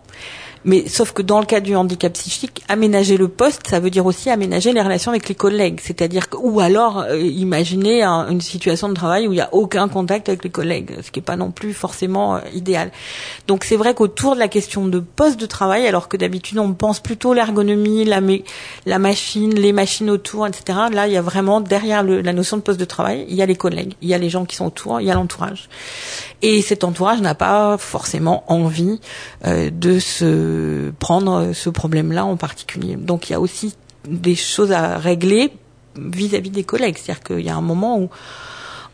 Mais 0.67 0.85
sauf 0.89 1.13
que 1.13 1.21
dans 1.21 1.39
le 1.39 1.45
cas 1.45 1.61
du 1.61 1.77
handicap 1.77 2.11
psychique, 2.11 2.61
aménager 2.67 3.15
le 3.15 3.29
poste, 3.29 3.67
ça 3.69 3.79
veut 3.79 3.89
dire 3.89 4.05
aussi 4.05 4.29
aménager 4.29 4.73
les 4.73 4.81
relations 4.81 5.11
avec 5.11 5.29
les 5.29 5.35
collègues. 5.35 5.79
C'est-à-dire 5.81 6.25
ou 6.37 6.59
alors 6.59 6.99
euh, 6.99 7.17
imaginer 7.17 8.03
une 8.03 8.41
situation 8.41 8.89
de 8.89 8.93
travail 8.93 9.29
où 9.29 9.31
il 9.31 9.37
n'y 9.37 9.41
a 9.41 9.47
aucun 9.53 9.87
contact 9.87 10.27
avec 10.27 10.43
les 10.43 10.49
collègues, 10.49 10.97
ce 11.01 11.09
qui 11.09 11.19
n'est 11.19 11.23
pas 11.23 11.37
non 11.37 11.51
plus 11.51 11.73
forcément 11.73 12.35
euh, 12.35 12.39
idéal. 12.53 12.91
Donc 13.47 13.63
c'est 13.63 13.77
vrai 13.77 13.93
qu'autour 13.93 14.35
de 14.35 14.39
la 14.39 14.49
question 14.49 14.87
de 14.87 14.99
poste 14.99 15.39
de 15.39 15.45
travail, 15.45 15.87
alors 15.87 16.09
que 16.09 16.17
d'habitude 16.17 16.59
on 16.59 16.73
pense 16.73 16.99
plutôt 16.99 17.33
l'ergonomie, 17.33 18.03
la, 18.03 18.99
machine, 18.99 19.55
les 19.55 19.71
machines 19.71 20.09
autour, 20.09 20.47
etc. 20.47 20.79
Là, 20.91 21.07
il 21.07 21.13
y 21.13 21.17
a 21.17 21.21
vraiment 21.21 21.61
derrière 21.61 22.03
la 22.03 22.33
notion 22.33 22.57
de 22.57 22.61
poste 22.61 22.79
de 22.79 22.85
travail, 22.85 23.25
il 23.29 23.35
y 23.35 23.41
a 23.41 23.45
les 23.45 23.55
collègues, 23.55 23.93
il 24.01 24.09
y 24.09 24.13
a 24.13 24.17
les 24.17 24.29
gens 24.29 24.43
qui 24.43 24.57
sont 24.57 24.65
autour, 24.65 24.99
il 24.99 25.07
y 25.07 25.11
a 25.11 25.13
l'entourage. 25.13 25.69
Et 26.41 26.61
cet 26.61 26.83
entourage 26.83 27.21
n'a 27.21 27.35
pas 27.35 27.77
forcément 27.77 28.43
envie 28.51 28.99
euh, 29.45 29.69
de 29.71 29.97
se 29.97 30.56
prendre 30.99 31.53
ce 31.53 31.69
problème-là 31.69 32.25
en 32.25 32.37
particulier. 32.37 32.95
Donc 32.95 33.29
il 33.29 33.33
y 33.33 33.35
a 33.35 33.39
aussi 33.39 33.75
des 34.07 34.35
choses 34.35 34.71
à 34.71 34.97
régler 34.97 35.51
vis-à-vis 35.97 36.49
des 36.49 36.63
collègues. 36.63 36.97
C'est-à-dire 36.97 37.23
qu'il 37.23 37.45
y 37.45 37.49
a 37.49 37.55
un 37.55 37.61
moment 37.61 37.99
où 37.99 38.09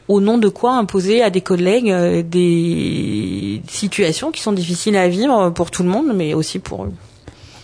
au 0.07 0.19
nom 0.19 0.37
de 0.37 0.49
quoi 0.49 0.75
imposer 0.75 1.21
à 1.21 1.29
des 1.29 1.41
collègues 1.41 1.89
euh, 1.89 2.23
des 2.23 3.61
situations 3.67 4.31
qui 4.31 4.41
sont 4.41 4.51
difficiles 4.51 4.97
à 4.97 5.07
vivre 5.07 5.49
pour 5.51 5.71
tout 5.71 5.83
le 5.83 5.89
monde, 5.89 6.11
mais 6.13 6.33
aussi 6.33 6.59
pour 6.59 6.85
eux 6.85 6.93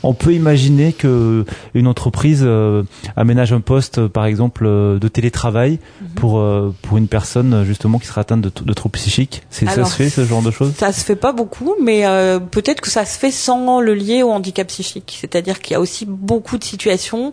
on 0.04 0.14
peut 0.14 0.34
imaginer 0.34 0.94
que 0.94 1.46
une 1.74 1.88
entreprise 1.88 2.42
euh, 2.44 2.84
aménage 3.16 3.54
un 3.54 3.60
poste, 3.60 4.08
par 4.08 4.26
exemple, 4.26 4.66
euh, 4.66 5.00
de 5.00 5.08
télétravail 5.08 5.80
mhm. 6.02 6.08
pour 6.16 6.40
euh, 6.40 6.74
pour 6.82 6.98
une 6.98 7.08
personne 7.08 7.64
justement 7.66 8.00
qui 8.00 8.08
sera 8.08 8.22
atteinte 8.22 8.42
de, 8.42 8.52
de 8.64 8.74
troubles 8.74 8.94
psychiques. 8.94 9.44
C'est 9.50 9.68
ça 9.68 9.86
se 9.86 9.96
fait 9.96 10.10
ce 10.10 10.26
genre 10.26 10.42
de 10.42 10.52
choses? 10.52 10.74
Ça 10.78 10.92
se 10.94 11.04
fait 11.04 11.16
pas 11.16 11.32
beaucoup, 11.32 11.76
mais 11.82 12.04
peut-être 12.52 12.82
que 12.82 12.90
ça 12.90 13.06
se 13.06 13.18
fait 13.18 13.32
sans 13.32 13.82
le 13.82 13.94
lier 13.94 14.24
au 14.24 14.32
handicap 14.32 14.68
psychique. 14.68 15.18
C'est-à-dire 15.20 15.60
qu'il 15.60 15.74
y 15.74 15.76
a 15.76 15.80
aussi 15.80 16.06
beaucoup 16.06 16.58
de 16.58 16.64
situations 16.64 17.32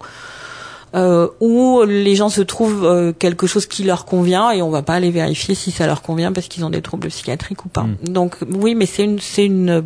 où 0.95 1.83
les 1.87 2.17
gens 2.17 2.31
se 2.31 2.41
trouvent 2.41 3.15
quelque 3.19 3.47
chose 3.47 3.67
qui 3.67 3.85
leur 3.85 4.07
convient 4.07 4.51
et 4.51 4.63
on 4.63 4.71
va 4.71 4.83
pas 4.83 4.95
aller 4.95 5.11
vérifier 5.11 5.55
si 5.55 5.71
ça 5.71 5.87
leur 5.87 6.03
convient 6.03 6.33
parce 6.33 6.49
qu'ils 6.49 6.65
ont 6.65 6.71
des 6.71 6.83
troubles 6.83 7.09
psychiatriques 7.09 7.65
ou 7.65 7.69
pas. 7.69 7.83
Hmm. 7.83 7.97
Donc 8.09 8.37
oui, 8.51 8.75
mais 8.75 8.87
c'est 8.87 9.05
une 9.05 9.19
c'est 9.19 9.45
une 9.45 9.85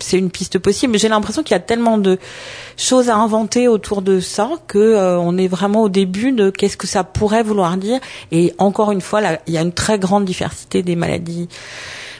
c'est 0.00 0.18
une 0.18 0.30
piste 0.30 0.58
possible. 0.58 0.92
Mais 0.92 0.98
j'ai 0.98 1.08
l'impression 1.08 1.42
qu'il 1.42 1.54
y 1.54 1.56
a 1.56 1.60
tellement 1.60 1.98
de 1.98 2.18
choses 2.76 3.08
à 3.08 3.16
inventer 3.16 3.68
autour 3.68 4.02
de 4.02 4.20
ça 4.20 4.50
que 4.66 4.78
euh, 4.78 5.18
on 5.18 5.36
est 5.38 5.48
vraiment 5.48 5.82
au 5.82 5.88
début 5.88 6.32
de 6.32 6.50
qu'est-ce 6.50 6.76
que 6.76 6.86
ça 6.86 7.04
pourrait 7.04 7.42
vouloir 7.42 7.76
dire. 7.76 8.00
Et 8.32 8.54
encore 8.58 8.92
une 8.92 9.00
fois, 9.00 9.20
il 9.46 9.54
y 9.54 9.58
a 9.58 9.62
une 9.62 9.72
très 9.72 9.98
grande 9.98 10.24
diversité 10.24 10.82
des 10.82 10.96
maladies 10.96 11.48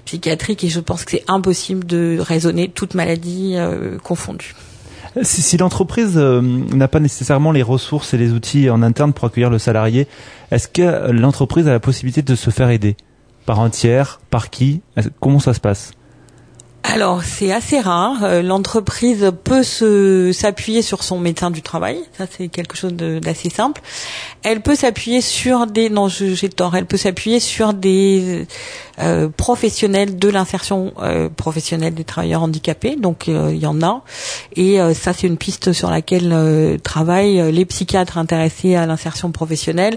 psychiatriques 0.05 0.65
et 0.65 0.69
je 0.69 0.81
pense 0.81 1.05
que 1.05 1.11
c'est 1.13 1.25
impossible 1.29 1.85
de 1.85 2.19
raisonner 2.21 2.69
toutes 2.69 2.95
maladies 2.95 3.55
euh, 3.57 3.99
confondues. 3.99 4.55
Si, 5.23 5.57
l'entreprise 5.57 6.13
euh, 6.17 6.43
n'a 6.43 6.89
pas 6.89 7.01
nécessairement 7.01 7.51
les 7.51 7.63
ressources 7.63 8.13
et 8.13 8.19
les 8.19 8.33
outils 8.33 8.69
en 8.69 8.83
interne 8.83 9.15
pour 9.15 9.25
accueillir 9.25 9.49
le 9.49 9.59
salarié, 9.59 10.09
est-ce 10.51 10.69
que 10.69 11.11
l'entreprise 11.11 11.67
a 11.67 11.73
la 11.73 11.81
possibilité 11.81 12.21
de 12.23 12.35
se 12.35 12.51
faire 12.51 12.69
aider? 12.69 12.97
Par 13.47 13.61
un 13.61 13.71
tiers, 13.71 14.21
par 14.31 14.51
qui? 14.51 14.83
Comment 15.21 15.39
ça 15.39 15.55
se 15.55 15.61
passe? 15.61 15.93
Alors 16.93 17.25
c'est 17.25 17.53
assez 17.53 17.81
rare. 17.81 18.23
Euh, 18.23 18.43
l'entreprise 18.43 19.33
peut 19.45 19.63
se 19.63 20.31
s'appuyer 20.33 20.83
sur 20.83 21.03
son 21.03 21.19
médecin 21.19 21.51
du 21.51 21.61
travail. 21.61 21.99
Ça 22.17 22.27
c'est 22.31 22.49
quelque 22.49 22.77
chose 22.77 22.93
d'assez 22.95 23.51
simple. 23.51 23.83
Elle 24.43 24.61
peut 24.63 24.77
s'appuyer 24.77 25.21
sur 25.21 25.67
des 25.67 25.91
non 25.91 26.09
j'ai 26.09 26.49
tort. 26.49 26.77
Elle 26.77 26.87
peut 26.87 26.97
s'appuyer 26.97 27.41
sur 27.41 27.75
des 27.75 28.47
euh, 28.99 29.29
professionnels 29.29 30.19
de 30.19 30.29
l'insertion 30.29 30.93
euh, 31.03 31.29
professionnelle 31.29 31.95
des 31.95 32.05
travailleurs 32.05 32.43
handicapés. 32.43 32.97
Donc 32.97 33.27
il 33.29 33.57
y 33.57 33.67
en 33.67 33.83
a. 33.83 34.03
Et 34.55 34.79
ça 34.95 35.13
c'est 35.13 35.27
une 35.27 35.37
piste 35.37 35.73
sur 35.73 35.91
laquelle 35.91 36.79
travaillent 36.83 37.53
les 37.53 37.65
psychiatres 37.65 38.19
intéressés 38.19 38.75
à 38.75 38.87
l'insertion 38.87 39.31
professionnelle 39.33 39.97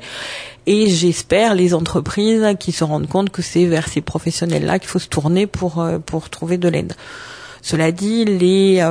et 0.69 0.87
j'espère 0.87 1.55
les 1.55 1.73
entreprises 1.73 2.45
qui 2.59 2.71
se 2.71 2.83
rendent 2.83 3.07
compte 3.07 3.31
que 3.31 3.41
c'est 3.41 3.65
vers 3.65 3.87
ces 3.87 4.01
professionnels-là 4.01 4.77
qu'il 4.77 4.87
faut 4.87 4.99
se 4.99 5.07
tourner 5.07 5.47
pour 5.47 5.79
euh, 5.79 5.97
pour 5.97 6.29
trouver 6.29 6.57
de 6.59 6.69
l'aide. 6.69 6.93
Cela 7.61 7.91
dit, 7.91 8.23
les 8.23 8.81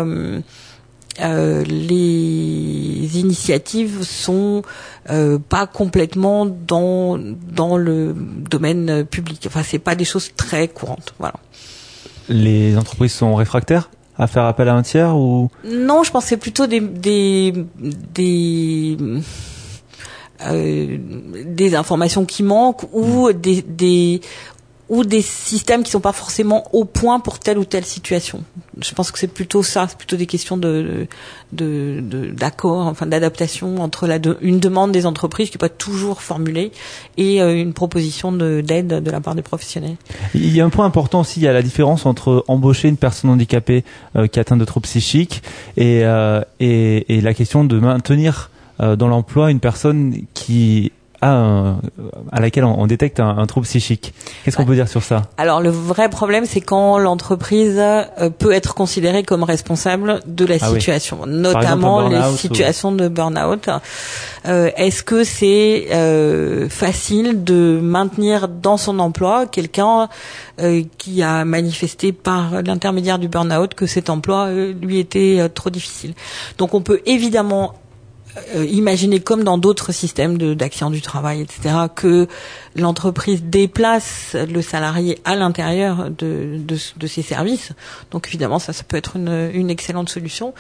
euh, 1.21 1.65
les 1.65 3.19
initiatives 3.19 4.03
sont 4.03 4.63
euh, 5.11 5.39
pas 5.39 5.67
complètement 5.67 6.47
dans 6.47 7.19
dans 7.19 7.77
le 7.77 8.15
domaine 8.15 9.05
public. 9.05 9.45
Enfin, 9.47 9.63
c'est 9.65 9.79
pas 9.79 9.95
des 9.95 10.05
choses 10.05 10.31
très 10.37 10.69
courantes. 10.69 11.15
Voilà. 11.19 11.35
Les 12.29 12.77
entreprises 12.77 13.13
sont 13.13 13.35
réfractaires 13.35 13.91
à 14.19 14.27
faire 14.27 14.45
appel 14.45 14.69
à 14.69 14.75
un 14.75 14.83
tiers 14.83 15.17
ou? 15.17 15.49
Non, 15.65 16.03
je 16.03 16.11
c'est 16.21 16.37
plutôt 16.37 16.67
des 16.67 16.81
des 16.81 17.55
des 18.15 18.97
euh, 20.47 20.99
des 21.47 21.75
informations 21.75 22.25
qui 22.25 22.43
manquent 22.45 22.85
ou 22.93 23.33
des, 23.33 23.63
des 23.63 24.21
ou 24.89 25.05
des 25.05 25.23
systèmes 25.23 25.83
qui 25.83 25.91
sont 25.91 26.01
pas 26.01 26.13
forcément 26.13 26.65
au 26.73 26.85
point 26.85 27.21
pour 27.21 27.39
telle 27.39 27.59
ou 27.59 27.65
telle 27.65 27.85
situation. 27.85 28.43
Je 28.81 28.95
pense 28.95 29.11
que 29.11 29.19
c'est 29.19 29.33
plutôt 29.33 29.63
ça, 29.63 29.87
c'est 29.89 29.99
plutôt 29.99 30.17
des 30.17 30.27
questions 30.27 30.57
de 30.57 31.07
d'accord, 31.53 32.85
de, 32.85 32.91
enfin 32.91 33.07
d'adaptation 33.07 33.83
entre 33.83 34.07
la 34.07 34.19
une 34.41 34.61
demande 34.61 34.93
des 34.93 35.07
entreprises 35.07 35.51
qui 35.51 35.57
n'est 35.57 35.61
pas 35.61 35.69
toujours 35.69 36.23
formulée 36.23 36.73
et 37.17 37.41
euh, 37.41 37.55
une 37.55 37.73
proposition 37.73 38.33
d'aide 38.33 39.03
de, 39.03 39.11
la 39.11 39.21
part 39.21 39.35
des 39.35 39.43
professionnels. 39.43 39.97
Il 40.35 40.55
y 40.55 40.61
a 40.61 40.65
un 40.65 40.71
point 40.71 40.87
important 40.87 41.21
aussi, 41.21 41.41
il 41.41 41.45
y 41.45 41.49
a 41.49 41.53
la 41.53 41.63
différence 41.63 42.07
entre 42.07 42.45
embaucher 42.49 42.89
une 42.89 42.97
personne 42.97 43.31
handicapée 43.31 43.85
euh, 44.17 44.27
qui 44.27 44.41
atteint 44.41 44.57
de 44.57 44.65
troubles 44.65 44.85
psychiques 44.85 45.43
et, 45.77 46.03
et, 46.61 47.17
et 47.17 47.21
la 47.21 47.35
question 47.35 47.65
de 47.65 47.79
maintenir 47.79 48.51
euh, 48.81 48.95
dans 48.95 49.09
l'emploi 49.09 49.51
une 49.51 49.59
personne 49.59 50.23
qui 50.35 50.93
a 51.21 51.77
à 52.33 52.41
laquelle 52.41 52.65
on, 52.65 52.87
détecte 52.87 53.21
un, 53.21 53.47
trouble 53.47 53.67
psychique. 53.67 54.15
Qu'est-ce 54.45 54.57
qu'on 54.57 54.65
peut 54.65 54.75
dire 54.75 54.89
sur 54.89 55.03
ça? 55.03 55.23
Alors 55.37 55.61
le 55.61 55.71
vrai 55.71 56.09
problème, 56.09 56.45
c'est 56.47 56.61
quand 56.61 56.99
l'entreprise 56.99 57.77
euh, 57.79 58.31
peut 58.31 58.53
être 58.53 58.75
considérée 58.75 59.23
comme 59.23 59.43
responsable 59.43 60.21
de 60.27 60.45
la 60.45 60.57
ah 60.61 60.69
situation, 60.69 61.27
notamment 61.27 62.09
les 62.09 62.37
situations 62.37 62.93
de 62.93 63.09
burn-out. 63.09 63.69
Euh, 64.47 64.71
Est-ce 64.77 65.03
que 65.03 65.25
c'est 65.25 65.89
euh, 65.93 66.69
facile 66.69 67.45
de 67.45 67.79
maintenir 67.83 68.49
dans 68.49 68.77
son 68.77 68.99
emploi 68.99 69.47
quelqu'un 69.47 70.09
euh, 70.61 70.83
qui 70.99 71.23
a 71.23 71.45
manifesté 71.45 72.13
par 72.13 72.63
l'intermédiaire 72.63 73.19
du 73.19 73.29
burn-out 73.29 73.75
que 73.75 73.87
cet 73.87 74.11
emploi 74.11 74.51
lui 74.51 74.99
était 74.99 75.49
trop 75.55 75.71
difficile? 75.71 76.15
Donc 76.59 76.75
on 76.75 76.81
peut 76.81 77.01
évidemment 77.07 77.75
euh, 78.55 78.65
imaginer 78.67 79.21
comme 79.21 79.45
dans 79.45 79.59
d'autres 79.59 79.93
systèmes 79.93 80.39
d'action 80.55 80.91
du 80.91 81.03
travail, 81.03 81.41
etc., 81.41 81.75
que 81.95 82.27
l'entreprise 82.77 83.43
déplace 83.43 84.35
le 84.35 84.63
salarié 84.63 85.19
à 85.25 85.37
l'intérieur 85.37 86.11
de, 86.11 86.61
ses 87.07 87.23
services. 87.23 87.73
Donc 88.11 88.29
évidemment, 88.29 88.59
ça, 88.59 88.73
peut 88.87 88.97
être 88.97 89.17
une, 89.17 89.71
excellente 89.71 90.09
solution, 90.09 90.55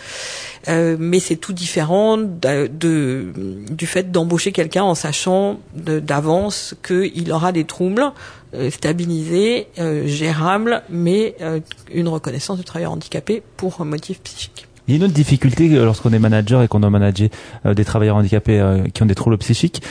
euh, 0.68 0.96
mais 0.98 1.20
c'est 1.20 1.36
tout 1.36 1.52
différent 1.52 2.18
du 2.18 3.86
fait 3.86 4.10
d'embaucher 4.10 4.52
quelqu'un 4.52 4.82
en 4.82 4.94
sachant 4.94 5.60
d'avance 5.74 6.74
qu'il 6.82 7.30
aura 7.32 7.52
des 7.52 7.64
troubles 7.64 8.12
euh, 8.54 8.70
stabilisés, 8.70 9.68
euh, 9.78 10.06
gérables, 10.06 10.82
mais 10.88 11.34
euh, 11.42 11.60
une 11.92 12.08
reconnaissance 12.08 12.56
du 12.56 12.64
travailleur 12.64 12.92
handicapé 12.92 13.42
pour 13.58 13.84
motif 13.84 14.22
psychique. 14.22 14.67
Il 14.88 14.92
y 14.92 14.94
a 14.94 14.96
une 14.96 15.04
autre 15.04 15.14
difficulté 15.14 15.70
euh, 15.76 15.84
lorsqu'on 15.84 16.12
est 16.14 16.18
manager 16.18 16.62
et 16.62 16.68
qu'on 16.68 16.80
doit 16.80 16.88
manager 16.88 17.28
euh, 17.66 17.74
des 17.74 17.84
travailleurs 17.84 18.16
handicapés 18.16 18.58
euh, 18.58 18.84
qui 18.88 19.02
ont 19.02 19.06
des 19.06 19.14
troubles 19.14 19.36
psychiques, 19.38 19.82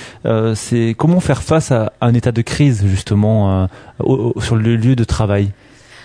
c'est 0.55 0.95
comment 0.97 1.19
faire 1.19 1.43
face 1.43 1.71
à, 1.71 1.93
un 2.01 2.13
état 2.13 2.31
de 2.31 2.41
crise 2.41 2.83
justement 2.86 3.69
sur 4.39 4.55
le 4.55 4.75
lieu 4.75 4.95
de 4.95 5.03
travail? 5.03 5.51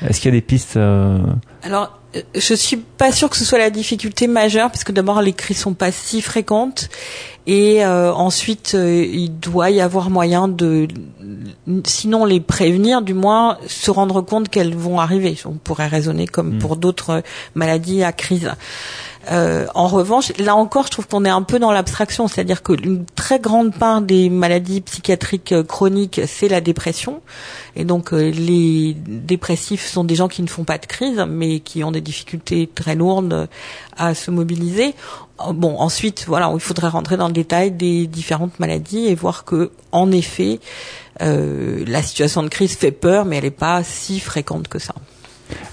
Est-ce 0.07 0.21
qu'il 0.21 0.33
y 0.33 0.37
a 0.37 0.39
des 0.39 0.45
pistes 0.45 0.77
Alors, 0.77 2.02
je 2.35 2.55
suis 2.55 2.77
pas 2.77 3.13
sûre 3.13 3.31
que 3.31 3.37
ce 3.37 3.45
soit 3.45 3.59
la 3.59 3.71
difficulté 3.71 4.27
majeure, 4.27 4.71
parce 4.71 4.85
que 4.85 4.93
d'abord 4.93 5.23
les 5.23 5.33
crises 5.33 5.59
sont 5.59 5.75
pas 5.75 5.93
si 5.93 6.23
fréquentes, 6.23 6.89
et 7.47 7.85
ensuite 7.85 8.75
il 8.75 9.31
doit 9.41 9.71
y 9.71 9.81
avoir 9.81 10.11
moyen 10.11 10.47
de, 10.47 10.87
sinon 11.85 12.25
les 12.25 12.41
prévenir, 12.41 13.03
du 13.03 13.15
moins 13.15 13.59
se 13.67 13.91
rendre 13.91 14.21
compte 14.21 14.49
qu'elles 14.49 14.75
vont 14.75 15.01
arriver. 15.01 15.37
On 15.45 15.55
pourrait 15.55 15.89
raisonner 15.89 16.27
comme 16.27 16.57
hmm. 16.57 16.59
pour 16.59 16.77
d'autres 16.77 17.23
maladies 17.55 18.03
à 18.05 18.13
crise. 18.13 18.51
Euh, 19.31 19.67
en 19.75 19.87
revanche, 19.87 20.33
là 20.39 20.57
encore, 20.57 20.87
je 20.87 20.91
trouve 20.91 21.07
qu'on 21.07 21.25
est 21.25 21.31
un 21.31 21.43
peu 21.43 21.59
dans 21.59 21.71
l'abstraction, 21.71 22.27
c'est-à-dire 22.27 22.63
qu'une 22.63 23.05
très 23.15 23.39
grande 23.39 23.75
part 23.75 24.01
des 24.01 24.29
maladies 24.29 24.81
psychiatriques 24.81 25.53
euh, 25.53 25.63
chroniques, 25.63 26.21
c'est 26.27 26.49
la 26.49 26.61
dépression. 26.61 27.21
Et 27.77 27.85
donc, 27.85 28.13
euh, 28.13 28.31
les 28.31 28.95
dépressifs 28.95 29.87
sont 29.87 30.05
des 30.05 30.15
gens 30.15 30.29
qui 30.29 30.43
ne 30.43 30.49
font 30.49 30.65
pas 30.65 30.79
de 30.79 30.87
crise, 30.87 31.25
mais 31.29 31.61
qui 31.61 31.85
ont 31.85 31.93
des 31.93 32.01
difficultés 32.01 32.69
très 32.75 32.95
lourdes 32.95 33.49
à 33.97 34.15
se 34.15 34.31
mobiliser. 34.31 34.95
Bon, 35.53 35.79
ensuite, 35.79 36.25
voilà, 36.27 36.51
il 36.55 36.61
faudrait 36.61 36.89
rentrer 36.89 37.17
dans 37.17 37.27
le 37.27 37.33
détail 37.33 37.71
des 37.71 38.07
différentes 38.07 38.59
maladies 38.59 39.07
et 39.07 39.15
voir 39.15 39.45
que, 39.45 39.71
en 39.93 40.11
effet, 40.13 40.61
la 41.21 42.03
situation 42.03 42.43
de 42.43 42.49
crise 42.49 42.77
fait 42.77 42.91
peur, 42.93 43.25
mais 43.25 43.37
elle 43.37 43.45
n'est 43.45 43.51
pas 43.51 43.83
si 43.83 44.21
fréquente 44.21 44.69
que 44.69 44.79
ça. 44.79 44.95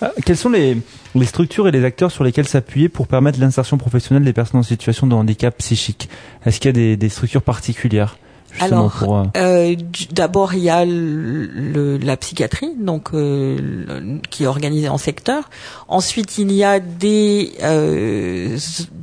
Euh, 0.03 0.09
quelles 0.25 0.37
sont 0.37 0.49
les, 0.49 0.77
structures 1.23 1.67
et 1.67 1.71
les 1.71 1.83
acteurs 1.83 2.11
sur 2.11 2.23
lesquels 2.23 2.47
s'appuyer 2.47 2.89
pour 2.89 3.07
permettre 3.07 3.39
l'insertion 3.39 3.77
professionnelle 3.77 4.23
des 4.23 4.33
personnes 4.33 4.59
en 4.59 4.63
situation 4.63 5.07
de 5.07 5.15
handicap 5.15 5.57
psychique? 5.57 6.09
Est-ce 6.45 6.59
qu'il 6.59 6.77
y 6.77 6.93
a 6.93 6.95
des 6.95 7.09
structures 7.09 7.41
particulières? 7.41 8.17
Alors, 8.59 9.03
euh, 9.03 9.25
euh, 9.37 9.75
d'abord 10.11 10.53
il 10.53 10.61
y 10.61 10.69
a 10.69 10.85
le, 10.85 11.97
la 11.97 12.17
psychiatrie, 12.17 12.73
donc 12.77 13.09
euh, 13.13 14.19
qui 14.29 14.43
est 14.43 14.47
organisée 14.47 14.89
en 14.89 14.97
secteur. 14.97 15.49
Ensuite, 15.87 16.37
il 16.37 16.51
y 16.51 16.63
a 16.63 16.79
des 16.79 17.53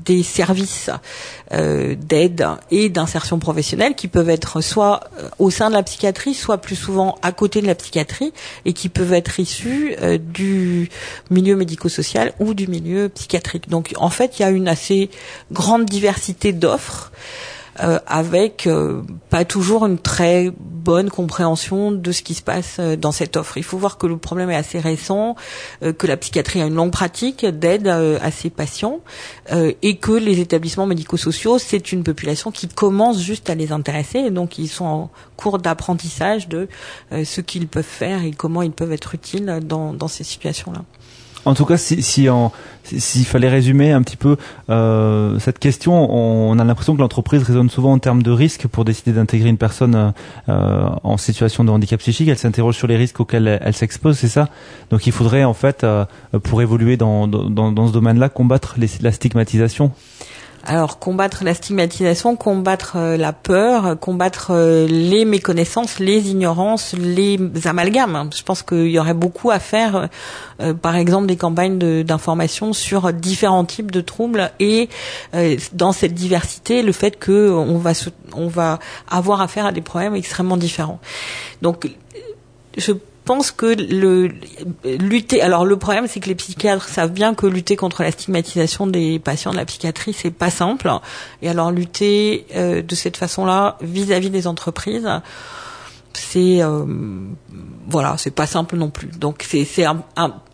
des 0.04 0.22
services 0.22 0.90
d'aide 1.50 2.46
et 2.70 2.88
d'insertion 2.88 3.38
professionnelle 3.38 3.94
qui 3.94 4.08
peuvent 4.08 4.30
être 4.30 4.60
soit 4.60 5.00
au 5.38 5.50
sein 5.50 5.68
de 5.68 5.74
la 5.74 5.82
psychiatrie, 5.82 6.34
soit 6.34 6.58
plus 6.58 6.76
souvent 6.76 7.16
à 7.22 7.32
côté 7.32 7.60
de 7.60 7.66
la 7.66 7.74
psychiatrie, 7.74 8.32
et 8.64 8.72
qui 8.72 8.88
peuvent 8.88 9.12
être 9.12 9.38
issus 9.40 9.96
du 10.18 10.88
milieu 11.30 11.56
médico-social 11.56 12.32
ou 12.40 12.54
du 12.54 12.66
milieu 12.66 13.08
psychiatrique. 13.08 13.68
Donc, 13.68 13.94
en 13.96 14.10
fait, 14.10 14.38
il 14.38 14.42
y 14.42 14.44
a 14.44 14.50
une 14.50 14.68
assez 14.68 15.10
grande 15.52 15.86
diversité 15.86 16.52
d'offres. 16.52 17.12
Euh, 17.80 17.98
avec 18.06 18.66
euh, 18.66 19.02
pas 19.28 19.44
toujours 19.44 19.84
une 19.84 19.98
très 19.98 20.50
bonne 20.58 21.10
compréhension 21.10 21.92
de 21.92 22.12
ce 22.12 22.22
qui 22.22 22.32
se 22.32 22.40
passe 22.40 22.76
euh, 22.78 22.96
dans 22.96 23.12
cette 23.12 23.36
offre. 23.36 23.58
Il 23.58 23.64
faut 23.64 23.76
voir 23.76 23.98
que 23.98 24.06
le 24.06 24.16
problème 24.16 24.50
est 24.50 24.56
assez 24.56 24.78
récent, 24.78 25.36
que 25.80 26.06
la 26.06 26.16
psychiatrie 26.16 26.62
a 26.62 26.66
une 26.66 26.74
longue 26.74 26.92
pratique 26.92 27.44
d'aide 27.44 27.88
à 27.88 28.30
ses 28.30 28.50
patients 28.50 29.00
et 29.50 29.96
que 29.96 30.12
les 30.12 30.40
établissements 30.40 30.86
médico-sociaux, 30.86 31.58
c'est 31.58 31.92
une 31.92 32.02
population 32.02 32.50
qui 32.50 32.68
commence 32.68 33.20
juste 33.20 33.50
à 33.50 33.54
les 33.54 33.72
intéresser 33.72 34.18
et 34.18 34.30
donc 34.30 34.58
ils 34.58 34.68
sont 34.68 34.84
en 34.84 35.10
cours 35.36 35.58
d'apprentissage 35.58 36.48
de 36.48 36.68
ce 37.24 37.40
qu'ils 37.40 37.68
peuvent 37.68 37.84
faire 37.84 38.22
et 38.22 38.30
comment 38.30 38.62
ils 38.62 38.72
peuvent 38.72 38.92
être 38.92 39.14
utiles 39.14 39.60
dans, 39.62 39.92
dans 39.92 40.08
ces 40.08 40.24
situations-là. 40.24 40.82
En 41.46 41.54
tout 41.54 41.64
cas, 41.64 41.76
si, 41.76 42.02
si 42.02 42.28
s'il 42.82 43.24
fallait 43.24 43.48
résumer 43.48 43.92
un 43.92 44.02
petit 44.02 44.16
peu 44.16 44.36
euh, 44.68 45.38
cette 45.38 45.58
question, 45.58 46.12
on, 46.12 46.58
a 46.58 46.64
l'impression 46.64 46.94
que 46.94 47.00
l'entreprise 47.00 47.42
raisonne 47.42 47.70
souvent 47.70 47.92
en 47.92 47.98
termes 47.98 48.22
de 48.22 48.30
risques 48.32 48.66
pour 48.66 48.84
décider 48.84 49.12
d'intégrer 49.12 49.48
une 49.48 49.56
personne 49.56 50.12
euh, 50.48 50.88
en 51.02 51.16
situation 51.16 51.62
de 51.62 51.70
handicap 51.70 52.00
psychique. 52.00 52.28
Elle 52.28 52.38
s'interroge 52.38 52.76
sur 52.76 52.88
les 52.88 52.96
risques 52.96 53.20
auxquels 53.20 53.60
elle, 53.62 53.74
s'expose, 53.74 54.18
c'est 54.18 54.28
ça? 54.28 54.48
Donc, 54.90 55.06
il 55.06 55.12
faudrait 55.12 55.44
en 55.44 55.54
fait, 55.54 55.84
euh, 55.84 56.04
pour 56.42 56.62
évoluer 56.62 56.96
dans, 56.96 57.28
dans, 57.28 57.72
dans 57.72 57.86
ce 57.86 57.92
domaine-là, 57.92 58.28
combattre 58.28 58.76
la 59.00 59.12
stigmatisation? 59.12 59.92
Alors 60.68 60.98
combattre 60.98 61.44
la 61.44 61.54
stigmatisation, 61.54 62.34
combattre 62.34 62.96
euh, 62.96 63.16
la 63.16 63.32
peur, 63.32 63.96
combattre 64.00 64.48
euh, 64.50 64.88
les 64.88 65.24
méconnaissances, 65.24 66.00
les 66.00 66.30
ignorances, 66.30 66.92
les 66.98 67.38
amalgames. 67.66 68.30
Je 68.34 68.42
pense 68.42 68.64
qu'il 68.64 68.88
y 68.88 68.98
aurait 68.98 69.14
beaucoup 69.14 69.52
à 69.52 69.60
faire, 69.60 70.08
euh, 70.60 70.74
par 70.74 70.96
exemple 70.96 71.28
des 71.28 71.36
campagnes 71.36 72.02
d'information 72.02 72.72
sur 72.72 73.12
différents 73.12 73.64
types 73.64 73.92
de 73.92 74.00
troubles 74.00 74.50
et 74.58 74.88
dans 75.72 75.92
cette 75.92 76.14
diversité, 76.14 76.82
le 76.82 76.92
fait 76.92 77.16
que 77.16 77.50
on 77.50 77.78
va 77.78 77.92
on 78.32 78.48
va 78.48 78.80
avoir 79.08 79.40
affaire 79.40 79.66
à 79.66 79.72
des 79.72 79.82
problèmes 79.82 80.16
extrêmement 80.16 80.56
différents. 80.56 80.98
Donc 81.62 81.88
je 82.76 82.92
pense 83.26 83.50
que 83.50 83.66
le 83.66 84.30
lutter. 84.84 85.42
Alors 85.42 85.66
le 85.66 85.76
problème, 85.76 86.06
c'est 86.06 86.20
que 86.20 86.28
les 86.28 86.34
psychiatres 86.34 86.88
savent 86.88 87.12
bien 87.12 87.34
que 87.34 87.46
lutter 87.46 87.76
contre 87.76 88.02
la 88.02 88.12
stigmatisation 88.12 88.86
des 88.86 89.18
patients 89.18 89.50
de 89.50 89.56
la 89.56 89.66
psychiatrie, 89.66 90.14
c'est 90.14 90.30
pas 90.30 90.50
simple. 90.50 90.90
Et 91.42 91.48
alors 91.50 91.70
lutter 91.72 92.46
euh, 92.54 92.80
de 92.82 92.94
cette 92.94 93.18
façon-là 93.18 93.76
vis-à-vis 93.82 94.30
des 94.30 94.46
entreprises, 94.46 95.08
c'est 96.14 96.62
euh, 96.62 96.86
voilà, 97.88 98.14
c'est 98.16 98.30
pas 98.30 98.46
simple 98.46 98.76
non 98.76 98.88
plus. 98.88 99.08
Donc 99.08 99.44
c'est 99.46 99.64
c'est 99.64 99.84
un, 99.84 100.02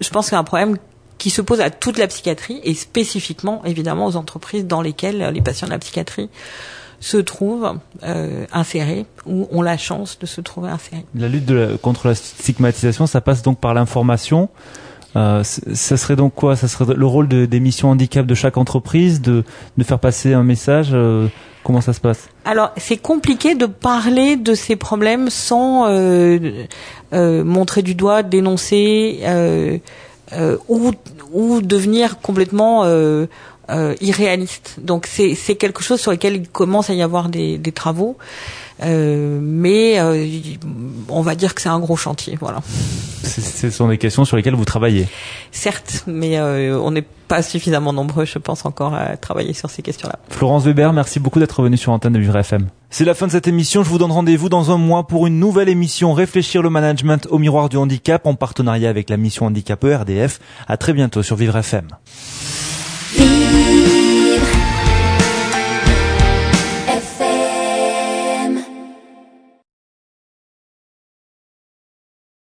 je 0.00 0.10
pense 0.10 0.26
que 0.26 0.30
c'est 0.30 0.36
un 0.36 0.44
problème 0.44 0.78
qui 1.18 1.30
se 1.30 1.42
pose 1.42 1.60
à 1.60 1.70
toute 1.70 1.98
la 1.98 2.08
psychiatrie 2.08 2.60
et 2.64 2.74
spécifiquement 2.74 3.62
évidemment 3.64 4.06
aux 4.06 4.16
entreprises 4.16 4.66
dans 4.66 4.80
lesquelles 4.80 5.30
les 5.32 5.40
patients 5.42 5.68
de 5.68 5.72
la 5.72 5.78
psychiatrie 5.78 6.30
se 7.02 7.16
trouvent 7.16 7.78
euh, 8.04 8.46
insérés 8.52 9.06
ou 9.26 9.48
ont 9.50 9.60
la 9.60 9.76
chance 9.76 10.18
de 10.20 10.26
se 10.26 10.40
trouver 10.40 10.70
insérés. 10.70 11.04
La 11.16 11.28
lutte 11.28 11.46
de 11.46 11.76
contre 11.82 12.06
la 12.06 12.14
stigmatisation, 12.14 13.06
ça 13.06 13.20
passe 13.20 13.42
donc 13.42 13.58
par 13.58 13.74
l'information. 13.74 14.48
Euh, 15.16 15.42
ça 15.42 15.96
serait 15.96 16.14
donc 16.14 16.34
quoi? 16.34 16.54
Ça 16.54 16.68
serait 16.68 16.94
le 16.94 17.06
rôle 17.06 17.26
de, 17.26 17.44
des 17.44 17.58
missions 17.58 17.90
handicap 17.90 18.24
de 18.24 18.34
chaque 18.34 18.56
entreprise, 18.56 19.20
de, 19.20 19.42
de 19.76 19.84
faire 19.84 19.98
passer 19.98 20.32
un 20.32 20.44
message. 20.44 20.90
Euh, 20.92 21.26
comment 21.64 21.80
ça 21.80 21.92
se 21.92 22.00
passe? 22.00 22.28
Alors 22.44 22.70
c'est 22.76 22.96
compliqué 22.98 23.56
de 23.56 23.66
parler 23.66 24.36
de 24.36 24.54
ces 24.54 24.76
problèmes 24.76 25.28
sans 25.28 25.88
euh, 25.88 26.38
euh 27.12 27.42
montrer 27.42 27.82
du 27.82 27.96
doigt, 27.96 28.22
dénoncer 28.22 29.18
euh, 29.24 29.78
ou, 30.68 30.92
ou 31.32 31.60
devenir 31.60 32.20
complètement 32.20 32.84
euh, 33.72 33.94
irréaliste. 34.00 34.76
Donc 34.80 35.06
c'est 35.06 35.34
c'est 35.34 35.56
quelque 35.56 35.82
chose 35.82 36.00
sur 36.00 36.10
lequel 36.10 36.36
il 36.36 36.48
commence 36.48 36.90
à 36.90 36.94
y 36.94 37.02
avoir 37.02 37.28
des, 37.28 37.58
des 37.58 37.72
travaux, 37.72 38.16
euh, 38.82 39.38
mais 39.40 39.98
euh, 39.98 40.26
on 41.08 41.22
va 41.22 41.34
dire 41.34 41.54
que 41.54 41.62
c'est 41.62 41.68
un 41.68 41.78
gros 41.78 41.96
chantier. 41.96 42.36
Voilà. 42.40 42.62
Ce 43.22 43.70
sont 43.70 43.88
des 43.88 43.98
questions 43.98 44.24
sur 44.24 44.36
lesquelles 44.36 44.54
vous 44.54 44.64
travaillez. 44.64 45.06
Certes, 45.52 46.04
mais 46.06 46.38
euh, 46.38 46.78
on 46.80 46.90
n'est 46.90 47.06
pas 47.28 47.42
suffisamment 47.42 47.92
nombreux, 47.92 48.24
je 48.24 48.38
pense, 48.38 48.66
encore 48.66 48.94
à 48.94 49.16
travailler 49.16 49.52
sur 49.52 49.70
ces 49.70 49.82
questions-là. 49.82 50.18
Florence 50.28 50.64
Weber, 50.64 50.92
merci 50.92 51.20
beaucoup 51.20 51.38
d'être 51.38 51.62
venue 51.62 51.76
sur 51.76 51.92
Antenne 51.92 52.12
de 52.12 52.18
Vivre 52.18 52.36
FM. 52.36 52.66
C'est 52.90 53.04
la 53.04 53.14
fin 53.14 53.26
de 53.26 53.32
cette 53.32 53.46
émission. 53.46 53.84
Je 53.84 53.88
vous 53.88 53.98
donne 53.98 54.12
rendez-vous 54.12 54.48
dans 54.48 54.70
un 54.70 54.76
mois 54.76 55.06
pour 55.06 55.26
une 55.26 55.38
nouvelle 55.38 55.68
émission 55.68 56.12
Réfléchir 56.12 56.62
le 56.62 56.68
management 56.70 57.26
au 57.30 57.38
miroir 57.38 57.68
du 57.68 57.76
handicap 57.76 58.26
en 58.26 58.34
partenariat 58.34 58.90
avec 58.90 59.08
la 59.08 59.16
mission 59.16 59.46
handicap 59.46 59.82
ERDF. 59.84 60.40
À 60.68 60.76
très 60.76 60.92
bientôt 60.92 61.22
sur 61.22 61.36
Vivre 61.36 61.56
FM. 61.56 61.86
Be 63.14 64.01